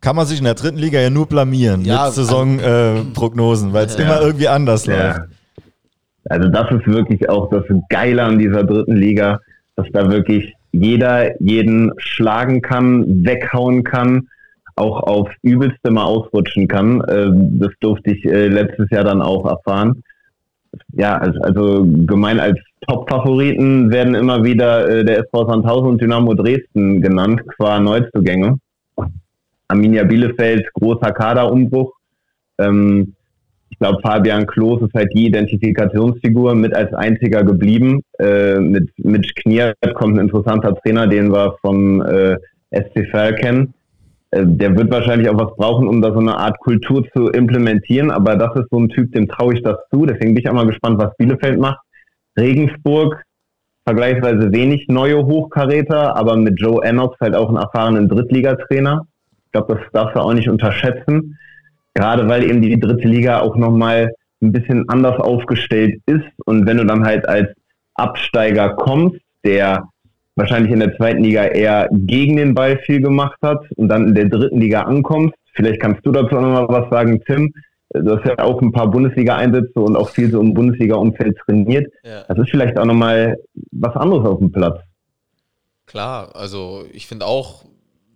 [0.00, 3.86] Kann man sich in der dritten Liga ja nur blamieren Ja, mit Saisonprognosen, äh, weil
[3.86, 5.20] es immer irgendwie anders läuft.
[6.28, 9.40] Also das ist wirklich auch das Geile an dieser dritten Liga,
[9.76, 14.28] dass da wirklich jeder jeden schlagen kann, weghauen kann,
[14.74, 17.02] auch auf übelste mal ausrutschen kann.
[17.08, 20.02] Ähm, Das durfte ich äh, letztes Jahr dann auch erfahren.
[20.92, 26.34] Ja, also, also gemein als Top-Favoriten werden immer wieder äh, der SV Sandhausen und Dynamo
[26.34, 28.58] Dresden genannt, qua Neuzugänge.
[29.68, 31.92] Arminia Bielefeld, großer Kaderumbruch.
[32.58, 33.15] Ähm,
[33.76, 38.00] ich glaube, Fabian Klos ist halt die Identifikationsfigur mit als einziger geblieben.
[38.18, 42.38] Äh, mit Mitch Kniert kommt ein interessanter Trainer, den wir vom äh,
[42.70, 43.74] SC kennen.
[44.30, 48.10] Äh, der wird wahrscheinlich auch was brauchen, um da so eine Art Kultur zu implementieren,
[48.10, 50.06] aber das ist so ein Typ, dem traue ich das zu.
[50.06, 51.80] Deswegen bin ich auch mal gespannt, was Bielefeld macht.
[52.38, 53.22] Regensburg,
[53.84, 59.06] vergleichsweise wenig neue Hochkaräter, aber mit Joe Ennox halt auch einen erfahrenen Drittligatrainer.
[59.44, 61.36] Ich glaube, das darfst du auch nicht unterschätzen.
[61.96, 64.12] Gerade weil eben die dritte Liga auch nochmal
[64.42, 66.26] ein bisschen anders aufgestellt ist.
[66.44, 67.48] Und wenn du dann halt als
[67.94, 69.88] Absteiger kommst, der
[70.34, 74.14] wahrscheinlich in der zweiten Liga eher gegen den Ball viel gemacht hat und dann in
[74.14, 77.54] der dritten Liga ankommst, vielleicht kannst du dazu auch nochmal was sagen, Tim.
[77.94, 81.90] Du hast ja auch ein paar Bundesliga-Einsätze und auch viel so im Bundesliga-Umfeld trainiert.
[82.04, 82.24] Ja.
[82.28, 83.38] Das ist vielleicht auch nochmal
[83.72, 84.80] was anderes auf dem Platz.
[85.86, 87.64] Klar, also ich finde auch,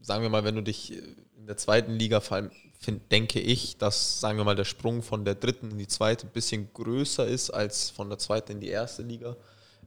[0.03, 0.99] sagen wir mal, wenn du dich
[1.39, 2.51] in der zweiten Liga vor allem
[2.81, 6.27] find, denke ich, dass, sagen wir mal, der Sprung von der dritten in die zweite
[6.27, 9.37] ein bisschen größer ist als von der zweiten in die erste Liga.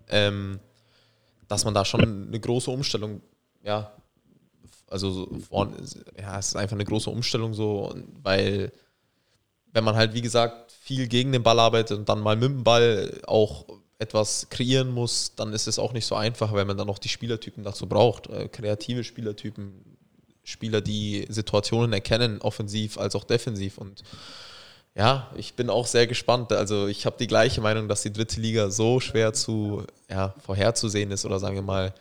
[0.07, 0.59] Ähm,
[1.47, 3.21] dass man da schon eine große Umstellung,
[3.63, 3.91] ja,
[4.89, 5.75] also vorne,
[6.17, 8.71] ja, es ist einfach eine große Umstellung so, weil
[9.71, 12.63] wenn man halt, wie gesagt, viel gegen den Ball arbeitet und dann mal mit dem
[12.63, 13.65] Ball auch
[13.97, 17.09] etwas kreieren muss, dann ist es auch nicht so einfach, weil man dann noch die
[17.09, 18.27] Spielertypen dazu braucht.
[18.27, 19.92] Äh, kreative Spielertypen,
[20.43, 23.77] Spieler, die Situationen erkennen, offensiv als auch defensiv.
[23.77, 24.03] Und
[24.95, 26.51] ja, ich bin auch sehr gespannt.
[26.51, 31.11] Also ich habe die gleiche Meinung, dass die dritte Liga so schwer zu ja, vorherzusehen
[31.11, 31.93] ist oder sagen wir mal,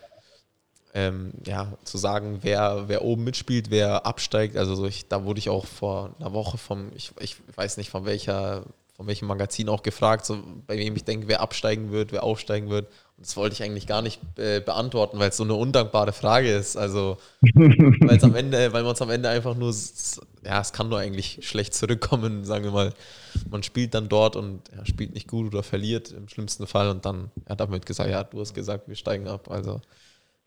[0.93, 4.55] ähm, ja, zu sagen, wer, wer oben mitspielt, wer absteigt.
[4.55, 7.89] Also so ich, da wurde ich auch vor einer Woche vom, ich, ich weiß nicht
[7.89, 8.63] von welcher,
[8.95, 12.69] von welchem Magazin auch gefragt, so, bei wem ich denke, wer absteigen wird, wer aufsteigen
[12.69, 12.87] wird.
[13.23, 16.75] Das wollte ich eigentlich gar nicht äh, beantworten, weil es so eine undankbare Frage ist.
[16.75, 19.73] Also, weil am Ende, weil man es am Ende einfach nur,
[20.43, 22.93] ja, es kann nur eigentlich schlecht zurückkommen, sagen wir mal.
[23.49, 27.05] Man spielt dann dort und ja, spielt nicht gut oder verliert im schlimmsten Fall und
[27.05, 29.49] dann hat er damit gesagt, ja, du hast gesagt, wir steigen ab.
[29.49, 29.79] Also,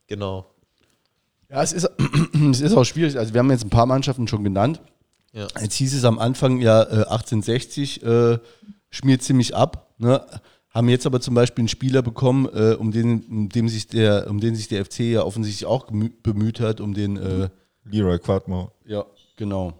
[0.07, 0.45] genau.
[1.49, 1.89] Ja, es ist,
[2.51, 3.19] es ist auch schwierig.
[3.19, 4.83] Also, wir haben jetzt ein paar Mannschaften schon genannt.
[5.33, 5.47] Ja.
[5.61, 8.39] Jetzt hieß es am Anfang ja äh, 1860 äh,
[8.91, 9.95] schmiert ziemlich ab.
[9.97, 10.25] Ne?
[10.77, 14.27] Haben jetzt aber zum Beispiel einen Spieler bekommen, äh, um, den, um, dem sich der,
[14.29, 15.87] um den sich der FC ja offensichtlich auch
[16.23, 17.49] bemüht hat, um den äh,
[17.85, 18.73] Leroy Quadmo.
[18.85, 19.73] Ja, genau.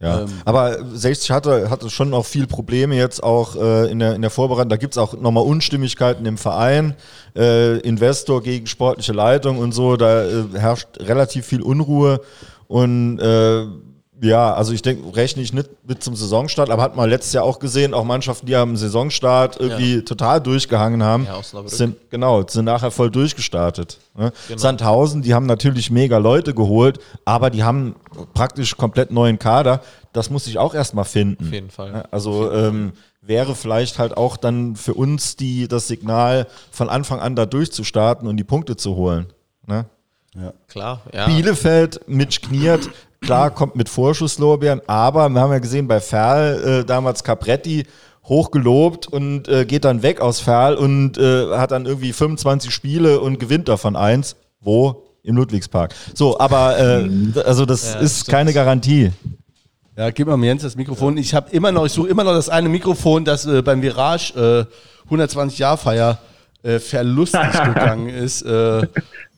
[0.00, 4.14] Ja, ähm, aber 60 hatte, hatte schon noch viel Probleme jetzt auch äh, in, der,
[4.14, 4.68] in der Vorbereitung.
[4.68, 6.94] Da gibt es auch nochmal Unstimmigkeiten im Verein.
[7.34, 9.96] Äh, Investor gegen sportliche Leitung und so.
[9.96, 12.20] Da äh, herrscht relativ viel Unruhe.
[12.66, 13.64] Und äh,
[14.22, 17.42] ja, also ich denke, rechne ich nicht mit zum Saisonstart, aber hat man letztes Jahr
[17.42, 20.02] auch gesehen, auch Mannschaften, die am Saisonstart irgendwie ja.
[20.02, 23.98] total durchgehangen haben, ja, sind genau, sind nachher voll durchgestartet.
[24.16, 24.32] Ne?
[24.46, 24.60] Genau.
[24.60, 27.96] Sandhausen, die haben natürlich mega Leute geholt, aber die haben
[28.32, 29.82] praktisch komplett neuen Kader.
[30.12, 31.46] Das muss ich auch erstmal finden.
[31.46, 31.90] Auf jeden Fall.
[31.90, 32.04] Ne?
[32.12, 32.92] Also ähm,
[33.22, 38.28] wäre vielleicht halt auch dann für uns die das Signal von Anfang an da durchzustarten
[38.28, 39.26] und die Punkte zu holen.
[39.66, 39.86] Ne?
[40.36, 40.52] Ja.
[40.68, 41.26] Klar, ja.
[41.26, 42.88] Bielefeld, Mitch Kniert,
[43.22, 47.84] klar, kommt mit Vorschusslorbeeren, aber wir haben ja gesehen bei Ferl, äh, damals Capretti,
[48.24, 53.20] hochgelobt und äh, geht dann weg aus Ferl und äh, hat dann irgendwie 25 Spiele
[53.20, 54.36] und gewinnt davon eins.
[54.60, 55.04] Wo?
[55.24, 55.94] Im Ludwigspark.
[56.14, 57.08] So, aber äh,
[57.44, 58.30] also das ja, ist stimmt.
[58.30, 59.12] keine Garantie.
[59.96, 61.16] Ja, gib mal mir Jens das Mikrofon.
[61.16, 64.66] Ich habe immer noch, ich suche immer noch das eine Mikrofon, das äh, beim Virage
[65.04, 66.18] 120 Jahr Feier
[66.62, 68.44] verlustig gegangen ist.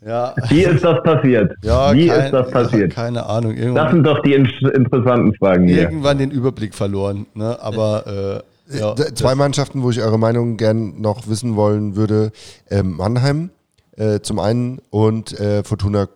[0.06, 0.34] Ja.
[0.48, 1.54] Wie ist das passiert?
[1.62, 2.92] Ja, Wie kein, ist das passiert?
[2.92, 3.56] Ja, keine Ahnung.
[3.56, 4.44] Irgendwann, das sind doch die in
[4.74, 5.82] interessanten Fragen hier.
[5.82, 7.26] Irgendwann den Überblick verloren.
[7.34, 7.58] Ne?
[7.60, 12.32] Aber äh, ja, zwei Mannschaften, wo ich eure Meinung gern noch wissen wollen würde:
[12.70, 13.50] ähm, Mannheim
[13.96, 16.08] äh, zum einen und äh, Fortuna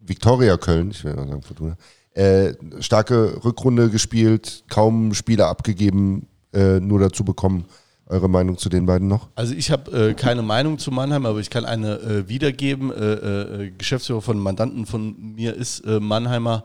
[0.00, 0.90] Victoria Köln.
[0.90, 1.76] Ich will mal sagen Fortuna.
[2.12, 7.66] Äh, starke Rückrunde gespielt, kaum Spieler abgegeben, äh, nur dazu bekommen
[8.06, 9.28] eure Meinung zu den beiden noch?
[9.34, 12.92] Also ich habe äh, keine Meinung zu Mannheim, aber ich kann eine äh, wiedergeben.
[12.92, 16.64] Äh, äh Geschäftsführer von Mandanten von mir ist äh, Mannheimer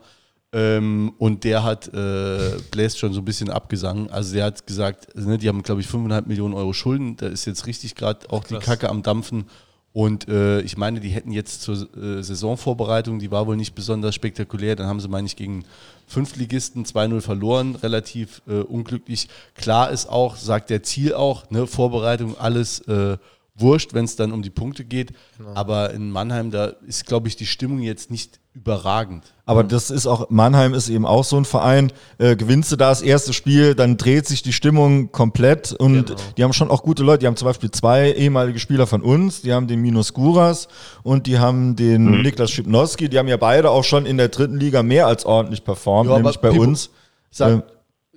[0.54, 4.10] ähm, und der hat äh, bläst schon so ein bisschen abgesangen.
[4.10, 7.16] Also der hat gesagt, ne, die haben glaube ich 5,5 Millionen Euro Schulden.
[7.16, 8.60] Da ist jetzt richtig gerade auch Krass.
[8.60, 9.46] die Kacke am Dampfen.
[9.94, 14.16] Und äh, ich meine, die hätten jetzt zur äh, Saisonvorbereitung, die war wohl nicht besonders
[14.16, 14.76] spektakulär.
[14.76, 15.66] Dann haben sie, meine ich, gegen
[16.08, 19.28] Fünftligisten 2-0 verloren, relativ äh, unglücklich.
[19.56, 23.18] Klar ist auch, sagt der Ziel auch, ne, Vorbereitung, alles äh,
[23.56, 25.14] wurscht, wenn es dann um die Punkte geht.
[25.38, 25.54] Genau.
[25.56, 29.34] Aber in Mannheim, da ist, glaube ich, die Stimmung jetzt nicht überragend.
[29.46, 32.90] Aber das ist auch, Mannheim ist eben auch so ein Verein, äh, gewinnst du da
[32.90, 36.20] das erste Spiel, dann dreht sich die Stimmung komplett und genau.
[36.38, 37.20] die haben schon auch gute Leute.
[37.20, 40.68] Die haben zum Beispiel zwei ehemalige Spieler von uns, die haben den Minus Guras
[41.04, 42.22] und die haben den mhm.
[42.22, 45.64] Niklas Schipnowski, die haben ja beide auch schon in der dritten Liga mehr als ordentlich
[45.64, 46.90] performt, ja, nämlich bei Pipo, uns.
[47.30, 47.64] Sag,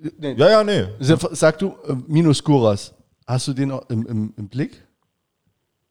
[0.02, 0.34] äh, nee.
[0.36, 0.84] Ja, ja, nee.
[1.00, 2.92] Sag du, äh, Minus Guras,
[3.26, 4.82] hast du den im, im, im Blick?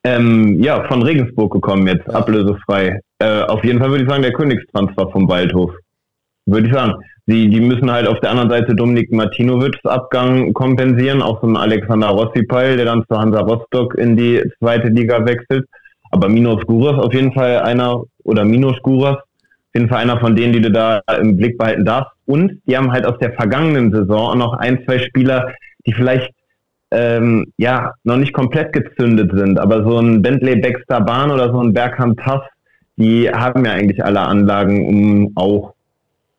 [0.06, 2.16] Ähm, ja, von Regensburg gekommen jetzt, ja.
[2.16, 3.00] ablösefrei.
[3.24, 5.72] Äh, auf jeden Fall würde ich sagen, der Königstransfer vom Waldhof.
[6.46, 6.94] würde ich sagen.
[7.26, 11.56] Sie, die müssen halt auf der anderen Seite Dominik Martinowitz Abgang kompensieren, auch so ein
[11.56, 15.66] Alexander Rossi-Peil, der dann zu Hansa Rostock in die zweite Liga wechselt.
[16.12, 20.36] Aber Minos Guras auf jeden Fall einer, oder Minos Guras, auf jeden Fall einer von
[20.36, 22.12] denen, die du da im Blick behalten darfst.
[22.26, 25.54] Und die haben halt aus der vergangenen Saison auch noch ein, zwei Spieler,
[25.86, 26.30] die vielleicht
[26.92, 31.60] ähm, ja noch nicht komplett gezündet sind, aber so ein Bentley Baxter Bahn oder so
[31.60, 32.42] ein Bergham Tass,
[32.98, 35.74] die haben ja eigentlich alle Anlagen, um auch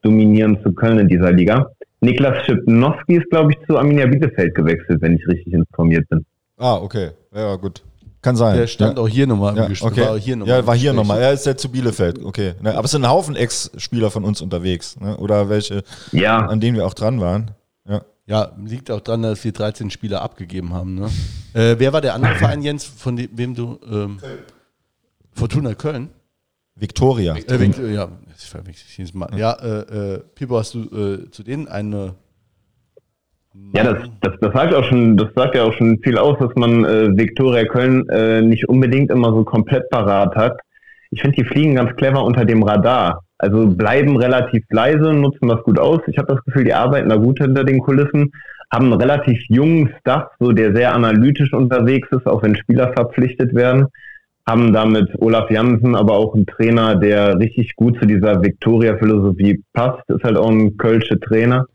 [0.02, 1.70] dominieren zu können in dieser Liga.
[2.00, 6.24] Niklas Schipnowski ist, glaube ich, zu Arminia Bielefeld gewechselt, wenn ich richtig informiert bin.
[6.58, 7.10] Ah, okay.
[7.34, 7.82] Ja, gut.
[8.20, 8.56] Kann sein.
[8.56, 9.02] Der stand ja.
[9.02, 9.92] auch hier nochmal Ja, im Gespräch.
[9.92, 10.00] okay.
[10.02, 11.20] War hier noch ja, war hier nochmal.
[11.20, 12.22] Er ist ja zu Bielefeld.
[12.24, 12.54] Okay.
[12.62, 14.98] Aber es sind ein Haufen Ex-Spieler von uns unterwegs.
[15.00, 15.16] Ne?
[15.16, 15.82] Oder welche,
[16.12, 17.50] Ja, an denen wir auch dran waren.
[17.88, 18.02] Ja.
[18.26, 20.94] Ja, liegt auch daran, dass wir 13 Spieler abgegeben haben.
[20.94, 21.08] Ne?
[21.52, 23.78] Äh, wer war der andere Verein, Jens, von dem, wem du.
[23.90, 24.18] Ähm,
[25.32, 26.08] Fortuna Köln?
[26.76, 27.36] Viktoria.
[27.36, 28.08] Äh, Victor, ja,
[29.14, 29.30] Mal.
[29.36, 32.14] Ja, äh, äh, Pipo, hast du äh, zu denen eine.
[33.74, 36.54] ja, das, das, das sagt auch schon, das sagt ja auch schon viel aus, dass
[36.56, 40.58] man äh, Viktoria Köln äh, nicht unbedingt immer so komplett parat hat.
[41.10, 43.22] Ich finde, die fliegen ganz clever unter dem Radar.
[43.38, 46.00] Also bleiben relativ leise, nutzen das gut aus.
[46.08, 48.32] Ich habe das Gefühl, die arbeiten da gut hinter den Kulissen,
[48.72, 53.54] haben einen relativ jungen Staff, so der sehr analytisch unterwegs ist, auch wenn Spieler verpflichtet
[53.54, 53.86] werden.
[54.46, 60.08] Haben damit Olaf Jansen, aber auch einen Trainer, der richtig gut zu dieser Viktoria-Philosophie passt.
[60.10, 61.66] Ist halt auch ein Kölsche Trainer.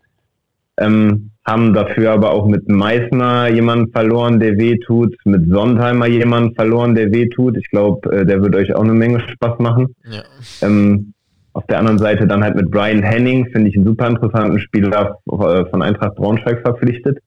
[0.78, 6.54] Ähm, haben dafür aber auch mit Meißner jemanden verloren, der weh tut, mit Sondheimer jemanden
[6.54, 7.56] verloren, der weh tut.
[7.56, 9.94] Ich glaube, äh, der wird euch auch eine Menge Spaß machen.
[10.04, 10.22] Ja.
[10.62, 11.12] Ähm,
[11.52, 15.18] auf der anderen Seite dann halt mit Brian Henning, finde ich einen super interessanten Spieler
[15.26, 17.18] äh, von Eintracht Braunschweig verpflichtet.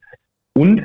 [0.54, 0.84] Und,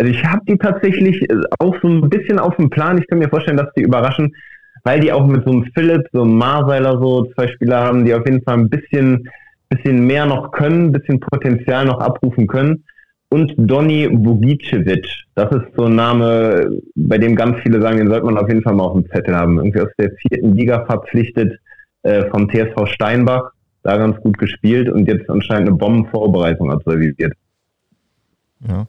[0.00, 2.96] also ich habe die tatsächlich äh, auch so ein bisschen auf dem Plan.
[2.96, 4.34] Ich kann mir vorstellen, dass die überraschen,
[4.82, 8.14] weil die auch mit so einem Philipp, so einem Marseiler so zwei Spieler haben, die
[8.14, 9.28] auf jeden Fall ein bisschen,
[9.68, 12.82] bisschen mehr noch können, ein bisschen Potenzial noch abrufen können.
[13.28, 18.24] Und Doni Vugicevic, das ist so ein Name, bei dem ganz viele sagen, den sollte
[18.24, 19.58] man auf jeden Fall mal auf dem Zettel haben.
[19.58, 21.60] Irgendwie aus der vierten Liga verpflichtet,
[22.04, 23.52] äh, vom TSV Steinbach,
[23.82, 27.34] da ganz gut gespielt und jetzt anscheinend eine Bombenvorbereitung absolviert.
[28.66, 28.86] Ja.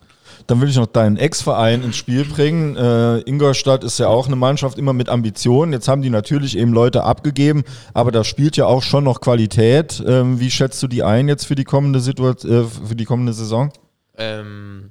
[0.48, 2.76] Dann will ich noch deinen Ex-Verein ins Spiel bringen.
[2.76, 5.72] Äh, Ingolstadt ist ja auch eine Mannschaft immer mit Ambitionen.
[5.72, 10.04] Jetzt haben die natürlich eben Leute abgegeben, aber da spielt ja auch schon noch Qualität.
[10.06, 13.34] Ähm, wie schätzt du die ein jetzt für die kommende Situation, äh, für die kommende
[13.34, 13.72] Saison?
[14.18, 14.90] Ähm,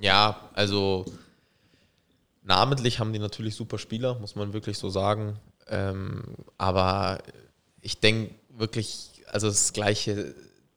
[0.00, 1.04] ja, also
[2.42, 5.38] namentlich haben die natürlich super Spieler, muss man wirklich so sagen.
[5.68, 6.22] Ähm,
[6.56, 7.18] aber
[7.80, 10.34] ich denke wirklich, also das gleiche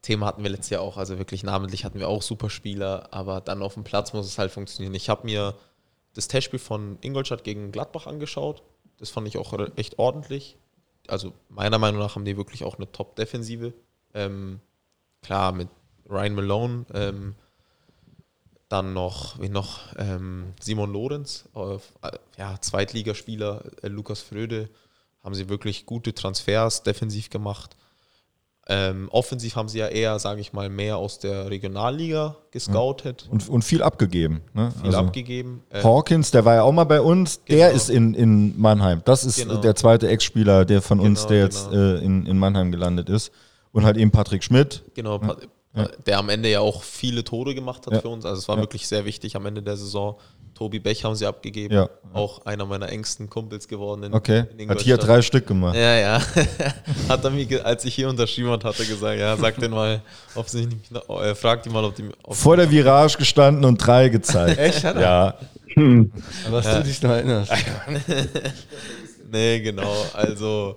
[0.07, 0.95] Thema hatten wir letztes Jahr auch.
[0.95, 4.37] Also wirklich namentlich hatten wir auch super Spieler, aber dann auf dem Platz muss es
[4.37, 4.95] halt funktionieren.
[4.95, 5.53] Ich habe mir
[6.13, 8.63] das Testspiel von Ingolstadt gegen Gladbach angeschaut.
[8.99, 10.57] Das fand ich auch echt ordentlich.
[11.07, 13.73] Also meiner Meinung nach haben die wirklich auch eine Top-Defensive.
[14.13, 14.61] Ähm,
[15.21, 15.67] klar, mit
[16.09, 17.35] Ryan Malone, ähm,
[18.69, 19.93] dann noch, wen noch?
[19.97, 21.77] Ähm, Simon Lorenz, äh,
[22.37, 24.69] ja, Zweitligaspieler, äh, Lukas Fröde,
[25.21, 27.75] haben sie wirklich gute Transfers defensiv gemacht.
[28.69, 33.47] Ähm, offensiv haben sie ja eher, sage ich mal, mehr aus der Regionalliga gescoutet, Und,
[33.47, 34.41] und viel abgegeben.
[34.53, 34.71] Ne?
[34.75, 35.63] viel Also abgegeben.
[35.71, 37.75] Ähm, Hawkins, der war ja auch mal bei uns, der Genau.
[37.77, 39.01] ist in, in Mannheim.
[39.05, 39.57] Das ist Genau.
[39.61, 41.81] der zweite Ex-Spieler, der von uns, Genau, der jetzt genau.
[41.81, 43.31] äh, in, in Mannheim gelandet ist.
[43.71, 44.83] Und halt eben Patrick Schmidt.
[44.95, 45.37] Genau, Pa-
[46.07, 47.99] der am Ende ja auch viele Tore gemacht hat Ja.
[48.01, 48.25] für uns.
[48.25, 48.63] Also es war Ja.
[48.63, 50.17] wirklich sehr wichtig am Ende der Saison.
[50.57, 51.87] Tobi Bech haben sie abgegeben, Ja.
[52.13, 54.03] auch einer meiner engsten Kumpels geworden.
[54.03, 54.45] In, Okay.
[54.57, 55.75] in Hat hier drei Stück gemacht.
[55.75, 56.21] Ja, ja.
[57.09, 60.01] hat er mir, als ich hier unterschrieben hat, hat er gesagt, ja, sag den mal,
[60.33, 62.09] ob sie nicht, äh, frag die mal, ob die.
[62.23, 64.57] Ob Vor der Virage gestanden und drei gezeigt.
[64.59, 64.83] Echt?
[64.83, 65.01] Hat er?
[65.01, 65.37] Ja.
[65.75, 66.11] Hm.
[66.49, 67.51] Was du dich noch erinnerst.
[69.31, 69.93] Nee, genau.
[70.13, 70.75] Also,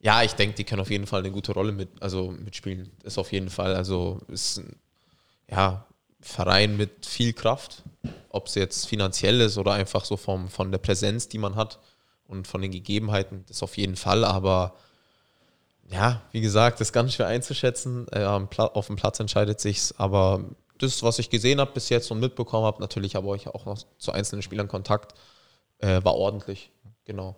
[0.00, 2.88] ja, ich denke, die können auf jeden Fall eine gute Rolle mit, also mitspielen.
[3.02, 4.76] Ist auf jeden Fall, also ist ein
[5.50, 5.84] ja,
[6.20, 7.82] Verein mit viel Kraft.
[8.28, 11.78] Ob es jetzt finanziell ist oder einfach so vom, von der Präsenz, die man hat
[12.28, 14.24] und von den Gegebenheiten, das auf jeden Fall.
[14.24, 14.74] Aber
[15.90, 18.06] ja, wie gesagt, das ist ganz schwer einzuschätzen.
[18.12, 19.94] Äh, auf dem Platz entscheidet sich's.
[19.98, 20.44] Aber
[20.78, 23.78] das, was ich gesehen habe bis jetzt und mitbekommen habe, natürlich habe ich auch noch
[23.98, 25.14] zu einzelnen Spielern Kontakt,
[25.78, 26.70] äh, war ordentlich.
[27.04, 27.36] Genau.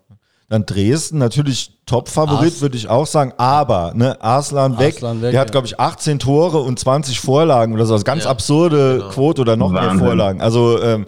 [0.53, 3.33] Dann Dresden, natürlich Top-Favorit, würde ich auch sagen.
[3.39, 4.97] Aber, ne, Arslan weg.
[4.97, 5.51] Arslan weg, der hat, ja.
[5.51, 7.95] glaube ich, 18 Tore und 20 Vorlagen oder so.
[7.95, 9.09] Also ganz Ja, absurde genau.
[9.09, 10.07] Quote oder noch mehr Wahnsinn.
[10.07, 10.43] Vorlagen.
[10.43, 11.07] Also, ähm,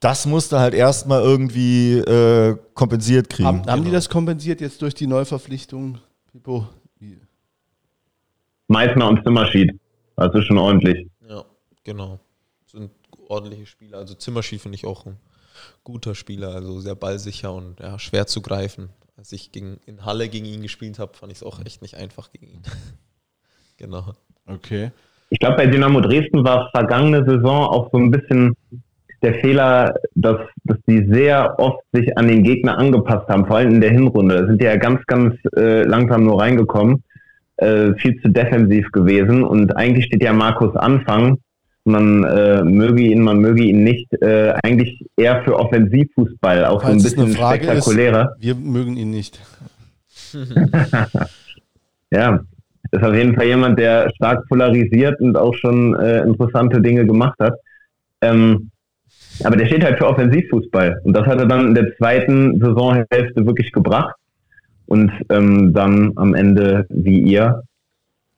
[0.00, 3.46] das musste halt erstmal irgendwie äh, kompensiert kriegen.
[3.46, 5.96] Haben, haben die das kompensiert jetzt durch die Neuverpflichtung,
[6.30, 6.68] Pipo?
[8.68, 9.80] Meißner und Zimmerschied.
[10.16, 11.08] Das ist schon ordentlich.
[11.26, 11.42] Ja,
[11.84, 12.20] genau.
[12.66, 12.90] Sind
[13.28, 13.96] ordentliche Spieler.
[13.96, 15.16] Also Zimmerschied finde ich auch ein
[15.82, 18.90] guter Spieler, also sehr ballsicher und ja, schwer zu greifen.
[19.16, 21.96] Als ich gegen, in Halle gegen ihn gespielt habe, fand ich es auch echt nicht
[21.96, 22.62] einfach gegen ihn.
[23.76, 24.12] Genau.
[24.46, 24.92] Okay.
[25.30, 28.54] Ich glaube, bei Dynamo Dresden war vergangene Saison auch so ein bisschen
[29.24, 33.74] der Fehler, dass, dass die sehr oft sich an den Gegner angepasst haben, vor allem
[33.74, 34.36] in der Hinrunde.
[34.36, 37.02] Da sind die ja ganz, ganz äh, langsam nur reingekommen,
[37.56, 41.38] äh, viel zu defensiv gewesen und eigentlich steht ja Markus Anfang,
[41.84, 47.02] man äh, möge ihn, man möge ihn nicht, äh, eigentlich eher für Offensivfußball, auch Falls
[47.02, 48.34] so ein bisschen spektakulärer.
[48.36, 49.40] ist, wir mögen ihn nicht.
[52.14, 52.38] Ja,
[52.92, 57.36] ist auf jeden Fall jemand, der stark polarisiert und auch schon äh, interessante Dinge gemacht
[57.40, 57.54] hat.
[58.20, 58.70] Ähm,
[59.42, 61.00] aber der steht halt für Offensivfußball.
[61.02, 64.14] Und das hat er dann in der zweiten Saisonhälfte wirklich gebracht.
[64.86, 67.64] Und ähm, dann am Ende, wie ihr,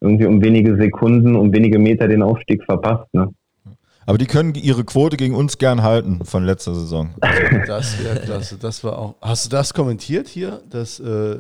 [0.01, 3.13] irgendwie um wenige Sekunden, um wenige Meter den Aufstieg verpasst.
[3.15, 3.29] Ne?
[4.07, 7.11] Aber die können ihre Quote gegen uns gern halten von letzter Saison.
[7.67, 8.57] Das wäre klasse.
[8.61, 9.15] Das war auch.
[9.21, 10.61] Hast du das kommentiert hier?
[10.71, 11.37] Das äh,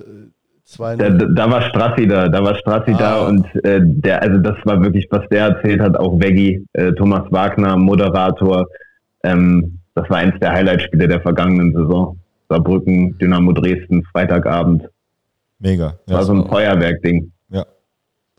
[0.65, 2.99] zwei Da, da war Strassi da, da war Strassi Ah.
[2.99, 6.93] da und äh, der, also das war wirklich, was der erzählt hat, auch Veggie, äh,
[6.95, 8.66] Thomas Wagner, Moderator.
[9.23, 12.19] Ähm, das war eins der Highlightspiele der vergangenen Saison.
[12.49, 14.89] Saarbrücken, Dynamo Dresden, Freitagabend.
[15.59, 15.95] Mega.
[16.07, 17.33] war Ja, so ein Feuerwerk-Ding.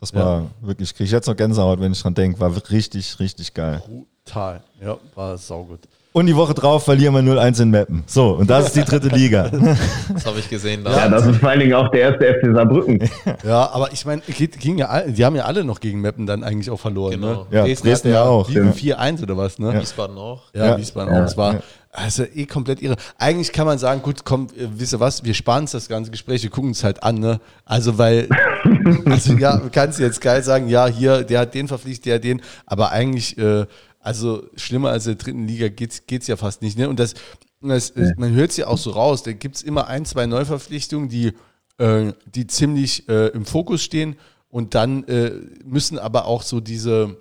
[0.00, 2.38] Das war wirklich, krieg ich jetzt noch Gänsehaut, wenn ich dran denke.
[2.40, 3.82] War richtig, richtig geil.
[4.24, 4.60] brutal.
[4.80, 5.80] Ja, war saugut.
[6.12, 8.02] Und die Woche drauf verlieren wir 0-1 in Meppen.
[8.06, 9.50] So, und das ist die dritte Liga.
[10.12, 10.82] Das habe ich gesehen.
[10.82, 10.90] Da.
[10.96, 12.98] Ja, das ist vor allen Dingen auch der erste FC Saarbrücken.
[13.44, 16.80] Ja, aber ich meine, ja, die haben ja alle noch gegen Meppen dann eigentlich auch
[16.80, 17.12] verloren.
[17.12, 17.42] Genau.
[17.44, 17.46] Ne?
[17.50, 18.48] Ja, Dresden hatte ja auch.
[18.48, 18.96] wie Ja.
[18.98, 19.80] 4-1 oder was, ne?
[19.80, 20.42] Wiesbaden auch.
[20.54, 20.78] Ja, Ja.
[20.78, 21.24] Wiesbaden auch.
[21.24, 21.56] Es war
[21.98, 22.96] also eh komplett irre.
[23.18, 26.10] Eigentlich kann man sagen, gut, komm, äh, wisst ihr was, wir sparen uns das ganze
[26.10, 27.40] Gespräch, wir gucken es halt an, ne?
[27.64, 28.28] Also, weil,
[29.04, 32.24] also ja, kannst du jetzt geil sagen, ja, hier, der hat den verpflichtet, der hat
[32.24, 33.66] den, aber eigentlich, äh,
[34.00, 36.88] also schlimmer als in der dritten Liga geht's, geht's ja fast nicht, ne?
[36.88, 37.14] Und das,
[37.60, 41.08] das man hört es ja auch so raus, da gibt es immer ein, zwei Neuverpflichtungen,
[41.08, 41.32] die,
[41.78, 44.16] äh, die ziemlich äh, im Fokus stehen
[44.50, 45.32] und dann äh,
[45.64, 47.20] müssen aber auch so diese,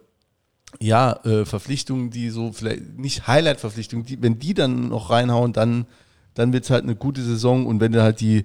[0.79, 5.85] ja, äh, Verpflichtungen, die so vielleicht nicht Highlight-Verpflichtungen, die, wenn die dann noch reinhauen, dann,
[6.33, 8.43] dann wird es halt eine gute Saison und wenn du halt die,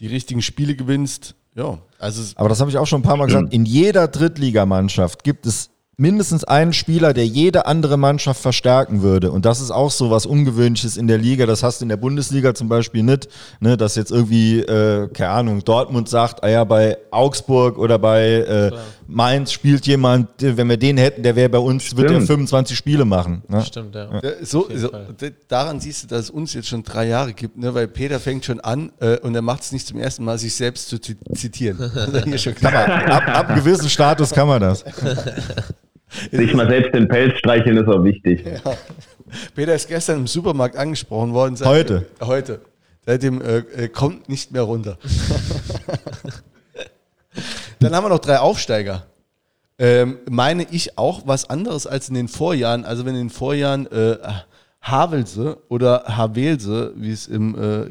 [0.00, 3.26] die richtigen Spiele gewinnst, ja, also Aber das habe ich auch schon ein paar Mal
[3.26, 3.52] gesagt.
[3.52, 5.68] In jeder Drittligamannschaft gibt es
[5.98, 9.30] mindestens einen Spieler, der jede andere Mannschaft verstärken würde.
[9.30, 11.44] Und das ist auch so was Ungewöhnliches in der Liga.
[11.44, 13.28] Das hast du in der Bundesliga zum Beispiel nicht,
[13.60, 18.22] ne, dass jetzt irgendwie, äh, keine Ahnung, Dortmund sagt, ah ja, bei Augsburg oder bei
[18.22, 18.72] äh,
[19.12, 22.26] Mainz spielt jemand, der- wenn wir den hätten, der wäre bei uns, wird der Stimmt.
[22.28, 23.42] 25 Spiele machen.
[23.48, 23.62] Ne?
[23.64, 24.08] Stimmt, ja.
[24.22, 24.90] Ja, so, so
[25.48, 27.74] daran siehst du, dass es uns jetzt schon drei Jahre gibt, ne?
[27.74, 30.54] weil Peter fängt schon an äh, und er macht es nicht zum ersten Mal, sich
[30.54, 31.78] selbst zu zi- zitieren.
[32.62, 34.84] Man, ab, ab einem gewissen Status kann man das.
[36.30, 38.44] Sich mal selbst den Pelz streicheln ist auch wichtig.
[39.54, 41.56] Peter ist gestern im Supermarkt angesprochen worden.
[41.56, 42.06] Sagt, Heute?
[42.20, 42.60] Äh, heute.
[43.06, 44.98] Seitdem äh, äh, kommt nicht mehr runter.
[47.82, 49.06] Dann haben wir noch drei Aufsteiger.
[49.78, 52.84] Ähm, meine ich auch was anderes als in den Vorjahren.
[52.84, 54.16] Also wenn in den Vorjahren äh,
[54.80, 57.90] Havelse oder Havelse, wie es im, äh,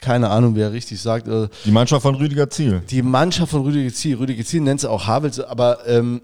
[0.00, 2.82] keine Ahnung, wer richtig sagt, äh, Die Mannschaft von Rüdiger Ziel.
[2.90, 6.22] die Mannschaft von Rüdiger Ziel, Rüdiger Ziel nennt sie auch Havelse, aber ähm,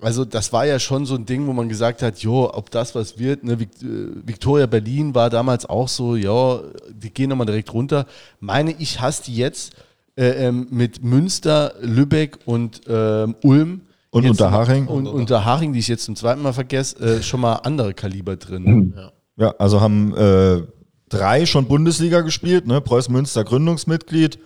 [0.00, 2.94] also das war ja schon so ein Ding, wo man gesagt hat, jo, ob das
[2.94, 3.42] was wird.
[3.44, 3.58] Ne?
[3.58, 6.60] Vic- äh, Victoria Berlin war damals auch so, ja,
[6.90, 8.06] die gehen nochmal direkt runter.
[8.40, 9.72] Meine ich, hast die jetzt
[10.16, 14.86] äh, ähm, mit Münster, Lübeck und ähm, Ulm Und jetzt- Unterhaching.
[14.86, 18.94] und Unterhaching, die ich jetzt zum zweiten Mal vergesse, äh, schon mal andere Kaliber drin.
[19.36, 20.62] Ja, also haben äh,
[21.08, 22.80] drei schon Bundesliga gespielt, ne?
[22.80, 24.38] Preußen Münster Gründungsmitglied,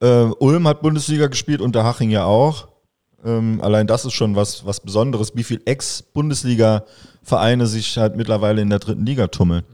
[0.00, 2.68] äh, Ulm hat Bundesliga gespielt, Unterhaching ja auch.
[3.24, 8.70] Ähm, allein das ist schon was, was Besonderes, wie viel Ex-Bundesliga-Vereine sich halt mittlerweile in
[8.70, 9.64] der dritten Liga tummeln.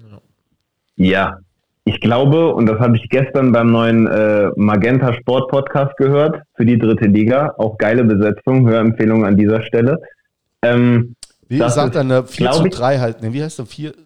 [0.96, 1.38] Ja,
[1.84, 6.64] ich glaube, und das habe ich gestern beim neuen äh, Magenta Sport Podcast gehört für
[6.64, 7.54] die dritte Liga.
[7.58, 9.98] Auch geile Besetzung, Hörempfehlung an dieser Stelle.
[10.62, 11.16] Ähm,
[11.48, 13.22] Wie Das sagt ist, er, eine 4 glaub zu ich- 3 halt.
[13.22, 13.66] Ne, wie heißt der?
[13.66, 13.98] 4 zu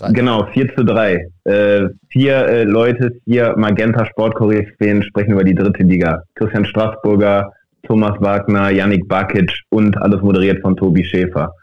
[0.00, 0.12] 3.
[0.12, 1.26] genau, 4 zu 3.
[1.44, 6.22] Äh, vier äh, Leute, vier Magenta Sportkoryphäen sprechen über die dritte Liga.
[6.34, 7.50] Christian Straßburger,
[7.84, 11.54] Thomas Wagner, Yannick Bakic und alles moderiert von Tobi Schäfer.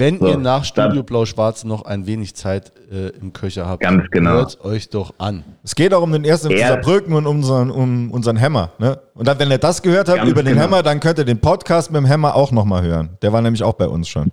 [0.00, 4.02] Wenn So, ihr nach Studio Blau-Schwarz noch ein wenig Zeit äh, im Köcher habt, Ganz
[4.10, 4.30] genau.
[4.32, 5.44] hört euch doch an.
[5.62, 8.70] Es geht auch um den ersten FC Er- Saarbrücken und um unseren, um unseren Hammer.
[8.78, 8.98] Ne?
[9.14, 10.64] Und dann, wenn ihr das gehört habt Ganz über den genau.
[10.64, 13.10] Hammer, dann könnt ihr den Podcast mit dem Hammer auch nochmal hören.
[13.22, 14.32] Der war nämlich auch bei uns schon.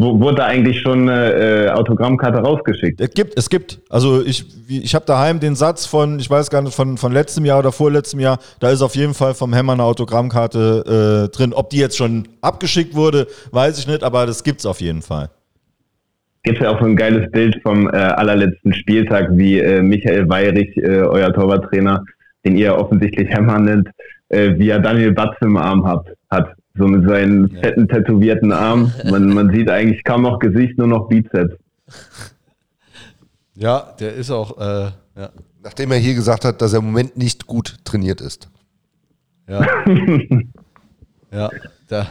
[0.00, 3.02] Wurde da eigentlich schon eine äh, Autogrammkarte rausgeschickt?
[3.02, 3.80] Es gibt, es gibt.
[3.90, 7.44] Also ich, ich habe daheim den Satz von, ich weiß gar nicht, von, von letztem
[7.44, 11.52] Jahr oder vorletztem Jahr, da ist auf jeden Fall vom Hammer eine Autogrammkarte äh, drin.
[11.52, 15.28] Ob die jetzt schon abgeschickt wurde, weiß ich nicht, aber das gibt's auf jeden Fall.
[16.44, 20.74] Gibt ja auch so ein geiles Bild vom äh, allerletzten Spieltag, wie äh, Michael Weyrich,
[20.78, 22.02] äh, euer Torwarttrainer,
[22.46, 23.90] den ihr offensichtlich Hammer nennt,
[24.30, 28.92] äh, wie er Daniel Batz im Arm hat, hat So mit seinen fetten, tätowierten Armen.
[29.10, 31.56] Man, man sieht eigentlich kaum noch Gesicht, nur noch Bizeps.
[33.54, 35.30] Ja, der ist auch, äh, ja.
[35.62, 38.48] Nachdem er hier gesagt hat, dass er im Moment nicht gut trainiert ist.
[39.46, 39.66] Ja.
[41.32, 41.50] ja,
[41.88, 42.06] da,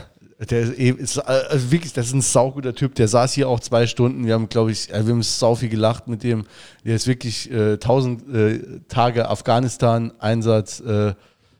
[0.47, 2.95] der ist, eben, ist, also wirklich, das ist ein sauguter Typ.
[2.95, 4.25] Der saß hier auch zwei Stunden.
[4.25, 6.45] Wir haben, glaube ich, wir haben sau viel gelacht mit dem.
[6.85, 10.81] Der ist wirklich äh, 1000 äh, Tage Afghanistan-Einsatz.
[10.81, 11.13] Äh,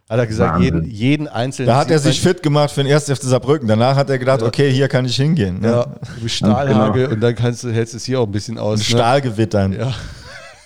[0.10, 1.68] hat er gesagt, jeden, jeden einzelnen.
[1.68, 3.06] Da hat er sich fit gemacht für den 1.
[3.06, 3.68] FC Saarbrücken.
[3.68, 5.60] Danach hat er gedacht, okay, hier kann ich hingehen.
[5.60, 5.68] Ne?
[5.68, 5.84] Ja,
[6.16, 8.80] du bist Stahlhagel und dann kannst du, hältst du es hier auch ein bisschen aus.
[8.80, 9.74] Ein Stahlgewittern.
[9.74, 9.94] Ja.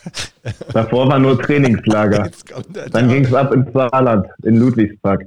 [0.74, 2.30] Davor war nur Trainingslager.
[2.74, 3.14] Er Dann da.
[3.14, 5.26] ging es ab ins Saarland, in Ludwigspark.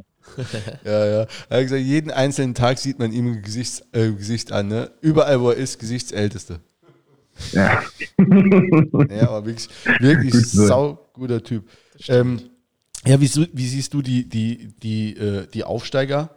[0.85, 1.27] Ja, ja.
[1.49, 4.69] Er hat gesagt, jeden einzelnen Tag sieht man ihm ein Gesicht, äh, Gesicht an.
[4.69, 4.91] Ne?
[5.01, 6.61] Überall, wo er ist, Gesichtsälteste.
[7.53, 7.83] Ja.
[8.19, 9.69] Ja, aber wirklich,
[10.01, 11.65] wirklich sau guter Typ.
[12.09, 12.41] Ähm,
[13.07, 16.31] ja, wie, wie siehst du die, die, die, äh, die Aufsteiger?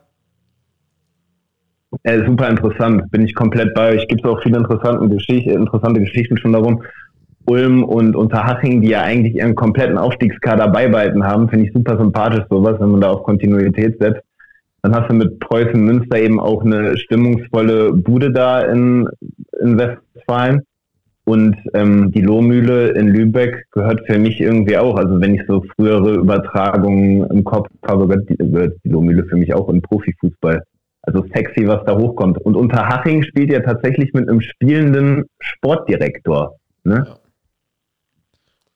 [2.03, 4.07] Äh, super interessant, bin ich komplett bei euch.
[4.07, 6.83] Gibt es auch viele interessante, Geschicht interessante Geschichten schon darum.
[7.45, 12.45] Ulm und Unterhaching, die ja eigentlich ihren kompletten Aufstiegskader beibehalten haben, finde ich super sympathisch
[12.49, 14.21] sowas, wenn man da auf Kontinuität setzt.
[14.83, 19.09] Dann hast du mit Preußen Münster eben auch eine stimmungsvolle Bude da in,
[19.59, 20.61] in Westfalen.
[21.29, 24.95] Und ähm, die Lohmühle in Lübeck gehört für mich irgendwie auch.
[24.95, 28.27] Also wenn ich so frühere Übertragungen im Kopf habe, gehört
[28.83, 30.63] die, Lohmühle für mich auch im Profifußball.
[31.03, 32.39] Also sexy, was da hochkommt.
[32.39, 36.55] Und Unterhaching spielt ja tatsächlich mit einem spielenden Sportdirektor.
[36.83, 37.05] Ne?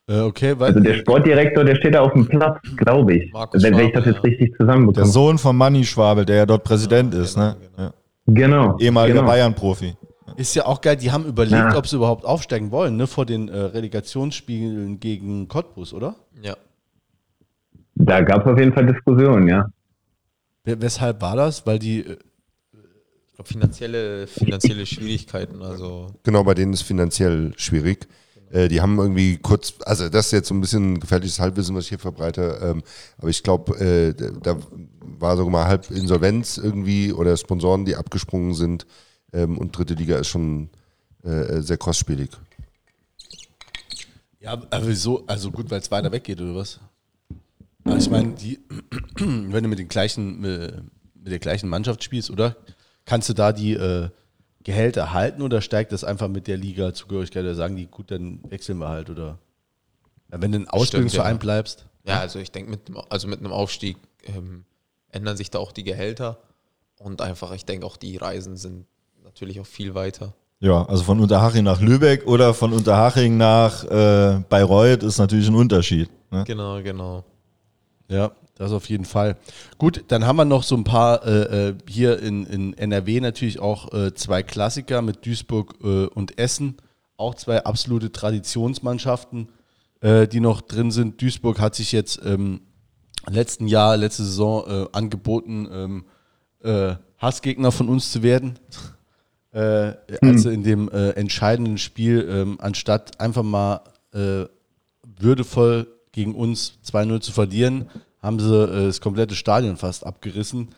[0.07, 3.33] Äh, okay, weil, Also der Sportdirektor, der steht da auf dem Platz, glaube ich.
[3.33, 4.21] Markus wenn, wenn ich das jetzt ja.
[4.21, 5.07] richtig Der zusammenbekomme.
[5.07, 7.33] Sohn von Manni Schwabel, der ja dort Präsident ist.
[7.33, 7.55] genau, ne?
[7.75, 7.83] genau.
[7.83, 7.93] Ja.
[8.27, 8.77] Genau.
[8.77, 9.31] Ehemaliger genau.
[9.31, 9.95] Bayern-Profi.
[10.37, 11.75] Ist ja auch geil, die haben überlegt, Ja.
[11.77, 16.15] ob sie überhaupt aufsteigen wollen, ne, vor den äh, Relegationsspielen gegen Cottbus, oder?
[16.41, 16.55] Ja.
[17.95, 19.69] Da gab es auf jeden Fall Diskussionen, ja.
[20.65, 21.65] Weshalb war das?
[21.65, 22.17] Weil die, äh,
[23.29, 25.61] Ich glaube, finanzielle, finanzielle Schwierigkeiten.
[25.61, 28.07] Also, Genau, bei denen ist finanziell schwierig.
[28.51, 31.85] Äh, die haben irgendwie kurz, also das ist jetzt so ein bisschen gefährliches Halbwissen, was
[31.85, 32.83] ich hier verbreite, ähm,
[33.17, 34.57] aber ich glaube, äh, da
[35.01, 38.85] war sogar mal halb Insolvenz irgendwie oder Sponsoren, die abgesprungen sind
[39.33, 40.69] ähm, und dritte Liga ist schon
[41.23, 42.29] äh, sehr kostspielig.
[44.39, 45.25] ja, aber wieso?
[45.25, 46.79] Also gut, weil es weiter weggeht, oder was?
[47.83, 48.35] Aber ich meine,
[49.17, 50.81] wenn du mit den gleichen, äh,
[51.15, 52.55] mit der gleichen Mannschaft spielst, oder?
[53.05, 54.09] Kannst du da die äh,
[54.63, 57.43] Gehälter halten oder steigt das einfach mit der Liga-Zugehörigkeit?
[57.43, 59.39] Oder sagen die, gut, dann wechseln wir halt, oder?
[60.31, 61.39] Ja, wenn du ein Ausbildungsverein ja.
[61.39, 61.85] bleibst.
[62.05, 64.63] ja, also ich denke, mit, also mit einem Aufstieg ähm,
[65.09, 66.39] ändern sich da auch die Gehälter.
[66.99, 68.85] Und einfach, ich denke auch, die Reisen sind
[69.33, 70.33] natürlich auch viel weiter.
[70.59, 75.55] Ja, also von Unterhaching nach Lübeck oder von Unterhaching nach äh, Bayreuth ist natürlich ein
[75.55, 76.09] Unterschied.
[76.31, 76.43] Ne?
[76.45, 77.25] Genau, genau.
[78.07, 79.37] Ja, das auf jeden Fall.
[79.79, 83.59] Gut, dann haben wir noch so ein paar äh, äh, hier in, in NRW natürlich
[83.59, 86.77] auch äh, zwei Klassiker mit Duisburg äh, und Essen.
[87.17, 89.49] Auch zwei absolute Traditionsmannschaften,
[90.01, 91.21] äh, die noch drin sind.
[91.21, 92.61] Duisburg hat sich jetzt ähm,
[93.27, 96.05] letzten Jahr, letzte Saison äh, angeboten, ähm,
[96.63, 98.59] äh, Hassgegner von uns zu werden.
[99.53, 103.81] Äh, also in dem äh, entscheidenden Spiel, ähm, anstatt einfach mal
[104.13, 104.45] äh,
[105.19, 107.89] würdevoll gegen uns 2-0 zu verlieren,
[108.21, 110.69] haben sie äh, das komplette Stadion fast abgerissen.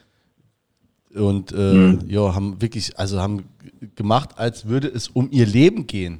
[1.13, 3.45] Und äh, ja, haben wirklich, also haben
[3.95, 6.19] gemacht, als würde es um ihr Leben gehen.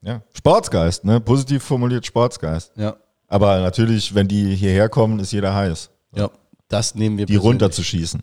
[0.00, 0.22] Ja.
[0.32, 1.20] Sportsgeist, ne?
[1.20, 2.72] positiv formuliert Sportsgeist.
[2.76, 2.96] Ja,
[3.28, 6.30] Aber natürlich, wenn die hierher kommen, ist jeder heiß, ja,
[6.68, 7.52] das nehmen wir die persönlich.
[7.52, 8.22] runterzuschießen.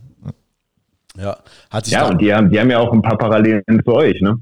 [1.19, 1.37] Ja,
[1.69, 4.19] hat sich Ja, und die haben, die haben ja auch ein paar Parallelen zu euch,
[4.21, 4.41] ne?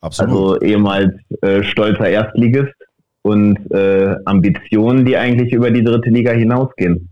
[0.00, 0.32] Absolut.
[0.32, 1.12] Also ehemals
[1.42, 2.74] äh, stolzer Erstligist
[3.22, 7.10] und äh, Ambitionen, die eigentlich über die dritte Liga hinausgehen.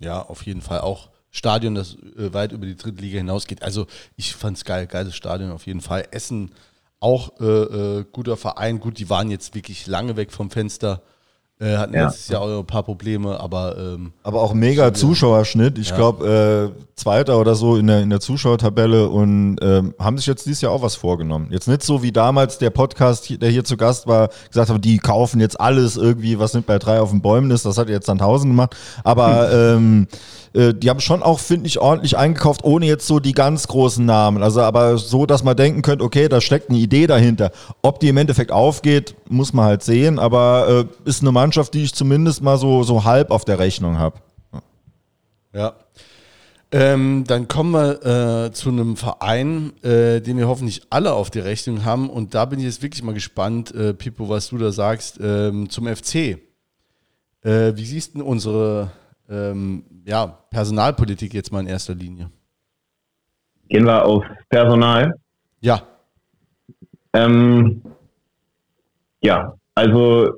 [0.00, 3.62] ja, auf jeden Fall auch Stadion, das äh, weit über die dritte Liga hinausgeht.
[3.62, 3.86] Also
[4.16, 6.04] ich fand's geil, geiles Stadion auf jeden Fall.
[6.10, 6.50] Essen
[7.00, 8.80] auch äh, äh, guter Verein.
[8.80, 11.02] Gut, die waren jetzt wirklich lange weg vom Fenster,
[11.62, 12.06] äh, hatten Ja.
[12.06, 15.78] letztes Jahr auch ein paar Probleme, aber ähm, Aber auch mega Zuschauerschnitt.
[15.78, 20.26] Ich glaube, äh, Zweiter oder so in der, in der Zuschauertabelle und ähm, haben sich
[20.26, 21.48] jetzt dieses Jahr auch was vorgenommen.
[21.50, 24.98] Jetzt nicht so wie damals der Podcast, der hier zu Gast war, gesagt hat, die
[24.98, 27.64] kaufen jetzt alles irgendwie, was nicht bei drei auf den Bäumen ist.
[27.64, 28.76] Das hat jetzt dann tausend gemacht.
[29.04, 30.06] Aber ähm,
[30.52, 34.04] äh, die haben schon auch, finde ich, ordentlich eingekauft, ohne jetzt so die ganz großen
[34.04, 34.42] Namen.
[34.42, 37.50] Also aber so, dass man denken könnte, okay, da steckt eine Idee dahinter.
[37.80, 40.18] Ob die im Endeffekt aufgeht, muss man halt sehen.
[40.18, 43.98] Aber äh, ist eine Mannschaft, die ich zumindest mal so, so halb auf der Rechnung
[43.98, 44.20] habe.
[45.52, 45.74] Ja.
[46.74, 51.44] Ähm, dann kommen wir äh, zu einem Verein, äh, den wir hoffentlich alle auf der
[51.44, 52.08] Rechnung haben.
[52.08, 55.68] Und da bin ich jetzt wirklich mal gespannt, äh, Pippo, was du da sagst, ähm,
[55.68, 56.38] zum FC.
[57.42, 58.90] Äh, wie siehst du unsere
[59.28, 62.30] ähm, ja, Personalpolitik jetzt mal in erster Linie.
[63.68, 65.14] Gehen wir auf Personal.
[65.60, 65.82] Ja.
[67.14, 67.82] Ähm,
[69.22, 70.32] ja, also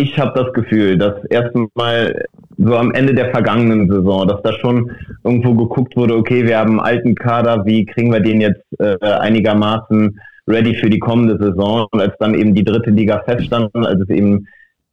[0.00, 2.24] ich habe das Gefühl, dass erstmal
[2.56, 4.90] so am Ende der vergangenen Saison, dass da schon
[5.24, 8.96] irgendwo geguckt wurde, okay, wir haben einen alten Kader, wie kriegen wir den jetzt äh,
[9.00, 10.18] einigermaßen
[10.48, 11.86] ready für die kommende Saison?
[11.90, 14.46] Und als dann eben die dritte Liga feststand, als es eben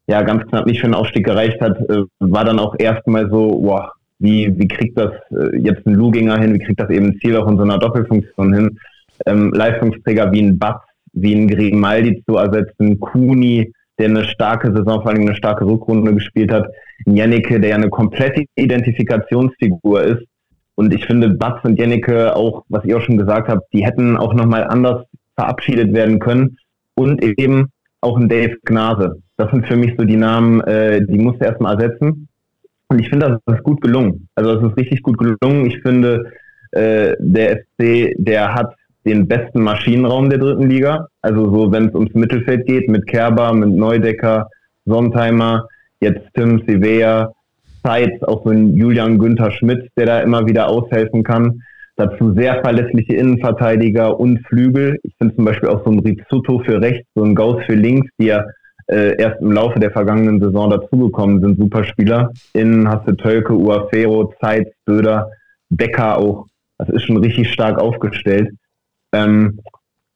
[0.08, 3.60] ja ganz knapp nicht für den Aufstieg gereicht hat, äh, war dann auch erstmal so,
[3.62, 3.90] wow,
[4.20, 7.38] wie, wie kriegt das äh, jetzt ein Luginger hin, wie kriegt das eben ein Ziel
[7.38, 8.80] auch in so einer Doppelfunktion hin?
[9.26, 15.02] Ähm, Leistungsträger wie ein Batz, wie ein Grimaldi zu ersetzen, Kuni, der eine starke Saison,
[15.02, 16.68] vor allem eine starke Rückrunde gespielt hat,
[17.06, 20.24] Jennecke, der ja eine komplette Identifikationsfigur ist.
[20.76, 24.18] Und ich finde, Batz und Jennecke, auch was ihr auch schon gesagt habt, die hätten
[24.18, 25.06] auch nochmal anders
[25.36, 26.57] verabschiedet werden können.
[26.94, 27.72] Und eben
[28.02, 29.22] auch ein Dave Gnase.
[29.38, 32.28] Das sind für mich so die Namen, äh, die musste erstmal ersetzen.
[32.90, 34.28] Und ich finde, das ist gut gelungen.
[34.36, 35.65] Also das ist richtig gut gelungen.
[35.65, 36.32] Ich finde,
[36.72, 38.76] äh, der FC, der hat
[39.08, 41.08] den besten Maschinenraum der dritten Liga.
[41.22, 44.50] Also so, wenn es ums Mittelfeld geht, mit Kerber, mit Neudecker,
[44.86, 45.68] Sontheimer,
[46.00, 47.34] jetzt Tim Sevilla,
[47.84, 51.62] Zeitz, auch so ein Julian Günther Schmidt, der da immer wieder aushelfen kann.
[51.96, 55.00] Dazu sehr verlässliche Innenverteidiger und Flügel.
[55.04, 58.08] Ich finde zum Beispiel auch so ein Rizzuto für rechts, so ein Gauss für links,
[58.20, 58.46] die ja
[58.88, 61.58] äh, erst im Laufe der vergangenen Saison dazugekommen sind.
[61.58, 62.32] Super Spieler.
[62.54, 65.32] Innen hast du Tölke, Uafero, Zeitz, Söder,
[65.70, 66.46] Becker auch.
[66.78, 68.52] Das ist schon richtig stark aufgestellt.
[69.14, 69.60] Ähm,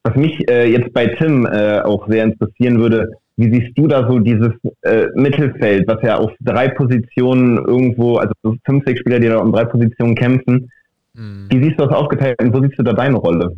[0.04, 4.08] was mich äh, jetzt bei Tim äh, auch sehr interessieren würde, wie siehst du da
[4.08, 4.52] so dieses
[4.82, 8.32] äh, Mittelfeld, was ja auf drei Positionen irgendwo, also
[8.64, 10.70] fünf, sechs Spieler, die da um drei Positionen kämpfen.
[11.14, 11.46] Mhm.
[11.50, 13.56] Wie siehst du das aufgeteilt und wo siehst du da deine Rolle?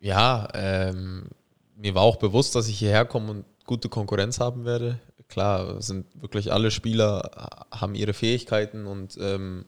[0.00, 1.28] Ja, ähm,
[1.76, 4.98] mir war auch bewusst, dass ich hierher komme und gute Konkurrenz haben werde.
[5.28, 7.30] Klar, sind wirklich alle Spieler,
[7.72, 9.64] haben ihre Fähigkeiten und ähm,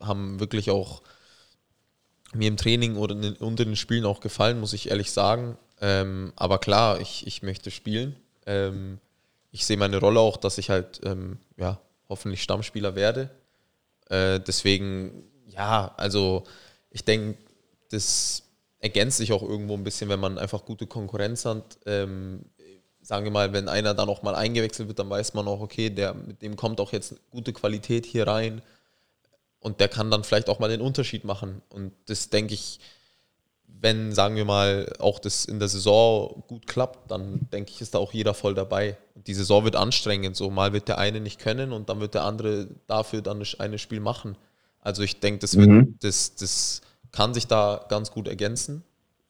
[0.00, 1.02] haben wirklich auch
[2.34, 5.56] mir im Training oder in, unter den Spielen auch gefallen, muss ich ehrlich sagen.
[5.80, 8.16] Ähm, aber klar, ich, ich möchte spielen.
[8.46, 8.98] Ähm,
[9.50, 13.30] ich sehe meine Rolle auch, dass ich halt ähm, ja, hoffentlich Stammspieler werde.
[14.08, 16.44] Äh, deswegen, ja, also
[16.90, 17.38] ich denke,
[17.90, 18.42] das
[18.78, 21.78] ergänzt sich auch irgendwo ein bisschen, wenn man einfach gute Konkurrenz hat.
[21.86, 22.44] Ähm,
[23.02, 26.14] sagen wir mal, wenn einer da nochmal eingewechselt wird, dann weiß man auch, okay, der,
[26.14, 28.62] mit dem kommt auch jetzt gute Qualität hier rein.
[29.60, 31.62] Und der kann dann vielleicht auch mal den Unterschied machen.
[31.68, 32.80] Und das denke ich,
[33.66, 37.94] wenn, sagen wir mal, auch das in der Saison gut klappt, dann denke ich, ist
[37.94, 38.96] da auch jeder voll dabei.
[39.14, 40.36] Und die Saison wird anstrengend.
[40.36, 43.78] So mal wird der eine nicht können und dann wird der andere dafür dann ein
[43.78, 44.36] Spiel machen.
[44.80, 45.96] Also ich denke, das, mhm.
[46.00, 46.80] das, das
[47.12, 48.82] kann sich da ganz gut ergänzen.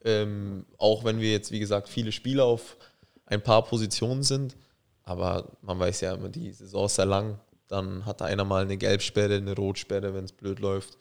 [0.04, 2.76] Ähm, auch wenn wir jetzt, wie gesagt, viele Spieler auf
[3.26, 4.56] ein paar Positionen sind.
[5.02, 7.38] Aber man weiß ja immer, die Saison ist sehr lang
[7.70, 10.98] dann hat einer mal eine Gelbsperre, eine Rotsperre, wenn es blöd läuft.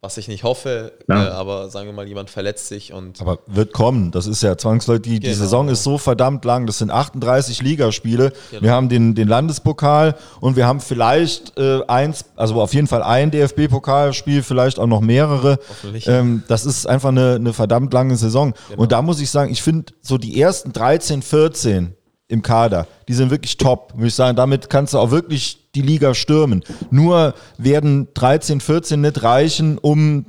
[0.00, 1.24] Was ich nicht hoffe, ja.
[1.24, 3.20] äh, aber sagen wir mal, jemand verletzt sich und.
[3.20, 4.12] Aber wird kommen.
[4.12, 5.02] Das ist ja zwangsläufig.
[5.02, 5.32] Die, genau.
[5.32, 6.68] die Saison ist so verdammt lang.
[6.68, 8.32] Das sind 38 Ligaspiele.
[8.52, 8.62] Genau.
[8.62, 13.02] Wir haben den, den Landespokal und wir haben vielleicht äh, eins, also auf jeden Fall
[13.02, 15.58] ein DFB-Pokalspiel, vielleicht auch noch mehrere.
[16.06, 18.54] Ähm, das ist einfach eine, eine verdammt lange Saison.
[18.68, 18.82] Genau.
[18.82, 21.97] Und da muss ich sagen, ich finde so die ersten 13, 14
[22.28, 23.94] im Kader, die sind wirklich top.
[23.96, 26.62] Muss ich sagen, damit kannst du auch wirklich die Liga stürmen.
[26.90, 30.26] Nur werden 13, 14 nicht reichen, um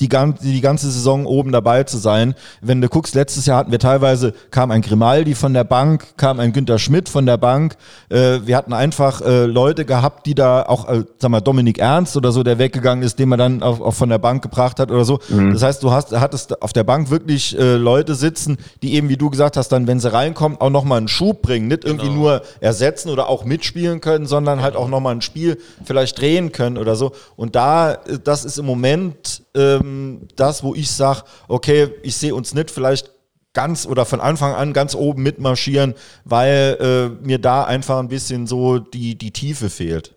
[0.00, 2.34] die, ganze, die ganze Saison oben dabei zu sein.
[2.60, 6.38] Wenn du guckst, letztes Jahr hatten wir teilweise, kam ein Grimaldi von der Bank, kam
[6.38, 7.76] ein Günter Schmidt von der Bank.
[8.08, 12.16] Äh, wir hatten einfach äh, Leute gehabt, die da auch, äh, sag mal, Dominik Ernst
[12.16, 14.90] oder so, der weggegangen ist, den man dann auch, auch von der Bank gebracht hat
[14.92, 15.18] oder so.
[15.28, 15.52] Mhm.
[15.52, 19.16] Das heißt, du hast, hattest auf der Bank wirklich äh, Leute sitzen, die eben, wie
[19.16, 21.66] du gesagt hast, dann, wenn sie reinkommen, auch nochmal einen Schub bringen.
[21.66, 21.94] Nicht genau.
[21.94, 24.80] irgendwie nur ersetzen oder auch mitspielen können, sondern halt genau.
[24.82, 27.12] halt auch nochmal ein Spiel vielleicht drehen können oder so.
[27.34, 29.87] Und da, äh, das ist im Moment ähm,
[30.36, 33.10] das, wo ich sage, okay, ich sehe uns nicht vielleicht
[33.54, 35.94] ganz oder von Anfang an ganz oben mitmarschieren,
[36.24, 40.14] weil äh, mir da einfach ein bisschen so die, die Tiefe fehlt.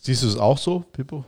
[0.00, 1.24] Siehst du es auch so, Pippo?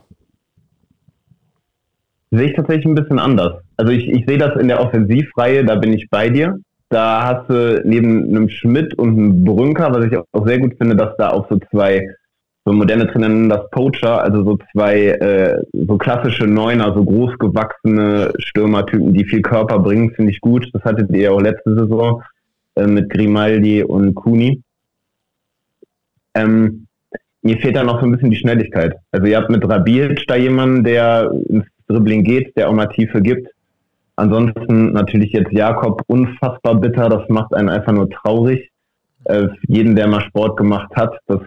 [2.31, 3.61] Sehe ich tatsächlich ein bisschen anders.
[3.75, 6.57] Also ich, ich sehe das in der Offensivreihe, da bin ich bei dir.
[6.89, 10.95] Da hast du neben einem Schmidt und einem Brünker, was ich auch sehr gut finde,
[10.95, 12.07] dass da auch so zwei
[12.63, 18.33] so moderne Trainer nennen das Poacher, also so zwei äh, so klassische Neuner, so großgewachsene
[18.37, 20.69] Stürmertypen, die viel Körper bringen, finde ich gut.
[20.73, 22.21] Das hattet ihr auch letzte Saison
[22.75, 24.61] äh, mit Grimaldi und Kuni.
[26.35, 26.85] Ähm,
[27.41, 28.95] mir fehlt da noch so ein bisschen die Schnelligkeit.
[29.11, 33.21] Also ihr habt mit Rabic da jemanden, der ins Dribbling geht, der auch mal Tiefe
[33.21, 33.49] gibt.
[34.15, 38.69] Ansonsten natürlich jetzt Jakob unfassbar bitter, das macht einen einfach nur traurig.
[39.23, 41.41] Äh, jeden, der mal Sport gemacht hat, das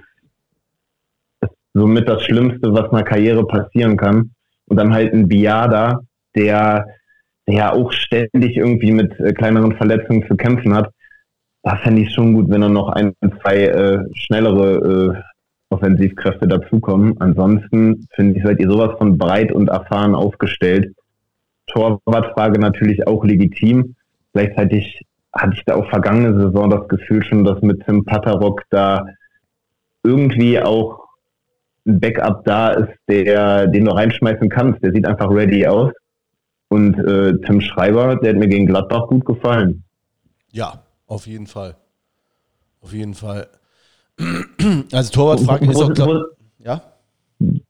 [1.74, 4.30] somit das Schlimmste, was einer Karriere passieren kann.
[4.66, 6.00] Und dann halt ein Biada,
[6.34, 6.86] der,
[7.46, 10.90] der ja auch ständig irgendwie mit äh, kleineren Verletzungen zu kämpfen hat.
[11.62, 15.22] Da fände ich schon gut, wenn dann noch ein, zwei äh, schnellere äh,
[15.70, 17.20] Offensivkräfte dazukommen.
[17.20, 20.94] Ansonsten finde ich, seid ihr sowas von breit und erfahren aufgestellt.
[21.66, 23.96] Torwartfrage natürlich auch legitim.
[24.32, 25.02] Gleichzeitig
[25.32, 29.06] hatte ich da auch vergangene Saison das Gefühl schon, dass mit Tim Patterrock da
[30.02, 31.03] irgendwie auch
[31.86, 34.82] ein Backup da ist, der, den du reinschmeißen kannst.
[34.82, 35.92] Der sieht einfach ready aus.
[36.68, 39.84] Und äh, Tim Schreiber, der hat mir gegen Gladbach gut gefallen.
[40.52, 41.76] Ja, auf jeden Fall.
[42.80, 43.48] Auf jeden Fall.
[44.92, 46.24] Also Torwartfrage ist auch glaub,
[46.58, 46.80] ja.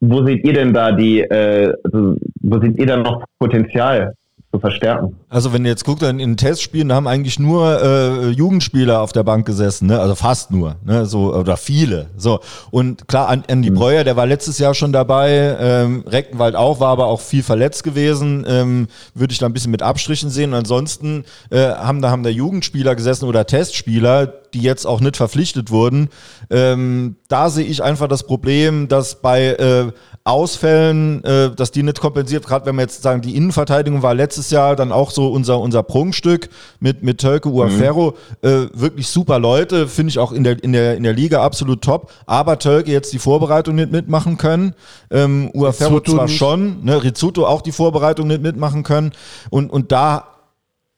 [0.01, 4.15] Wo seht ihr denn da die, äh, also, wo seht ihr da noch Potenzial?
[4.55, 5.17] Zu verstärken.
[5.29, 9.11] Also wenn ihr jetzt guckt in den Testspielen, da haben eigentlich nur äh, Jugendspieler auf
[9.11, 9.99] der Bank gesessen, ne?
[9.99, 11.07] also fast nur, ne?
[11.07, 12.07] so oder viele.
[12.17, 12.39] So
[12.71, 13.75] und klar, Andy mhm.
[13.75, 17.83] Breuer, der war letztes Jahr schon dabei, ähm, Reckenwald auch, war aber auch viel verletzt
[17.83, 20.51] gewesen, ähm, würde ich da ein bisschen mit Abstrichen sehen.
[20.51, 25.17] Und ansonsten äh, haben da haben da Jugendspieler gesessen oder Testspieler, die jetzt auch nicht
[25.17, 26.09] verpflichtet wurden.
[26.49, 29.93] Ähm, da sehe ich einfach das Problem, dass bei äh,
[30.27, 34.51] Ausfällen, äh, dass die nicht kompensiert, gerade wenn wir jetzt sagen, die Innenverteidigung war letztes
[34.51, 36.49] Jahr dann auch so unser, unser Prunkstück
[36.81, 38.15] mit, mit Tölke Uaferro.
[38.43, 38.49] Mhm.
[38.49, 41.83] Äh, wirklich super Leute, finde ich auch in der, in, der, in der Liga absolut
[41.83, 42.11] top.
[42.25, 44.75] Aber Tölke jetzt die Vorbereitung nicht mitmachen können.
[45.11, 46.39] Ähm, Uaferro zwar nicht.
[46.39, 49.13] schon, ne, Rizzuto auch die Vorbereitung nicht mitmachen können.
[49.51, 50.34] Und, und da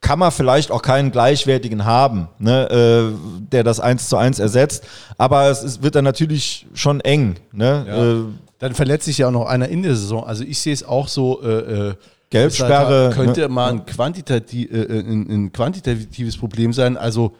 [0.00, 4.84] kann man vielleicht auch keinen gleichwertigen haben, ne, äh, der das eins zu eins ersetzt.
[5.18, 7.36] Aber es ist, wird dann natürlich schon eng.
[7.52, 7.84] Ne?
[7.86, 8.12] Ja.
[8.12, 8.24] Äh,
[8.58, 10.24] dann verletzt sich ja auch noch einer in der Saison.
[10.24, 11.42] Also ich sehe es auch so.
[11.42, 11.94] Äh, äh
[12.28, 13.48] Gelbsperre könnte ne?
[13.48, 16.96] mal ein, quantitativ, äh, äh, ein, ein, quantitatives Problem sein.
[16.96, 17.36] Also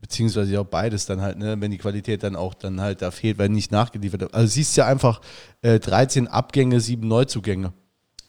[0.00, 3.10] beziehungsweise ja auch beides dann halt, ne, wenn die Qualität dann auch dann halt da
[3.10, 4.34] fehlt, weil nicht nachgeliefert wird.
[4.34, 5.20] Also siehst ja einfach
[5.60, 7.72] äh, 13 Abgänge, 7 Neuzugänge.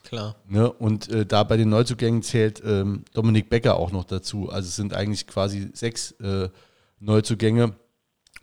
[0.08, 0.36] Klar.
[0.48, 4.50] Ne, und äh, da bei den Neuzugängen zählt ähm, Dominik Becker auch noch dazu.
[4.50, 6.50] Also es sind eigentlich quasi sechs äh,
[7.00, 7.76] Neuzugänge.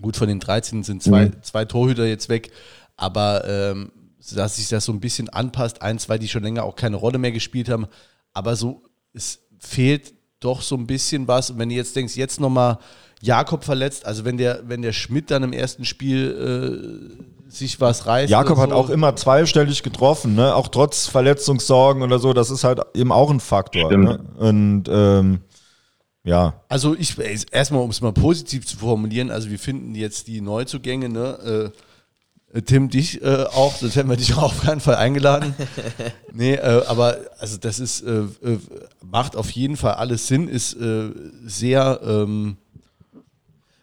[0.03, 1.43] Gut, von den 13 sind zwei, mhm.
[1.43, 2.51] zwei Torhüter jetzt weg
[2.97, 3.93] aber ähm,
[4.35, 5.82] dass sich das so ein bisschen anpasst.
[5.82, 7.86] Ein, zwei, die schon länger auch keine Rolle mehr gespielt haben.
[8.32, 8.82] Aber so,
[9.12, 11.51] es fehlt doch so ein bisschen was.
[11.51, 12.78] Und wenn du jetzt denkst, jetzt nochmal
[13.20, 18.07] Jakob verletzt, also wenn der, wenn der Schmidt dann im ersten Spiel äh, sich was
[18.07, 18.31] reißt.
[18.31, 18.62] Jakob so.
[18.62, 20.55] hat auch immer zweistellig getroffen, ne?
[20.55, 22.33] auch trotz Verletzungssorgen oder so.
[22.33, 23.97] Das ist halt eben auch ein Faktor.
[23.97, 24.19] Ne?
[24.37, 25.41] Und ähm,
[26.25, 26.55] ja.
[26.69, 27.16] Also ich
[27.53, 31.73] erstmal, um es mal positiv zu formulieren, also wir finden jetzt die Neuzugänge, ne?
[32.55, 35.55] Äh, Tim, dich äh, auch, sonst hätten wir dich auch auf keinen Fall eingeladen.
[36.33, 38.59] nee, äh, aber also das ist, äh, äh
[39.05, 41.11] macht auf jeden Fall alles Sinn, ist äh,
[41.45, 42.57] sehr ähm,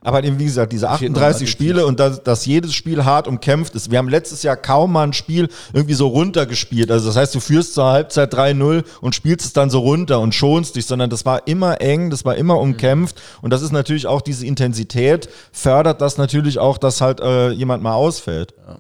[0.04, 3.92] aber eben, wie gesagt, diese 38 Spiele und dass, dass jedes Spiel hart umkämpft ist.
[3.92, 6.90] Wir haben letztes Jahr kaum mal ein Spiel irgendwie so runtergespielt.
[6.90, 10.34] Also das heißt, du führst zur Halbzeit 3-0 und spielst es dann so runter und
[10.34, 13.16] schonst dich, sondern das war immer eng, das war immer umkämpft.
[13.16, 13.44] Mhm.
[13.44, 17.84] Und das ist natürlich auch diese Intensität, fördert das natürlich auch, dass halt äh, jemand
[17.84, 18.56] mal ausfällt.
[18.68, 18.80] Ja.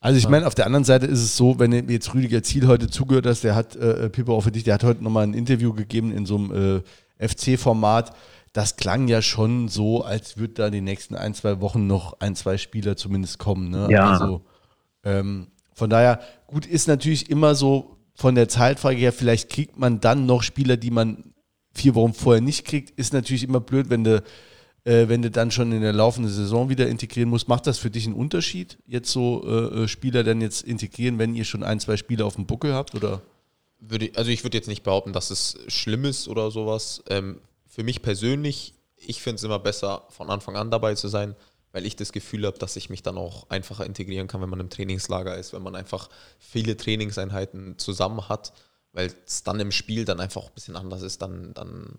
[0.00, 2.88] Also ich meine, auf der anderen Seite ist es so, wenn jetzt Rüdiger Ziel heute
[2.88, 5.72] zugehört hast, der hat, äh, Pippo auch für dich, der hat heute nochmal ein Interview
[5.72, 6.82] gegeben in so einem
[7.18, 8.12] äh, FC-Format
[8.54, 12.36] das klang ja schon so, als würde da die nächsten ein, zwei Wochen noch ein,
[12.36, 13.68] zwei Spieler zumindest kommen.
[13.68, 13.88] Ne?
[13.90, 14.12] Ja.
[14.12, 14.42] Also,
[15.02, 19.98] ähm, von daher, gut, ist natürlich immer so von der Zeitfrage her, vielleicht kriegt man
[19.98, 21.34] dann noch Spieler, die man
[21.72, 22.96] vier Wochen vorher nicht kriegt.
[22.96, 24.22] Ist natürlich immer blöd, wenn du,
[24.84, 27.48] äh, wenn du dann schon in der laufenden Saison wieder integrieren musst.
[27.48, 31.34] Macht das für dich einen Unterschied, jetzt so äh, äh Spieler dann jetzt integrieren, wenn
[31.34, 32.94] ihr schon ein, zwei Spiele auf dem Buckel habt?
[32.94, 33.20] Oder?
[33.80, 37.02] Würde, also ich würde jetzt nicht behaupten, dass es schlimm ist oder sowas.
[37.10, 37.40] Ähm,
[37.74, 41.34] für mich persönlich, ich finde es immer besser, von Anfang an dabei zu sein,
[41.72, 44.60] weil ich das Gefühl habe, dass ich mich dann auch einfacher integrieren kann, wenn man
[44.60, 48.52] im Trainingslager ist, wenn man einfach viele Trainingseinheiten zusammen hat,
[48.92, 51.98] weil es dann im Spiel dann einfach ein bisschen anders ist, dann, dann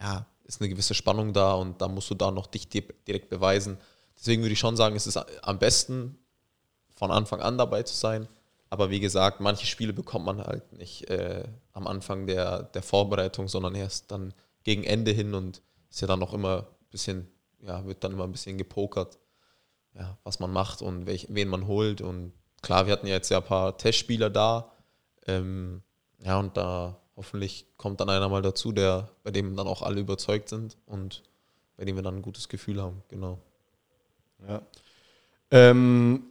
[0.00, 3.78] ja, ist eine gewisse Spannung da und dann musst du da noch dich direkt beweisen.
[4.16, 6.20] Deswegen würde ich schon sagen, es ist am besten,
[6.94, 8.28] von Anfang an dabei zu sein.
[8.70, 11.42] Aber wie gesagt, manche Spiele bekommt man halt nicht äh,
[11.72, 14.32] am Anfang der, der Vorbereitung, sondern erst dann
[14.66, 17.28] gegen Ende hin und ist ja dann noch immer ein bisschen,
[17.60, 19.16] ja, wird dann immer ein bisschen gepokert,
[19.94, 22.00] ja, was man macht und welch, wen man holt.
[22.00, 22.32] Und
[22.62, 24.72] klar, wir hatten ja jetzt ja ein paar Testspieler da.
[25.28, 25.82] Ähm,
[26.18, 30.00] ja, und da hoffentlich kommt dann einer mal dazu, der, bei dem dann auch alle
[30.00, 31.22] überzeugt sind und
[31.76, 33.38] bei dem wir dann ein gutes Gefühl haben, genau.
[34.48, 34.62] Ja.
[35.50, 36.24] Ähm,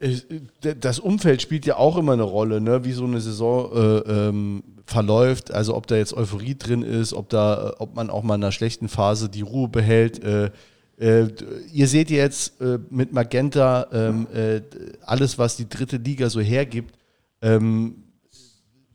[0.60, 2.84] das Umfeld spielt ja auch immer eine Rolle, ne?
[2.84, 5.50] wie so eine Saison äh, ähm, verläuft.
[5.50, 8.52] Also ob da jetzt Euphorie drin ist, ob da, ob man auch mal in einer
[8.52, 10.22] schlechten Phase die Ruhe behält.
[10.22, 10.50] Äh,
[10.98, 11.26] Äh,
[11.72, 14.62] ihr seht jetzt äh, mit Magenta ähm, äh,
[15.04, 16.96] alles, was die dritte Liga so hergibt.
[17.42, 18.04] Ähm,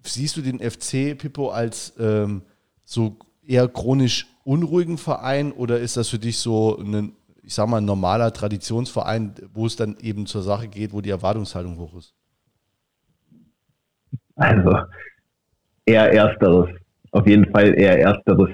[0.04, 2.42] siehst du den FC Pippo als ähm,
[2.84, 7.78] so eher chronisch unruhigen Verein oder ist das für dich so ein, ich sag mal,
[7.78, 12.14] ein normaler Traditionsverein, wo es dann eben zur Sache geht, wo die Erwartungshaltung hoch ist?
[14.36, 14.78] Also
[15.86, 16.70] eher ersteres.
[17.12, 18.50] Auf jeden Fall eher ersteres.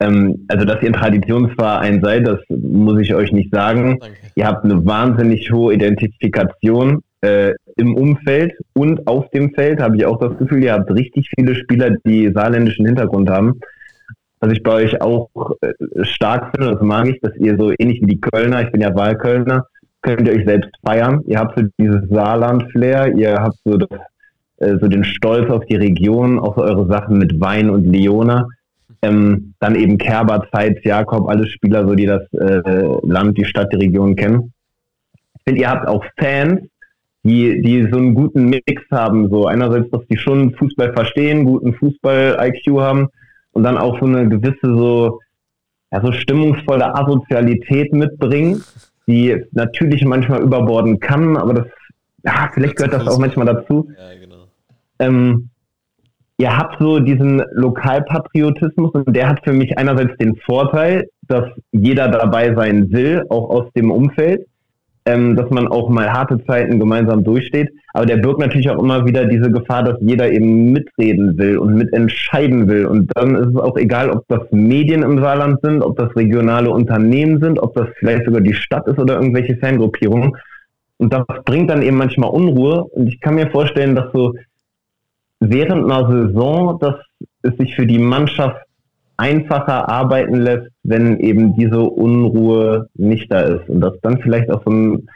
[0.00, 3.98] Ähm, also, dass ihr ein Traditionsverein seid, das muss ich euch nicht sagen.
[4.00, 4.16] Danke.
[4.34, 10.04] Ihr habt eine wahnsinnig hohe Identifikation äh, im Umfeld und auf dem Feld, habe ich
[10.04, 10.64] auch das Gefühl.
[10.64, 13.60] Ihr habt richtig viele Spieler, die saarländischen Hintergrund haben.
[14.42, 15.72] Was ich bei euch auch äh,
[16.04, 18.92] stark finde, das mag ich, dass ihr so ähnlich wie die Kölner, ich bin ja
[18.92, 19.68] Wahlkölner,
[20.00, 21.22] könnt ihr euch selbst feiern.
[21.28, 24.00] Ihr habt so dieses Saarland-Flair, ihr habt so, das,
[24.56, 28.48] äh, so den Stolz auf die Region, so eure Sachen mit Wein und Leona.
[29.02, 32.62] Ähm, dann eben Kerber, Zeitz, Jakob, alle Spieler, so die das äh,
[33.04, 34.52] Land, die Stadt, die Region kennen.
[35.36, 36.62] Ich finde, ihr habt auch Fans,
[37.22, 39.30] die, die so einen guten Mix haben.
[39.30, 43.08] So einerseits, dass die schon Fußball verstehen, guten Fußball-IQ haben
[43.52, 45.20] und dann auch so eine gewisse so,
[45.90, 48.62] ja, so stimmungsvolle Asozialität mitbringen,
[49.06, 51.66] die natürlich manchmal überborden kann, aber das,
[52.24, 53.88] ja, vielleicht gehört das auch manchmal dazu.
[53.96, 54.44] Ja, genau.
[54.98, 55.50] Ähm,
[56.38, 62.08] ihr habt so diesen Lokalpatriotismus und der hat für mich einerseits den Vorteil, dass jeder
[62.08, 64.46] dabei sein will, auch aus dem Umfeld,
[65.04, 67.70] ähm, dass man auch mal harte Zeiten gemeinsam durchsteht.
[67.92, 71.74] Aber der birgt natürlich auch immer wieder diese Gefahr, dass jeder eben mitreden will und
[71.74, 72.86] mitentscheiden will.
[72.86, 76.70] Und dann ist es auch egal, ob das Medien im Saarland sind, ob das regionale
[76.70, 80.36] Unternehmen sind, ob das vielleicht sogar die Stadt ist oder irgendwelche Fangruppierungen.
[80.98, 82.84] Und das bringt dann eben manchmal Unruhe.
[82.84, 84.34] Und ich kann mir vorstellen, dass so
[85.40, 86.94] während einer Saison, dass
[87.42, 88.56] es sich für die Mannschaft
[89.16, 93.68] einfacher arbeiten lässt, wenn eben diese Unruhe nicht da ist.
[93.68, 95.08] Und dass dann vielleicht auch so ein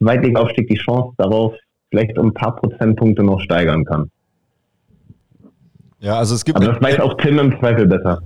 [0.00, 1.54] Weitliga-Aufstieg die Chance darauf
[1.90, 4.10] vielleicht um ein paar Prozentpunkte noch steigern kann.
[6.00, 6.56] Ja, also es gibt.
[6.56, 8.22] Aber das weiß auch Tim im Zweifel besser.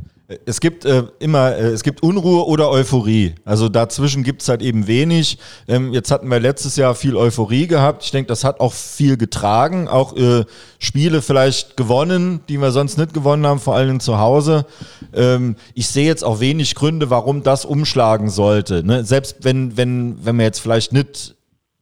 [0.47, 3.35] Es gibt äh, immer, äh, es gibt Unruhe oder Euphorie.
[3.45, 5.39] Also dazwischen gibt es halt eben wenig.
[5.67, 8.05] Ähm, jetzt hatten wir letztes Jahr viel Euphorie gehabt.
[8.05, 9.89] Ich denke, das hat auch viel getragen.
[9.89, 10.45] Auch äh,
[10.79, 14.67] Spiele vielleicht gewonnen, die wir sonst nicht gewonnen haben, vor allem zu Hause.
[15.13, 18.85] Ähm, ich sehe jetzt auch wenig Gründe, warum das umschlagen sollte.
[18.85, 19.05] Ne?
[19.05, 21.35] Selbst wenn, wenn, wenn wir jetzt vielleicht nicht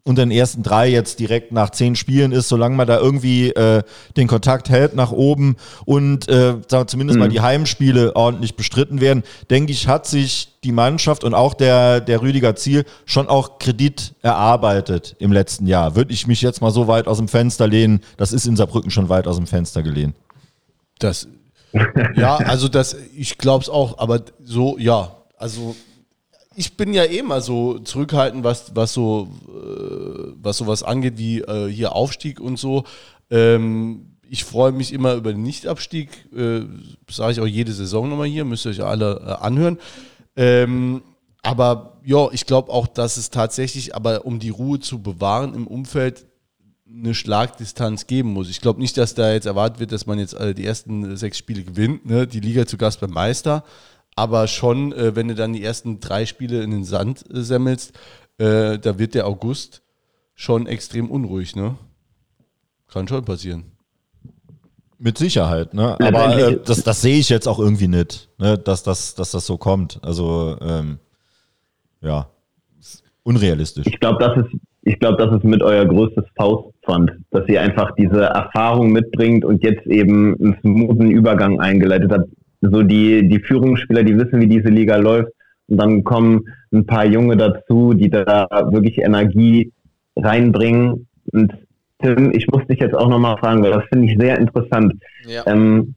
[0.08, 3.82] unter den ersten drei jetzt direkt nach zehn Spielen ist, solange man da irgendwie äh,
[4.16, 6.54] den Kontakt hält nach oben und äh,
[6.86, 11.54] zumindest mal die Heimspiele ordentlich bestritten werden, denke ich, hat sich die Mannschaft und auch
[11.54, 15.94] der, der Rüdiger Ziel schon auch Kredit erarbeitet im letzten Jahr.
[15.94, 18.90] Würde ich mich jetzt mal so weit aus dem Fenster lehnen, das ist in Saarbrücken
[18.90, 20.16] schon weit aus dem Fenster gelehnt.
[20.98, 21.28] Das,
[22.16, 25.76] ja, also das, ich glaube es auch, aber so, ja, also
[26.58, 31.40] ich bin ja eh mal so zurückhaltend, was, was so, äh, was sowas angeht, wie
[31.40, 32.82] äh, hier Aufstieg und so.
[33.30, 36.62] Ähm, ich freue mich immer über den Nichtabstieg, äh,
[37.08, 39.78] sage ich auch jede Saison nochmal hier, müsst ihr euch alle äh, anhören.
[40.34, 41.02] Ähm,
[41.42, 45.68] aber ja, ich glaube auch, dass es tatsächlich, aber um die Ruhe zu bewahren im
[45.68, 46.26] Umfeld,
[46.92, 48.50] eine Schlagdistanz geben muss.
[48.50, 51.38] Ich glaube nicht, dass da jetzt erwartet wird, dass man jetzt äh, die ersten sechs
[51.38, 52.26] Spiele gewinnt, ne?
[52.26, 53.62] die Liga zu Gast beim Meister.
[54.18, 57.96] Aber schon, äh, wenn du dann die ersten drei Spiele in den Sand äh, semmelst,
[58.38, 59.80] äh, da wird der August
[60.34, 61.76] schon extrem unruhig, ne?
[62.92, 63.66] Kann schon passieren.
[64.98, 65.96] Mit Sicherheit, ne?
[66.00, 68.58] Aber äh, das, das sehe ich jetzt auch irgendwie nicht, ne?
[68.58, 70.00] dass, das, dass das so kommt.
[70.02, 70.98] Also, ähm,
[72.00, 72.26] ja,
[72.80, 73.86] ist unrealistisch.
[73.86, 77.92] Ich glaube, das ist, ich glaube, das ist mit euer größtes Faustpfand, dass ihr einfach
[77.96, 82.28] diese Erfahrung mitbringt und jetzt eben einen smoothen Übergang eingeleitet habt.
[82.60, 85.32] So die, die Führungsspieler, die wissen, wie diese Liga läuft.
[85.68, 89.72] Und dann kommen ein paar Junge dazu, die da wirklich Energie
[90.16, 91.06] reinbringen.
[91.32, 91.52] Und
[92.02, 94.94] Tim, ich muss dich jetzt auch nochmal fragen, weil das finde ich sehr interessant.
[95.26, 95.46] Ja.
[95.46, 95.94] Ähm,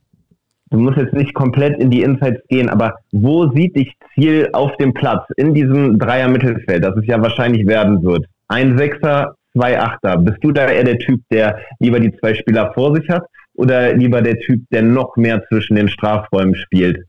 [0.69, 4.75] du musst jetzt nicht komplett in die Insights gehen, aber wo sieht dich Ziel auf
[4.77, 8.25] dem Platz in diesem Dreier-Mittelfeld, das es ja wahrscheinlich werden wird?
[8.47, 10.17] Ein Sechser, zwei Achter.
[10.17, 13.23] Bist du da eher der Typ, der lieber die zwei Spieler vor sich hat
[13.53, 17.06] oder lieber der Typ, der noch mehr zwischen den Strafräumen spielt?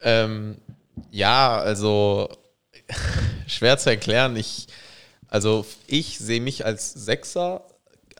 [0.00, 0.56] Ähm,
[1.10, 2.28] ja, also
[3.46, 4.36] schwer zu erklären.
[4.36, 4.66] Ich,
[5.28, 7.62] also ich sehe mich als Sechser,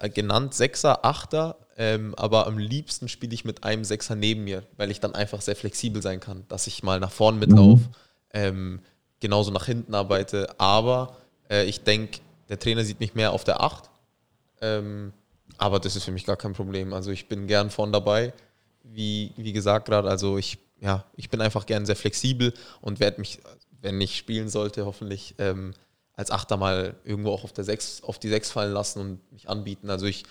[0.01, 4.62] äh, genannt Sechser, Achter, ähm, aber am liebsten spiele ich mit einem Sechser neben mir,
[4.76, 7.84] weil ich dann einfach sehr flexibel sein kann, dass ich mal nach vorn mitlaufe,
[8.32, 8.80] ähm,
[9.20, 10.59] genauso nach hinten arbeite.
[10.59, 11.16] Aber
[11.51, 13.90] äh, ich denke, der Trainer sieht mich mehr auf der Acht.
[14.62, 15.12] Ähm,
[15.58, 16.92] aber das ist für mich gar kein Problem.
[16.92, 18.32] Also ich bin gern vorn dabei.
[18.82, 23.20] Wie, wie gesagt gerade, also ich, ja, ich bin einfach gern sehr flexibel und werde
[23.20, 23.40] mich,
[23.80, 25.74] wenn ich spielen sollte, hoffentlich ähm,
[26.12, 29.48] als Achter mal irgendwo auch auf, der Sechs, auf die Sechs fallen lassen und mich
[29.48, 29.90] anbieten.
[29.90, 30.24] Also ich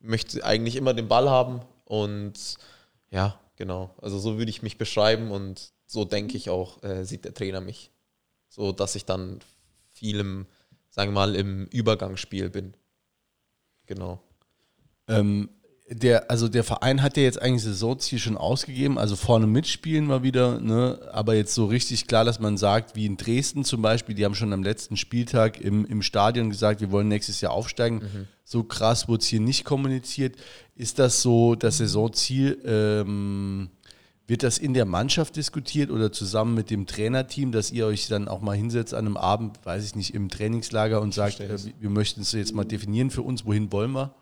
[0.00, 2.34] möchte eigentlich immer den Ball haben und
[3.10, 3.94] ja, genau.
[4.02, 7.60] Also so würde ich mich beschreiben und so denke ich auch, äh, sieht der Trainer
[7.60, 7.90] mich.
[8.48, 9.40] So dass ich dann
[9.90, 10.46] viel
[10.94, 12.72] sagen wir mal, im Übergangsspiel bin.
[13.86, 14.22] Genau.
[15.08, 15.48] Ähm,
[15.88, 20.22] der, also der Verein hat ja jetzt eigentlich Saisonziel schon ausgegeben, also vorne mitspielen mal
[20.22, 20.98] wieder, ne?
[21.12, 24.34] aber jetzt so richtig klar, dass man sagt, wie in Dresden zum Beispiel, die haben
[24.34, 27.96] schon am letzten Spieltag im, im Stadion gesagt, wir wollen nächstes Jahr aufsteigen.
[27.96, 28.28] Mhm.
[28.44, 30.36] So krass wurde es hier nicht kommuniziert.
[30.74, 32.58] Ist das so das Saisonziel?
[32.64, 33.68] Ähm,
[34.26, 38.26] wird das in der Mannschaft diskutiert oder zusammen mit dem Trainerteam, dass ihr euch dann
[38.26, 41.90] auch mal hinsetzt an einem Abend, weiß ich nicht, im Trainingslager und sagt, äh, wir
[41.90, 44.14] möchten es jetzt mal definieren für uns, wohin wollen wir?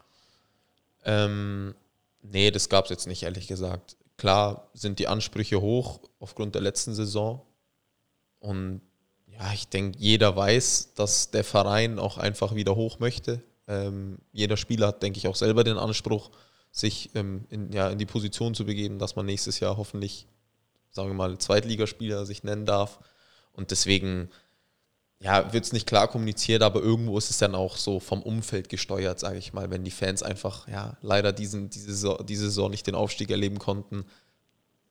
[1.05, 1.75] Ähm,
[2.23, 3.97] nee, das gab es jetzt nicht, ehrlich gesagt.
[4.17, 7.43] Klar sind die Ansprüche hoch aufgrund der letzten Saison.
[8.39, 8.81] Und
[9.27, 13.43] ja, ich denke, jeder weiß, dass der Verein auch einfach wieder hoch möchte.
[13.67, 16.31] Ähm, jeder Spieler hat, denke ich, auch selber den Anspruch,
[16.71, 20.27] sich ähm, in, ja, in die Position zu begeben, dass man nächstes Jahr hoffentlich,
[20.91, 22.99] sagen wir mal, Zweitligaspieler sich nennen darf.
[23.53, 24.31] Und deswegen
[25.23, 28.69] ja, wird es nicht klar kommuniziert, aber irgendwo ist es dann auch so vom Umfeld
[28.69, 32.71] gesteuert, sage ich mal, wenn die Fans einfach ja leider diesen, diese, Saison, diese Saison
[32.71, 34.05] nicht den Aufstieg erleben konnten,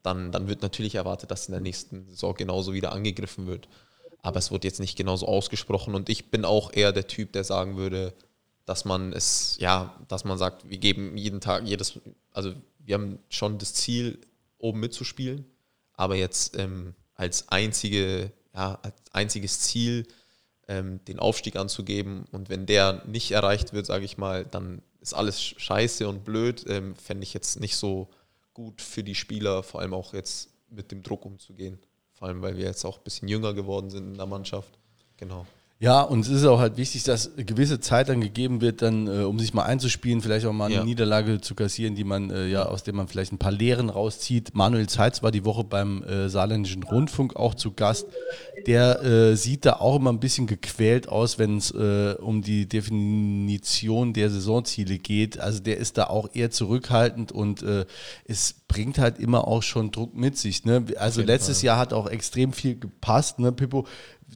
[0.03, 3.67] dann, dann wird natürlich erwartet, dass in der nächsten Saison genauso wieder angegriffen wird.
[4.21, 7.43] Aber es wird jetzt nicht genauso ausgesprochen und ich bin auch eher der Typ, der
[7.43, 8.13] sagen würde,
[8.65, 11.99] dass man es, ja, dass man sagt, wir geben jeden Tag, jedes,
[12.31, 14.19] also wir haben schon das Ziel,
[14.59, 15.45] oben mitzuspielen,
[15.93, 20.07] aber jetzt ähm, als einzige, ja, als einziges Ziel
[20.71, 22.25] ähm, den Aufstieg anzugeben.
[22.31, 26.63] Und wenn der nicht erreicht wird, sage ich mal, dann ist alles scheiße und blöd.
[26.67, 28.09] Ähm, Fände ich jetzt nicht so
[28.53, 31.77] gut für die Spieler, vor allem auch jetzt mit dem Druck umzugehen.
[32.13, 34.77] Vor allem, weil wir jetzt auch ein bisschen jünger geworden sind in der Mannschaft.
[35.17, 35.45] Genau.
[35.81, 39.23] Ja, und es ist auch halt wichtig, dass gewisse Zeit dann gegeben wird, dann, äh,
[39.23, 40.83] um sich mal einzuspielen, vielleicht auch mal eine ja.
[40.83, 44.53] Niederlage zu kassieren, die man, äh, ja, aus der man vielleicht ein paar Lehren rauszieht.
[44.53, 48.05] Manuel Zeitz war die Woche beim äh, Saarländischen Rundfunk auch zu Gast.
[48.67, 52.67] Der äh, sieht da auch immer ein bisschen gequält aus, wenn es äh, um die
[52.67, 55.39] Definition der Saisonziele geht.
[55.39, 57.85] Also der ist da auch eher zurückhaltend und äh,
[58.25, 60.63] es bringt halt immer auch schon Druck mit sich.
[60.63, 60.85] Ne?
[60.97, 61.65] Also letztes Fall.
[61.65, 63.87] Jahr hat auch extrem viel gepasst, ne, Pippo?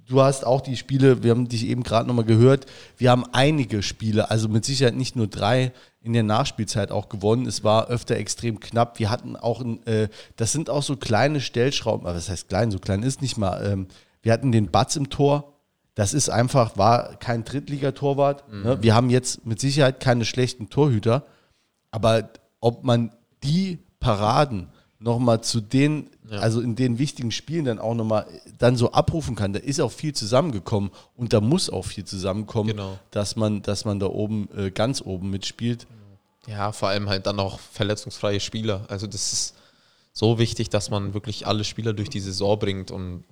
[0.08, 2.66] Du hast auch die Spiele, wir haben dich eben gerade nochmal gehört,
[2.98, 7.48] wir haben einige Spiele, also mit Sicherheit nicht nur drei in der Nachspielzeit auch gewonnen.
[7.48, 9.00] Es war öfter extrem knapp.
[9.00, 12.78] Wir hatten auch, äh, das sind auch so kleine Stellschrauben, aber das heißt klein, so
[12.78, 13.66] klein ist nicht mal.
[13.66, 13.88] Ähm,
[14.22, 15.54] wir hatten den Batz im Tor.
[15.96, 18.52] Das ist einfach, war kein Drittligatorwart.
[18.52, 18.64] Mhm.
[18.64, 18.84] Ne?
[18.84, 21.26] Wir haben jetzt mit Sicherheit keine schlechten Torhüter,
[21.90, 23.12] aber ob man
[23.44, 24.68] die Paraden
[25.00, 26.40] nochmal zu den, ja.
[26.40, 28.26] also in den wichtigen Spielen dann auch nochmal
[28.58, 29.54] dann so abrufen kann.
[29.54, 32.98] Da ist auch viel zusammengekommen und da muss auch viel zusammenkommen, genau.
[33.12, 35.88] dass man, dass man da oben äh, ganz oben mitspielt.
[36.48, 38.86] Ja, vor allem halt dann auch verletzungsfreie Spieler.
[38.88, 39.56] Also das ist
[40.14, 43.24] so wichtig, dass man wirklich alle Spieler durch die Saison bringt und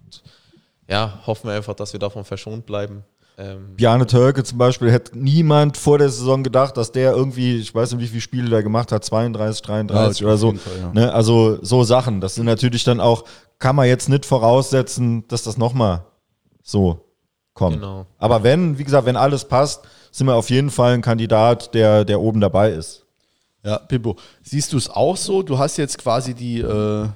[0.87, 3.03] ja, hoffen wir einfach, dass wir davon verschont bleiben.
[3.37, 7.73] Ähm, Bjarne Törke zum Beispiel, hätte niemand vor der Saison gedacht, dass der irgendwie, ich
[7.73, 10.51] weiß nicht, wie viele Spiele der gemacht hat, 32, 33 ja, oder so.
[10.51, 10.91] Fall, ja.
[10.93, 11.13] ne?
[11.13, 12.21] Also so Sachen.
[12.21, 13.23] Das sind natürlich dann auch,
[13.57, 16.05] kann man jetzt nicht voraussetzen, dass das nochmal
[16.61, 17.05] so
[17.53, 17.77] kommt.
[17.77, 18.05] Genau.
[18.19, 19.81] Aber wenn, wie gesagt, wenn alles passt,
[20.11, 23.05] sind wir auf jeden Fall ein Kandidat, der, der oben dabei ist.
[23.65, 25.41] Ja, Pippo, siehst du es auch so?
[25.41, 27.07] Du hast jetzt quasi die, äh,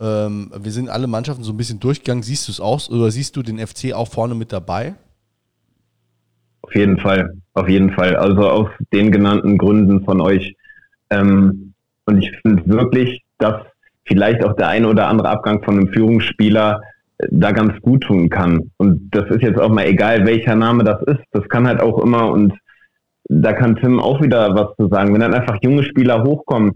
[0.00, 2.22] ähm, wir sind alle Mannschaften so ein bisschen durchgegangen.
[2.22, 4.94] Siehst du es auch oder siehst du den FC auch vorne mit dabei?
[6.62, 8.16] Auf jeden Fall, auf jeden Fall.
[8.16, 10.54] Also aus den genannten Gründen von euch.
[11.10, 11.72] Ähm,
[12.04, 13.62] und ich finde wirklich, dass
[14.06, 16.80] vielleicht auch der eine oder andere Abgang von einem Führungsspieler
[17.18, 18.70] äh, da ganz gut tun kann.
[18.76, 21.24] Und das ist jetzt auch mal egal, welcher Name das ist.
[21.32, 22.52] Das kann halt auch immer und
[23.24, 25.12] da kann Tim auch wieder was zu sagen.
[25.12, 26.72] Wenn dann einfach junge Spieler hochkommen,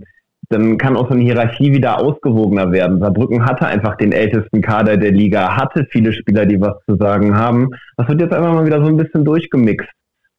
[0.52, 3.00] dann kann auch so eine Hierarchie wieder ausgewogener werden.
[3.00, 7.34] Saarbrücken hatte einfach den ältesten Kader der Liga, hatte viele Spieler, die was zu sagen
[7.34, 7.70] haben.
[7.96, 9.88] Das wird jetzt einfach mal wieder so ein bisschen durchgemixt.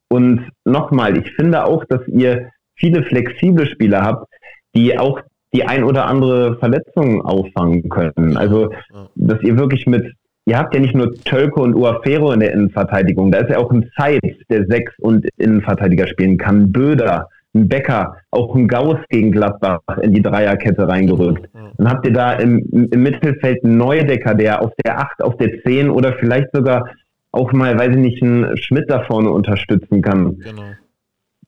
[0.10, 4.27] Und nochmal, ich finde auch, dass ihr viele flexible Spieler habt,
[4.76, 5.19] die auch
[5.53, 8.38] die ein oder andere Verletzung auffangen können.
[8.38, 8.72] Also,
[9.15, 10.14] dass ihr wirklich mit,
[10.45, 13.72] ihr habt ja nicht nur Tölko und Uafero in der Innenverteidigung, da ist ja auch
[13.72, 16.72] ein Zeit, der Sechs- und Innenverteidiger spielen kann.
[16.72, 21.49] Böder, ein Becker, auch ein Gauss gegen Gladbach in die Dreierkette reingerückt.
[21.77, 25.61] Dann habt ihr da im, im Mittelfeld einen Neudecker, der auf der 8, auf der
[25.63, 26.89] 10 oder vielleicht sogar
[27.31, 30.38] auch mal, weiß ich nicht, einen Schmidt da vorne unterstützen kann.
[30.39, 30.63] Genau.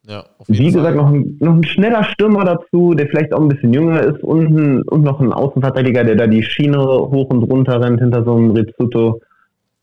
[0.07, 3.73] Ja, Wie gesagt, noch ein, noch ein schneller Stürmer dazu, der vielleicht auch ein bisschen
[3.73, 7.82] jünger ist und, ein, und noch ein Außenverteidiger, der da die Schiene hoch und runter
[7.82, 9.22] rennt hinter so einem Rizzuto.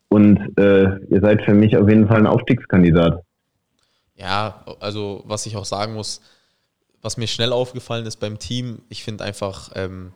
[0.08, 3.22] Und äh, ihr seid für mich auf jeden Fall ein Aufstiegskandidat.
[4.22, 6.20] Ja, also was ich auch sagen muss,
[7.00, 10.12] was mir schnell aufgefallen ist beim Team, ich finde einfach, ähm,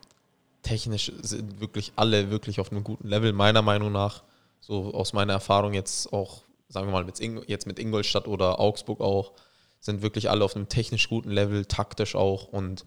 [0.62, 4.22] technisch sind wirklich alle wirklich auf einem guten Level, meiner Meinung nach.
[4.60, 7.18] So aus meiner Erfahrung jetzt auch, sagen wir mal, mit
[7.48, 9.32] jetzt mit Ingolstadt oder Augsburg auch,
[9.80, 12.44] sind wirklich alle auf einem technisch guten Level, taktisch auch.
[12.44, 12.84] Und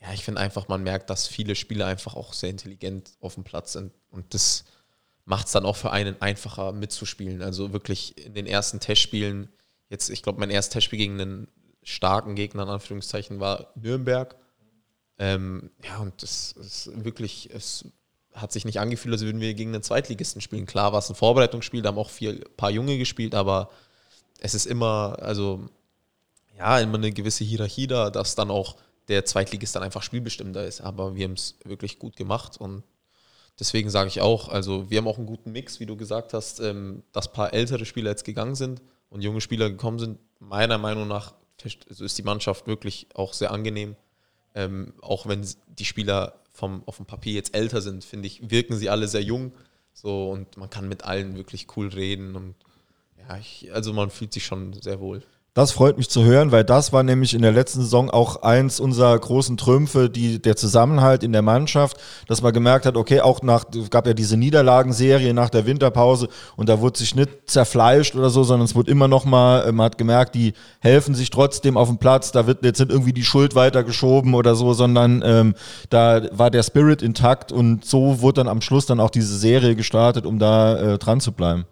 [0.00, 3.42] ja, ich finde einfach, man merkt, dass viele Spieler einfach auch sehr intelligent auf dem
[3.42, 3.92] Platz sind.
[4.12, 4.64] Und das
[5.24, 7.42] macht es dann auch für einen einfacher mitzuspielen.
[7.42, 9.48] Also wirklich in den ersten Testspielen,
[9.90, 11.48] jetzt, ich glaube, mein erstes Testspiel gegen einen
[11.82, 14.36] starken Gegner, in Anführungszeichen, war Nürnberg.
[15.18, 17.84] Ähm, ja, und das ist wirklich, es
[18.32, 20.64] hat sich nicht angefühlt, als würden wir gegen einen Zweitligisten spielen.
[20.64, 23.70] Klar war es ein Vorbereitungsspiel, da haben auch vier, paar Junge gespielt, aber
[24.38, 25.68] es ist immer, also
[26.56, 28.76] ja, immer eine gewisse Hierarchie da, dass dann auch
[29.08, 30.80] der Zweitligist dann einfach spielbestimmter ist.
[30.80, 32.84] Aber wir haben es wirklich gut gemacht und
[33.58, 36.60] deswegen sage ich auch, also wir haben auch einen guten Mix, wie du gesagt hast,
[36.60, 38.80] ähm, dass paar ältere Spieler jetzt gegangen sind
[39.10, 40.18] und junge Spieler gekommen sind.
[40.38, 41.34] Meiner Meinung nach
[41.88, 43.96] also ist die Mannschaft wirklich auch sehr angenehm.
[44.54, 48.76] Ähm, auch wenn die Spieler vom, auf dem Papier jetzt älter sind, finde ich, wirken
[48.76, 49.52] sie alle sehr jung.
[49.92, 52.54] So und man kann mit allen wirklich cool reden und
[53.18, 55.22] ja, ich, also man fühlt sich schon sehr wohl.
[55.52, 58.78] Das freut mich zu hören, weil das war nämlich in der letzten Saison auch eins
[58.78, 61.96] unserer großen Trümpfe, die, der Zusammenhalt in der Mannschaft,
[62.28, 66.68] dass man gemerkt hat, okay, auch nach, gab ja diese Niederlagenserie nach der Winterpause und
[66.68, 69.86] da wurde sich nicht zerfleischt oder so, sondern es wurde immer noch mal, äh, man
[69.86, 73.24] hat gemerkt, die helfen sich trotzdem auf dem Platz, da wird jetzt nicht irgendwie die
[73.24, 75.54] Schuld weitergeschoben oder so, sondern ähm,
[75.88, 79.74] da war der Spirit intakt und so wurde dann am Schluss dann auch diese Serie
[79.74, 81.64] gestartet, um da äh, dran zu bleiben.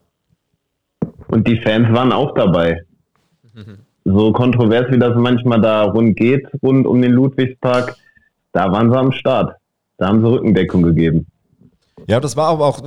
[1.28, 2.82] Und die Fans waren auch dabei.
[4.04, 7.96] So kontrovers wie das manchmal da rund geht, rund um den Ludwigspark,
[8.52, 9.56] da waren sie am Start.
[9.98, 11.26] Da haben sie Rückendeckung gegeben.
[12.06, 12.80] Ja, das war aber auch,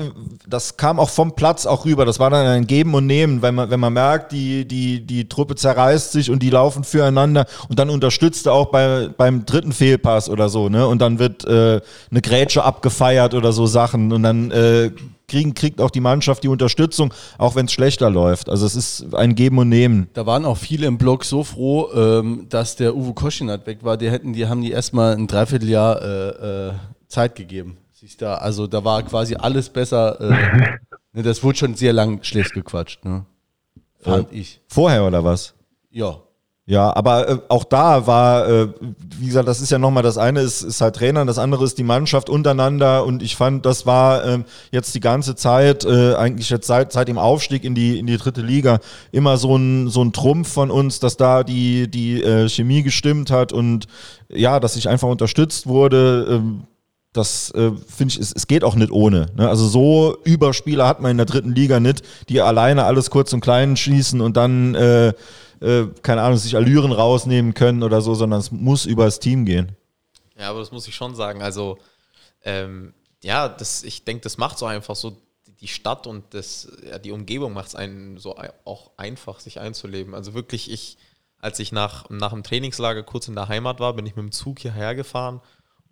[0.48, 2.06] das kam auch vom Platz auch rüber.
[2.06, 5.30] Das war dann ein Geben und Nehmen, wenn man, wenn man merkt, die, die, die
[5.30, 9.74] Truppe zerreißt sich und die laufen füreinander und dann unterstützt er auch bei, beim dritten
[9.74, 10.88] Fehlpass oder so, ne?
[10.88, 14.92] Und dann wird äh, eine Grätsche abgefeiert oder so Sachen und dann äh,
[15.32, 18.50] kriegen, kriegt auch die Mannschaft die Unterstützung, auch wenn es schlechter läuft.
[18.50, 20.10] Also es ist ein Geben und Nehmen.
[20.14, 23.98] Da waren auch viele im Blog so froh, ähm, dass der Uwe Koschinat weg war.
[23.98, 26.74] Die hätten, die haben die erstmal ein Dreivierteljahr äh, äh,
[27.08, 27.78] Zeit gegeben.
[27.94, 30.20] Sich da, also da war quasi alles besser.
[30.20, 30.32] Äh,
[31.14, 33.26] ne, das wurde schon sehr lang schlecht gequatscht, ne?
[34.02, 34.60] Fand ich.
[34.68, 35.54] Vorher oder was?
[35.92, 36.18] Ja.
[36.68, 38.68] Ja, aber äh, auch da war, äh,
[39.18, 41.80] wie gesagt, das ist ja nochmal das eine ist, ist halt Trainer, das andere ist
[41.80, 44.40] die Mannschaft untereinander und ich fand, das war äh,
[44.72, 48.18] jetzt die ganze Zeit, äh, eigentlich jetzt seit, seit dem Aufstieg in die, in die
[48.18, 48.80] dritte Liga,
[49.12, 53.32] immer so ein, so ein Trumpf von uns, dass da die, die äh, Chemie gestimmt
[53.32, 53.88] hat und
[54.30, 56.28] ja, dass ich einfach unterstützt wurde.
[56.30, 56.64] Ähm,
[57.12, 59.26] das äh, finde ich, es, es geht auch nicht ohne.
[59.36, 59.50] Ne?
[59.50, 63.42] Also so Überspieler hat man in der dritten Liga nicht, die alleine alles kurz und
[63.42, 64.76] klein schießen und dann,
[65.62, 69.46] äh, keine Ahnung, sich Allüren rausnehmen können oder so, sondern es muss über das Team
[69.46, 69.76] gehen.
[70.38, 71.42] Ja, aber das muss ich schon sagen.
[71.42, 71.78] Also,
[72.44, 72.94] ähm,
[73.24, 75.18] ja, das, ich denke, das macht so einfach so
[75.60, 78.36] die Stadt und das, ja, die Umgebung macht es einen so
[78.66, 80.16] auch einfach, sich einzuleben.
[80.16, 80.98] Also wirklich, ich,
[81.38, 84.32] als ich nach, nach dem Trainingslager kurz in der Heimat war, bin ich mit dem
[84.32, 85.42] Zug hierher gefahren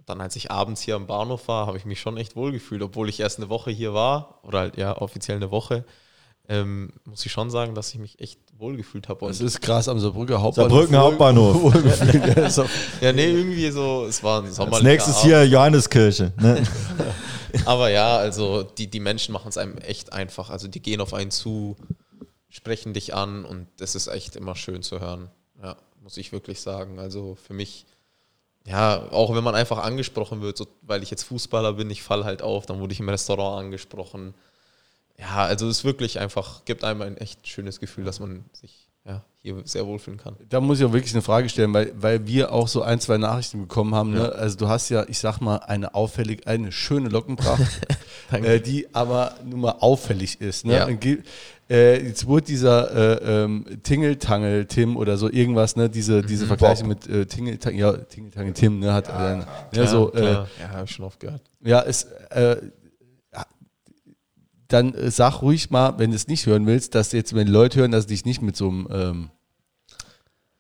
[0.09, 2.81] dann, als ich abends hier am Bahnhof war, habe ich mich schon echt wohl gefühlt,
[2.81, 5.85] obwohl ich erst eine Woche hier war, oder halt ja offiziell eine Woche.
[6.51, 9.27] Ähm, muss ich schon sagen, dass ich mich echt wohl gefühlt habe.
[9.27, 10.89] Das ist krass am Saarbrücker Hauptbahnhof.
[10.89, 11.75] Saarbrücken Hauptbahnhof.
[13.01, 14.73] ja, nee, irgendwie so, es war ein Sommer.
[14.73, 16.33] Als nächstes hier Johanneskirche.
[16.37, 16.63] Ne?
[17.65, 20.49] Aber ja, also die, die Menschen machen es einem echt einfach.
[20.49, 21.77] Also die gehen auf einen zu,
[22.49, 25.29] sprechen dich an und das ist echt immer schön zu hören.
[25.61, 26.97] Ja, muss ich wirklich sagen.
[26.97, 27.85] Also für mich
[28.65, 32.25] ja, auch wenn man einfach angesprochen wird, so, weil ich jetzt Fußballer bin, ich falle
[32.25, 34.33] halt auf, dann wurde ich im Restaurant angesprochen.
[35.19, 38.89] Ja, also es ist wirklich einfach, gibt einem ein echt schönes Gefühl, dass man sich
[39.05, 40.35] ja, hier sehr wohlfühlen kann.
[40.49, 43.17] Da muss ich auch wirklich eine Frage stellen, weil, weil wir auch so ein, zwei
[43.17, 44.13] Nachrichten bekommen haben.
[44.13, 44.23] Ja.
[44.23, 44.31] Ne?
[44.33, 47.81] Also du hast ja, ich sag mal, eine auffällig, eine schöne Lockenpracht,
[48.31, 50.65] äh, die aber nun mal auffällig ist.
[50.65, 50.73] Ne?
[50.73, 50.87] Ja.
[51.69, 56.47] Äh, jetzt wurde dieser äh, ähm, Tingeltangel Tim oder so irgendwas, ne, diese, diese mhm.
[56.47, 60.47] Vergleiche mit äh, Tingeltangel, ja, Tingeltangel Tim, ne, hat ja, äh, ja, so, äh, ja,
[60.71, 61.43] habe ich schon oft gehört.
[61.61, 62.57] Ja, es, äh,
[64.69, 67.79] dann äh, sag ruhig mal, wenn du es nicht hören willst, dass jetzt, wenn Leute
[67.79, 69.31] hören, dass dich nicht mit so einem ähm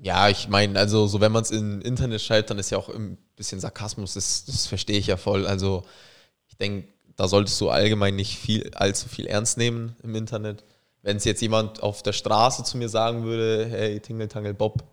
[0.01, 2.87] ja, ich meine, also so wenn man es im Internet schreibt, dann ist ja auch
[2.87, 5.45] ein bisschen Sarkasmus, das, das verstehe ich ja voll.
[5.45, 5.83] Also
[6.47, 6.87] ich denke,
[7.17, 10.63] da solltest du allgemein nicht viel, allzu viel ernst nehmen im Internet
[11.01, 14.83] wenn es jetzt jemand auf der Straße zu mir sagen würde, hey, Tingle Tangle Bob,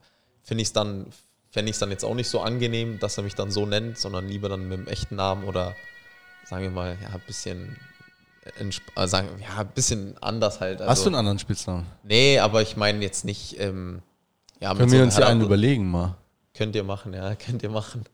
[0.42, 1.06] finde ich es dann,
[1.50, 3.98] fände ich es dann jetzt auch nicht so angenehm, dass er mich dann so nennt,
[3.98, 5.74] sondern lieber dann mit dem echten Namen oder
[6.44, 7.76] sagen wir mal, ja, ein bisschen
[8.96, 10.80] äh, sagen, ja, ein bisschen anders halt.
[10.80, 11.86] Also, Hast du einen anderen Spitznamen?
[12.02, 14.02] Nee, aber ich meine jetzt nicht, ähm,
[14.60, 16.16] ja, Können so wir uns ja einen überlegen mal.
[16.54, 18.04] Könnt ihr machen, ja, könnt ihr machen.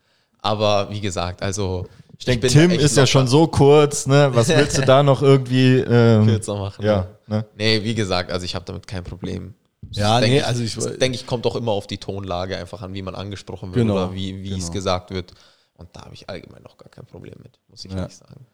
[0.40, 1.86] Aber wie gesagt, also.
[2.18, 4.30] Ich denke, Tim ist ja schon so kurz, ne?
[4.32, 6.84] Was willst du da noch irgendwie ähm, kürzer machen.
[6.84, 7.44] Ja, ne?
[7.56, 9.54] Nee, wie gesagt, also ich habe damit kein Problem.
[9.90, 12.94] Ja, nee, ich, also ich- denke ich, kommt auch immer auf die Tonlage einfach an,
[12.94, 14.72] wie man angesprochen wird Genau, oder wie, wie es genau.
[14.72, 15.32] gesagt wird.
[15.74, 17.98] Und da habe ich allgemein noch gar kein Problem mit, muss ich Ja.
[17.98, 18.46] ehrlich sagen.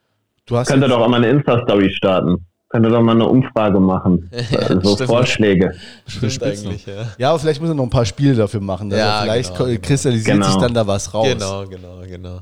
[0.49, 2.45] Du hast Könnt ihr doch auch mal eine Insta-Story starten.
[2.71, 4.31] Könnt ihr doch mal eine Umfrage machen.
[4.33, 5.09] Äh, so stimmt.
[5.11, 5.75] Vorschläge.
[6.07, 7.07] Stimmt eigentlich, ja.
[7.19, 8.93] Ja, aber vielleicht müssen wir noch ein paar Spiele dafür machen.
[8.93, 9.81] Also Ja, vielleicht genau, genau.
[9.83, 10.47] kristallisiert Genau.
[10.47, 11.27] sich dann da was raus.
[11.31, 12.39] Genau, genau, genau.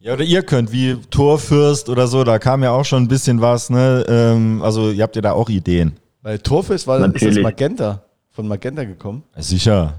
[0.00, 3.40] Ja, oder ihr könnt, wie Torfürst oder so, da kam ja auch schon ein bisschen
[3.40, 4.04] was, ne?
[4.08, 5.96] Ähm, also ihr habt ja da auch Ideen.
[6.22, 7.42] Weil Torfest war ist das Natürlich.
[7.42, 8.02] Magenta.
[8.30, 9.24] Von Magenta gekommen.
[9.36, 9.94] Sicher.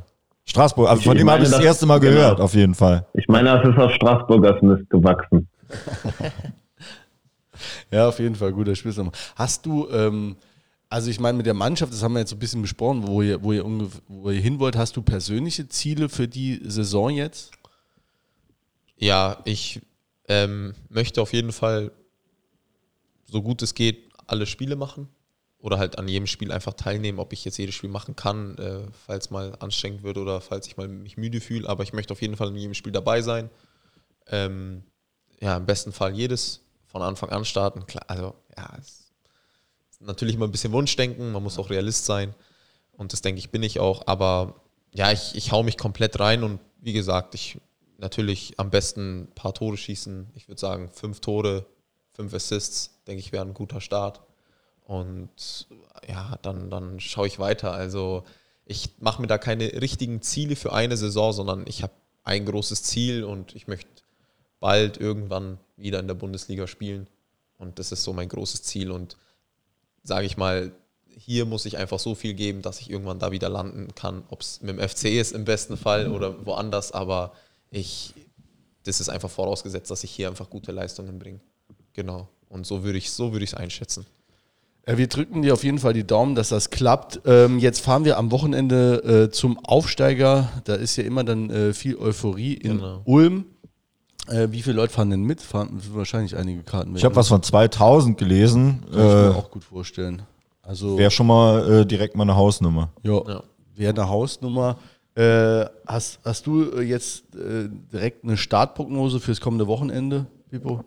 [0.46, 2.14] Straßburg, also von Ich dem habe ich das das- erste Mal genau.
[2.16, 3.06] gehört, auf jeden Fall.
[3.14, 5.48] Ich meine, das ist auf Straßburgers Mist gewachsen.
[7.92, 9.12] Ja, auf jeden Fall, guter Spitzname.
[9.36, 10.36] Hast du, ähm,
[10.90, 13.22] also ich meine, mit der Mannschaft, das haben wir jetzt so ein bisschen besprochen, wo
[13.22, 13.64] ihr, wo ihr,
[14.08, 17.52] wo ihr hin wollt, hast du persönliche Ziele für die Saison jetzt?
[18.98, 19.82] Ja, ich
[20.28, 21.92] ähm, möchte auf jeden Fall,
[23.26, 25.08] so gut es geht, alle Spiele machen.
[25.60, 28.80] Oder halt an jedem Spiel einfach teilnehmen, ob ich jetzt jedes Spiel machen kann, äh,
[29.06, 31.70] falls mal anstrengend wird oder falls ich mal mich müde fühle.
[31.70, 33.52] Aber ich möchte auf jeden Fall in jedem Spiel dabei sein.
[34.28, 34.84] Ähm,
[35.40, 37.86] ja, im besten Fall jedes von Anfang an starten.
[37.86, 39.12] Klar, also ja, es
[39.92, 42.36] ist natürlich immer ein bisschen Wunschdenken, man muss auch Realist sein.
[42.92, 44.04] Und das denke ich, bin ich auch.
[44.08, 44.62] Aber
[44.94, 47.60] ja, ich, ich hau mich komplett rein und wie gesagt, ich
[47.98, 50.32] natürlich am besten ein paar Tore schießen.
[50.36, 51.66] Ich würde sagen, fünf Tore,
[52.14, 54.22] fünf Assists, denke ich, wäre ein guter Start.
[54.86, 55.68] Und
[56.08, 57.72] ja, dann, dann schaue ich weiter.
[57.72, 58.24] Also
[58.66, 61.94] ich mache mir da keine richtigen Ziele für eine Saison, sondern ich habe
[62.24, 64.01] ein großes Ziel und ich möchte
[64.62, 67.08] bald irgendwann wieder in der Bundesliga spielen.
[67.58, 68.92] Und das ist so mein großes Ziel.
[68.92, 69.18] Und
[70.04, 70.72] sage ich mal,
[71.10, 74.24] hier muss ich einfach so viel geben, dass ich irgendwann da wieder landen kann.
[74.30, 77.34] Ob es mit dem FC ist im besten Fall oder woanders, aber
[77.70, 78.14] ich,
[78.86, 81.42] das ist einfach vorausgesetzt, dass ich hier einfach gute Leistungen bringe.
[81.94, 82.30] Genau.
[82.50, 84.06] Und so würde ich es so würde ich es einschätzen.
[84.86, 87.22] Äh, Wir drücken dir auf jeden Fall die Daumen, dass das klappt.
[87.26, 90.52] Ähm, jetzt fahren wir am Wochenende äh, zum Aufsteiger.
[90.66, 93.02] Da ist ja immer dann äh, viel Euphorie in Genau.
[93.06, 93.46] Ulm.
[94.28, 95.42] Äh, wie viele Leute fahren denn mit?
[95.42, 96.96] Fahren wahrscheinlich einige Karten.
[96.96, 98.82] Ich habe was von 2000 gelesen.
[98.82, 100.22] Kann ich mir Äh, auch gut vorstellen.
[100.62, 102.90] Also Wäre schon mal äh, direkt mal eine Hausnummer.
[103.04, 103.44] ja, Ja.
[103.76, 104.78] wäre eine Hausnummer.
[105.16, 110.84] Äh, hast, hast du äh, jetzt äh, direkt eine Startprognose fürs kommende Wochenende, Pippo?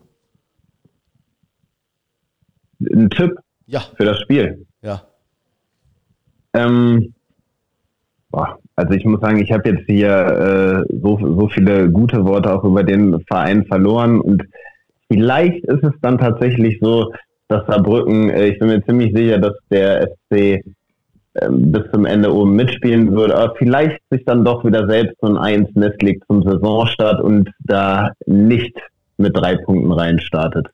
[2.79, 3.31] Ein Tipp
[3.67, 4.65] Ja, für das Spiel.
[4.81, 5.03] ja.
[6.53, 7.13] Ähm,
[8.75, 12.63] also ich muss sagen, ich habe jetzt hier äh, so, so viele gute Worte auch
[12.63, 14.43] über den Verein verloren und
[15.11, 17.11] vielleicht ist es dann tatsächlich so,
[17.47, 20.63] dass Saarbrücken, äh, ich bin mir ziemlich sicher, dass der FC
[21.41, 25.27] ähm, bis zum Ende oben mitspielen wird, aber vielleicht sich dann doch wieder selbst so
[25.27, 28.77] ein Ei ins Nest legt zum Saisonstart und da nicht
[29.17, 30.67] mit drei Punkten reinstartet.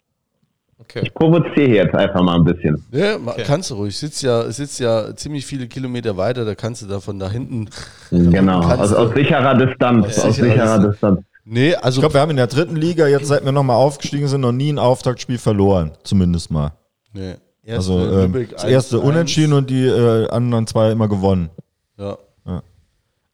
[0.93, 1.01] Okay.
[1.05, 2.83] Ich provoziere hier jetzt einfach mal ein bisschen.
[2.91, 3.97] Ja, ma- kannst du ruhig.
[3.97, 7.69] Sitzt ja, sitzt ja ziemlich viele Kilometer weiter, da kannst du da von da hinten.
[8.09, 10.05] Genau, kannst aus, aus sicherer Distanz.
[10.17, 10.91] Aus Aus, sicherer sicherer Distanz.
[10.91, 11.21] Distanz.
[11.45, 11.97] Nee, also.
[11.97, 14.51] Ich glaube, wir haben in der dritten Liga, jetzt seit wir nochmal aufgestiegen sind, noch
[14.51, 15.91] nie ein Auftaktspiel verloren.
[16.03, 16.73] Zumindest mal.
[17.13, 17.35] nee.
[17.67, 18.99] Also Erste ähm, Lübeck das erste 1-1.
[19.01, 21.51] unentschieden und die äh, anderen zwei immer gewonnen.
[21.95, 22.17] Ja.
[22.45, 22.63] Ja.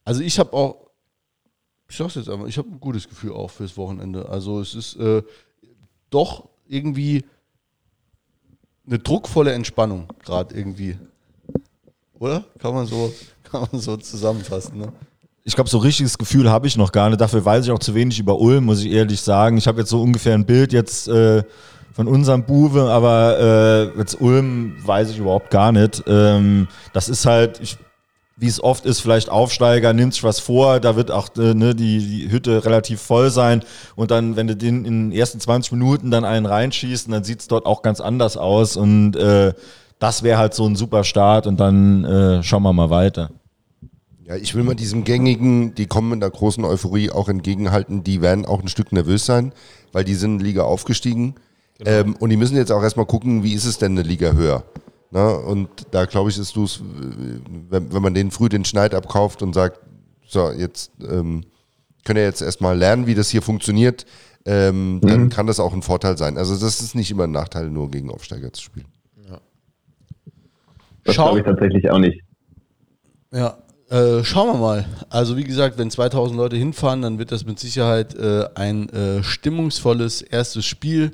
[0.04, 0.76] Also ich habe auch,
[1.88, 4.28] ich sag's jetzt einmal, ich habe ein gutes Gefühl auch fürs Wochenende.
[4.28, 5.22] Also es ist äh,
[6.10, 7.24] doch irgendwie
[8.88, 10.96] eine druckvolle Entspannung gerade irgendwie.
[12.18, 12.44] Oder?
[12.58, 13.12] Kann man so,
[13.44, 14.92] kann man so zusammenfassen, ne?
[15.44, 17.20] Ich glaube, so richtiges Gefühl habe ich noch gar nicht.
[17.20, 19.56] Dafür weiß ich auch zu wenig über Ulm, muss ich ehrlich sagen.
[19.56, 21.42] Ich habe jetzt so ungefähr ein Bild jetzt äh,
[21.94, 23.38] von unserem Buwe, aber
[23.94, 26.04] äh, jetzt Ulm weiß ich überhaupt gar nicht.
[26.06, 27.78] Ähm, das ist halt, ich,
[28.40, 31.74] wie es oft ist, vielleicht Aufsteiger, nimmt sich was vor, da wird auch äh, ne,
[31.74, 33.64] die, die Hütte relativ voll sein
[33.96, 37.40] und dann, wenn du den in den ersten 20 Minuten dann einen reinschießt, dann sieht
[37.40, 39.52] es dort auch ganz anders aus und äh,
[39.98, 43.30] das wäre halt so ein super Start und dann äh, schauen wir mal weiter.
[44.24, 48.20] Ja, ich will mal diesem gängigen, die kommen mit einer großen Euphorie auch entgegenhalten, die
[48.20, 49.52] werden auch ein Stück nervös sein,
[49.92, 51.34] weil die sind in Liga aufgestiegen.
[51.84, 54.64] Ähm, und die müssen jetzt auch erstmal gucken, wie ist es denn eine Liga höher.
[55.10, 56.80] Na, und da glaube ich, ist du es,
[57.70, 59.80] wenn, wenn man denen früh den Schneid abkauft und sagt,
[60.26, 61.44] so, jetzt ähm,
[62.04, 64.04] können wir jetzt erstmal lernen, wie das hier funktioniert,
[64.44, 66.36] ähm, dann kann das auch ein Vorteil sein.
[66.36, 68.86] Also das ist nicht immer ein Nachteil, nur gegen Aufsteiger zu spielen.
[71.04, 72.20] Das Schau- glaube ich tatsächlich auch nicht.
[73.32, 73.56] Ja,
[73.88, 74.84] äh, schauen wir mal.
[75.08, 79.22] Also wie gesagt, wenn 2000 Leute hinfahren, dann wird das mit Sicherheit äh, ein äh,
[79.22, 81.12] stimmungsvolles erstes Spiel.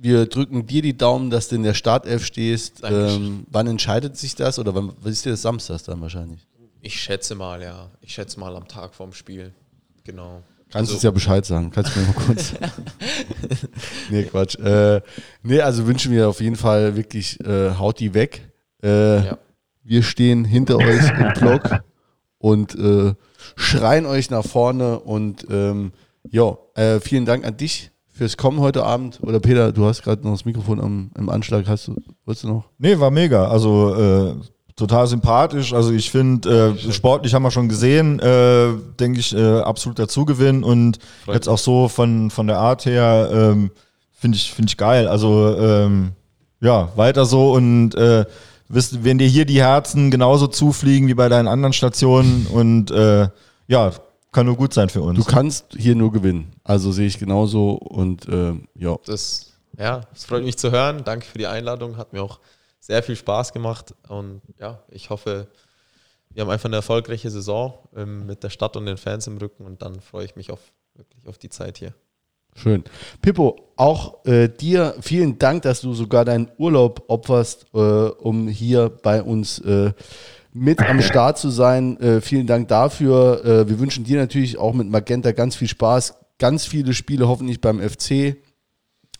[0.00, 2.82] Wir drücken dir die Daumen, dass du in der Startelf stehst.
[2.84, 4.58] Ähm, wann entscheidet sich das?
[4.60, 6.46] Oder wann was ist das Samstags dann wahrscheinlich?
[6.80, 7.90] Ich schätze mal, ja.
[8.00, 9.52] Ich schätze mal am Tag vorm Spiel.
[10.04, 10.42] Genau.
[10.70, 11.70] Kannst du Also- uns ja Bescheid sagen.
[11.72, 12.52] Kannst du mir mal kurz.
[14.10, 14.56] nee, Quatsch.
[14.56, 15.00] Äh,
[15.42, 18.48] nee, also wünschen wir auf jeden Fall wirklich, äh, haut die weg.
[18.82, 19.38] Äh, Ja.
[19.82, 21.80] Wir stehen hinter euch im Block
[22.36, 23.14] und äh,
[23.56, 25.00] schreien euch nach vorne.
[25.00, 25.92] Und ähm,
[26.30, 29.20] ja, äh, vielen Dank an dich fürs Kommen heute Abend.
[29.22, 31.68] Oder Peter, du hast gerade noch das Mikrofon am, im Anschlag.
[31.68, 31.96] Hast du,
[32.26, 32.64] wolltest du noch?
[32.76, 33.46] Nee, war mega.
[33.46, 34.34] Also äh,
[34.74, 35.72] total sympathisch.
[35.72, 40.64] Also ich finde, äh, sportlich haben wir schon gesehen, äh, denke ich, äh, absoluter Zugewinn
[40.64, 43.70] und Freut jetzt auch so von, von der Art her ähm,
[44.12, 45.06] finde ich, finde ich geil.
[45.06, 46.10] Also ähm,
[46.60, 48.24] ja, weiter so und äh,
[48.68, 53.28] wisst, wenn dir hier die Herzen genauso zufliegen wie bei deinen anderen Stationen und äh,
[53.68, 53.92] ja,
[54.38, 55.18] kann nur gut sein für uns.
[55.18, 56.52] Du kannst hier nur gewinnen.
[56.62, 57.72] Also sehe ich genauso.
[57.72, 61.02] Und ähm, ja, Das, ja, es freut mich zu hören.
[61.02, 61.96] Danke für die Einladung.
[61.96, 62.38] Hat mir auch
[62.78, 63.96] sehr viel Spaß gemacht.
[64.06, 65.48] Und ja, ich hoffe,
[66.30, 69.66] wir haben einfach eine erfolgreiche Saison ähm, mit der Stadt und den Fans im Rücken.
[69.66, 70.60] Und dann freue ich mich auf,
[70.94, 71.92] wirklich auf die Zeit hier.
[72.54, 72.84] Schön.
[73.20, 78.88] Pippo, auch äh, dir vielen Dank, dass du sogar deinen Urlaub opferst, äh, um hier
[78.88, 79.92] bei uns äh,
[80.58, 81.98] mit am Start zu sein.
[82.00, 83.44] Äh, vielen Dank dafür.
[83.44, 87.60] Äh, wir wünschen dir natürlich auch mit Magenta ganz viel Spaß, ganz viele Spiele hoffentlich
[87.60, 88.36] beim FC.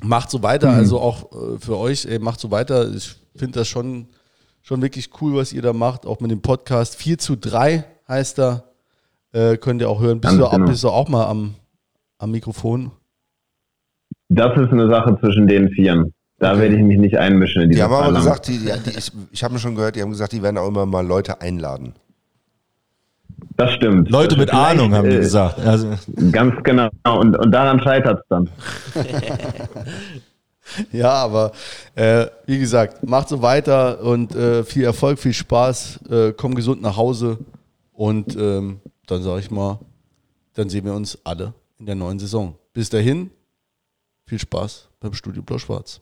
[0.02, 2.92] Macht so weiter, also auch äh, für euch, ey, macht so weiter.
[2.94, 4.06] Ich finde das schon,
[4.62, 6.94] schon wirklich cool, was ihr da macht, auch mit dem Podcast.
[6.96, 8.64] 4 zu 3 heißt er.
[9.32, 10.20] Äh, könnt ihr auch hören.
[10.20, 10.66] Bist, Ganz du, auch- genau.
[10.66, 11.54] bist du auch mal am,
[12.18, 12.92] am Mikrofon?
[14.30, 16.12] Das ist eine Sache zwischen den Vieren.
[16.38, 16.60] Da Okay.
[16.60, 19.42] werde ich mich nicht einmischen in Die haben aber gesagt, die, die, die, ich, ich
[19.42, 21.94] habe schon gehört, die haben gesagt, die werden auch immer mal Leute einladen.
[23.56, 24.08] Das stimmt.
[24.08, 25.58] Leute mit Vielleicht, Ahnung haben die äh, gesagt.
[25.58, 25.94] Also,
[26.30, 26.88] Ganz genau.
[27.04, 28.48] Und, und daran scheitert es dann.
[30.92, 31.52] Ja, aber
[31.94, 36.82] äh, wie gesagt, macht so weiter und äh, viel Erfolg, viel Spaß, äh, komm gesund
[36.82, 37.38] nach Hause
[37.92, 39.78] und ähm, dann sage ich mal,
[40.54, 42.54] dann sehen wir uns alle in der neuen Saison.
[42.74, 43.30] Bis dahin,
[44.26, 46.00] viel Spaß beim Studio Blau-Schwarz.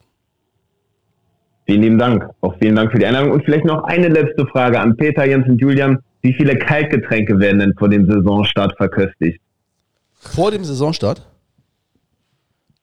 [1.66, 2.24] Vielen lieben Dank.
[2.40, 3.32] Auch vielen Dank für die Einladung.
[3.32, 5.98] Und vielleicht noch eine letzte Frage an Peter, Jens und Julian.
[6.22, 9.40] Wie viele Kaltgetränke werden denn vor dem Saisonstart verköstigt?
[10.14, 11.26] Vor dem Saisonstart?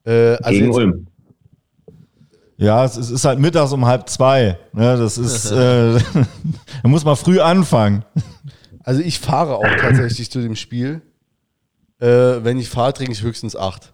[0.05, 1.07] Äh, also Gegen jetzt- Ulm.
[2.57, 4.57] ja, es ist, es ist halt mittags um halb zwei.
[4.73, 5.93] Ne, das ist, äh,
[6.83, 8.03] da muss man früh anfangen.
[8.83, 11.01] Also ich fahre auch tatsächlich zu dem Spiel.
[11.99, 12.07] Äh,
[12.43, 13.93] wenn ich fahre, trinke ich höchstens acht.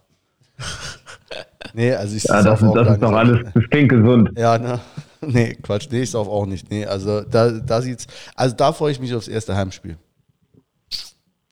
[1.74, 4.30] Nee, also ich Ja, das, auch das gar ist doch alles, das klingt gesund.
[4.36, 4.80] Ja, ne?
[5.22, 6.70] Nee, Quatsch, nee, ich sauf auch nicht.
[6.70, 8.06] Nee, also da, da sieht's.
[8.34, 9.98] Also da freue ich mich aufs erste Heimspiel.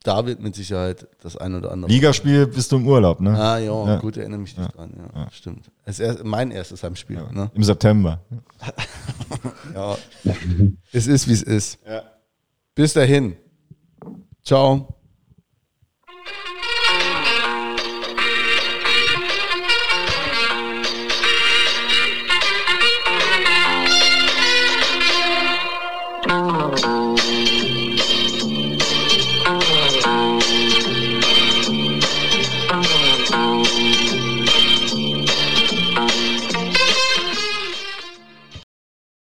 [0.05, 1.91] Da wird mit Sicherheit das ein oder andere.
[1.93, 3.39] Ligaspiel bist du im Urlaub, ne?
[3.39, 3.97] Ah, ja, Ja.
[3.99, 4.95] gut, erinnere mich nicht dran.
[5.15, 5.71] Ja, stimmt.
[5.85, 7.21] Es ist mein erstes Heimspiel.
[7.33, 7.51] Ne?
[7.55, 8.21] Im September.
[9.75, 9.97] Ja.
[10.93, 11.79] es ist, wie es ist.
[12.75, 13.37] Bis dahin.
[14.43, 14.98] Ciao.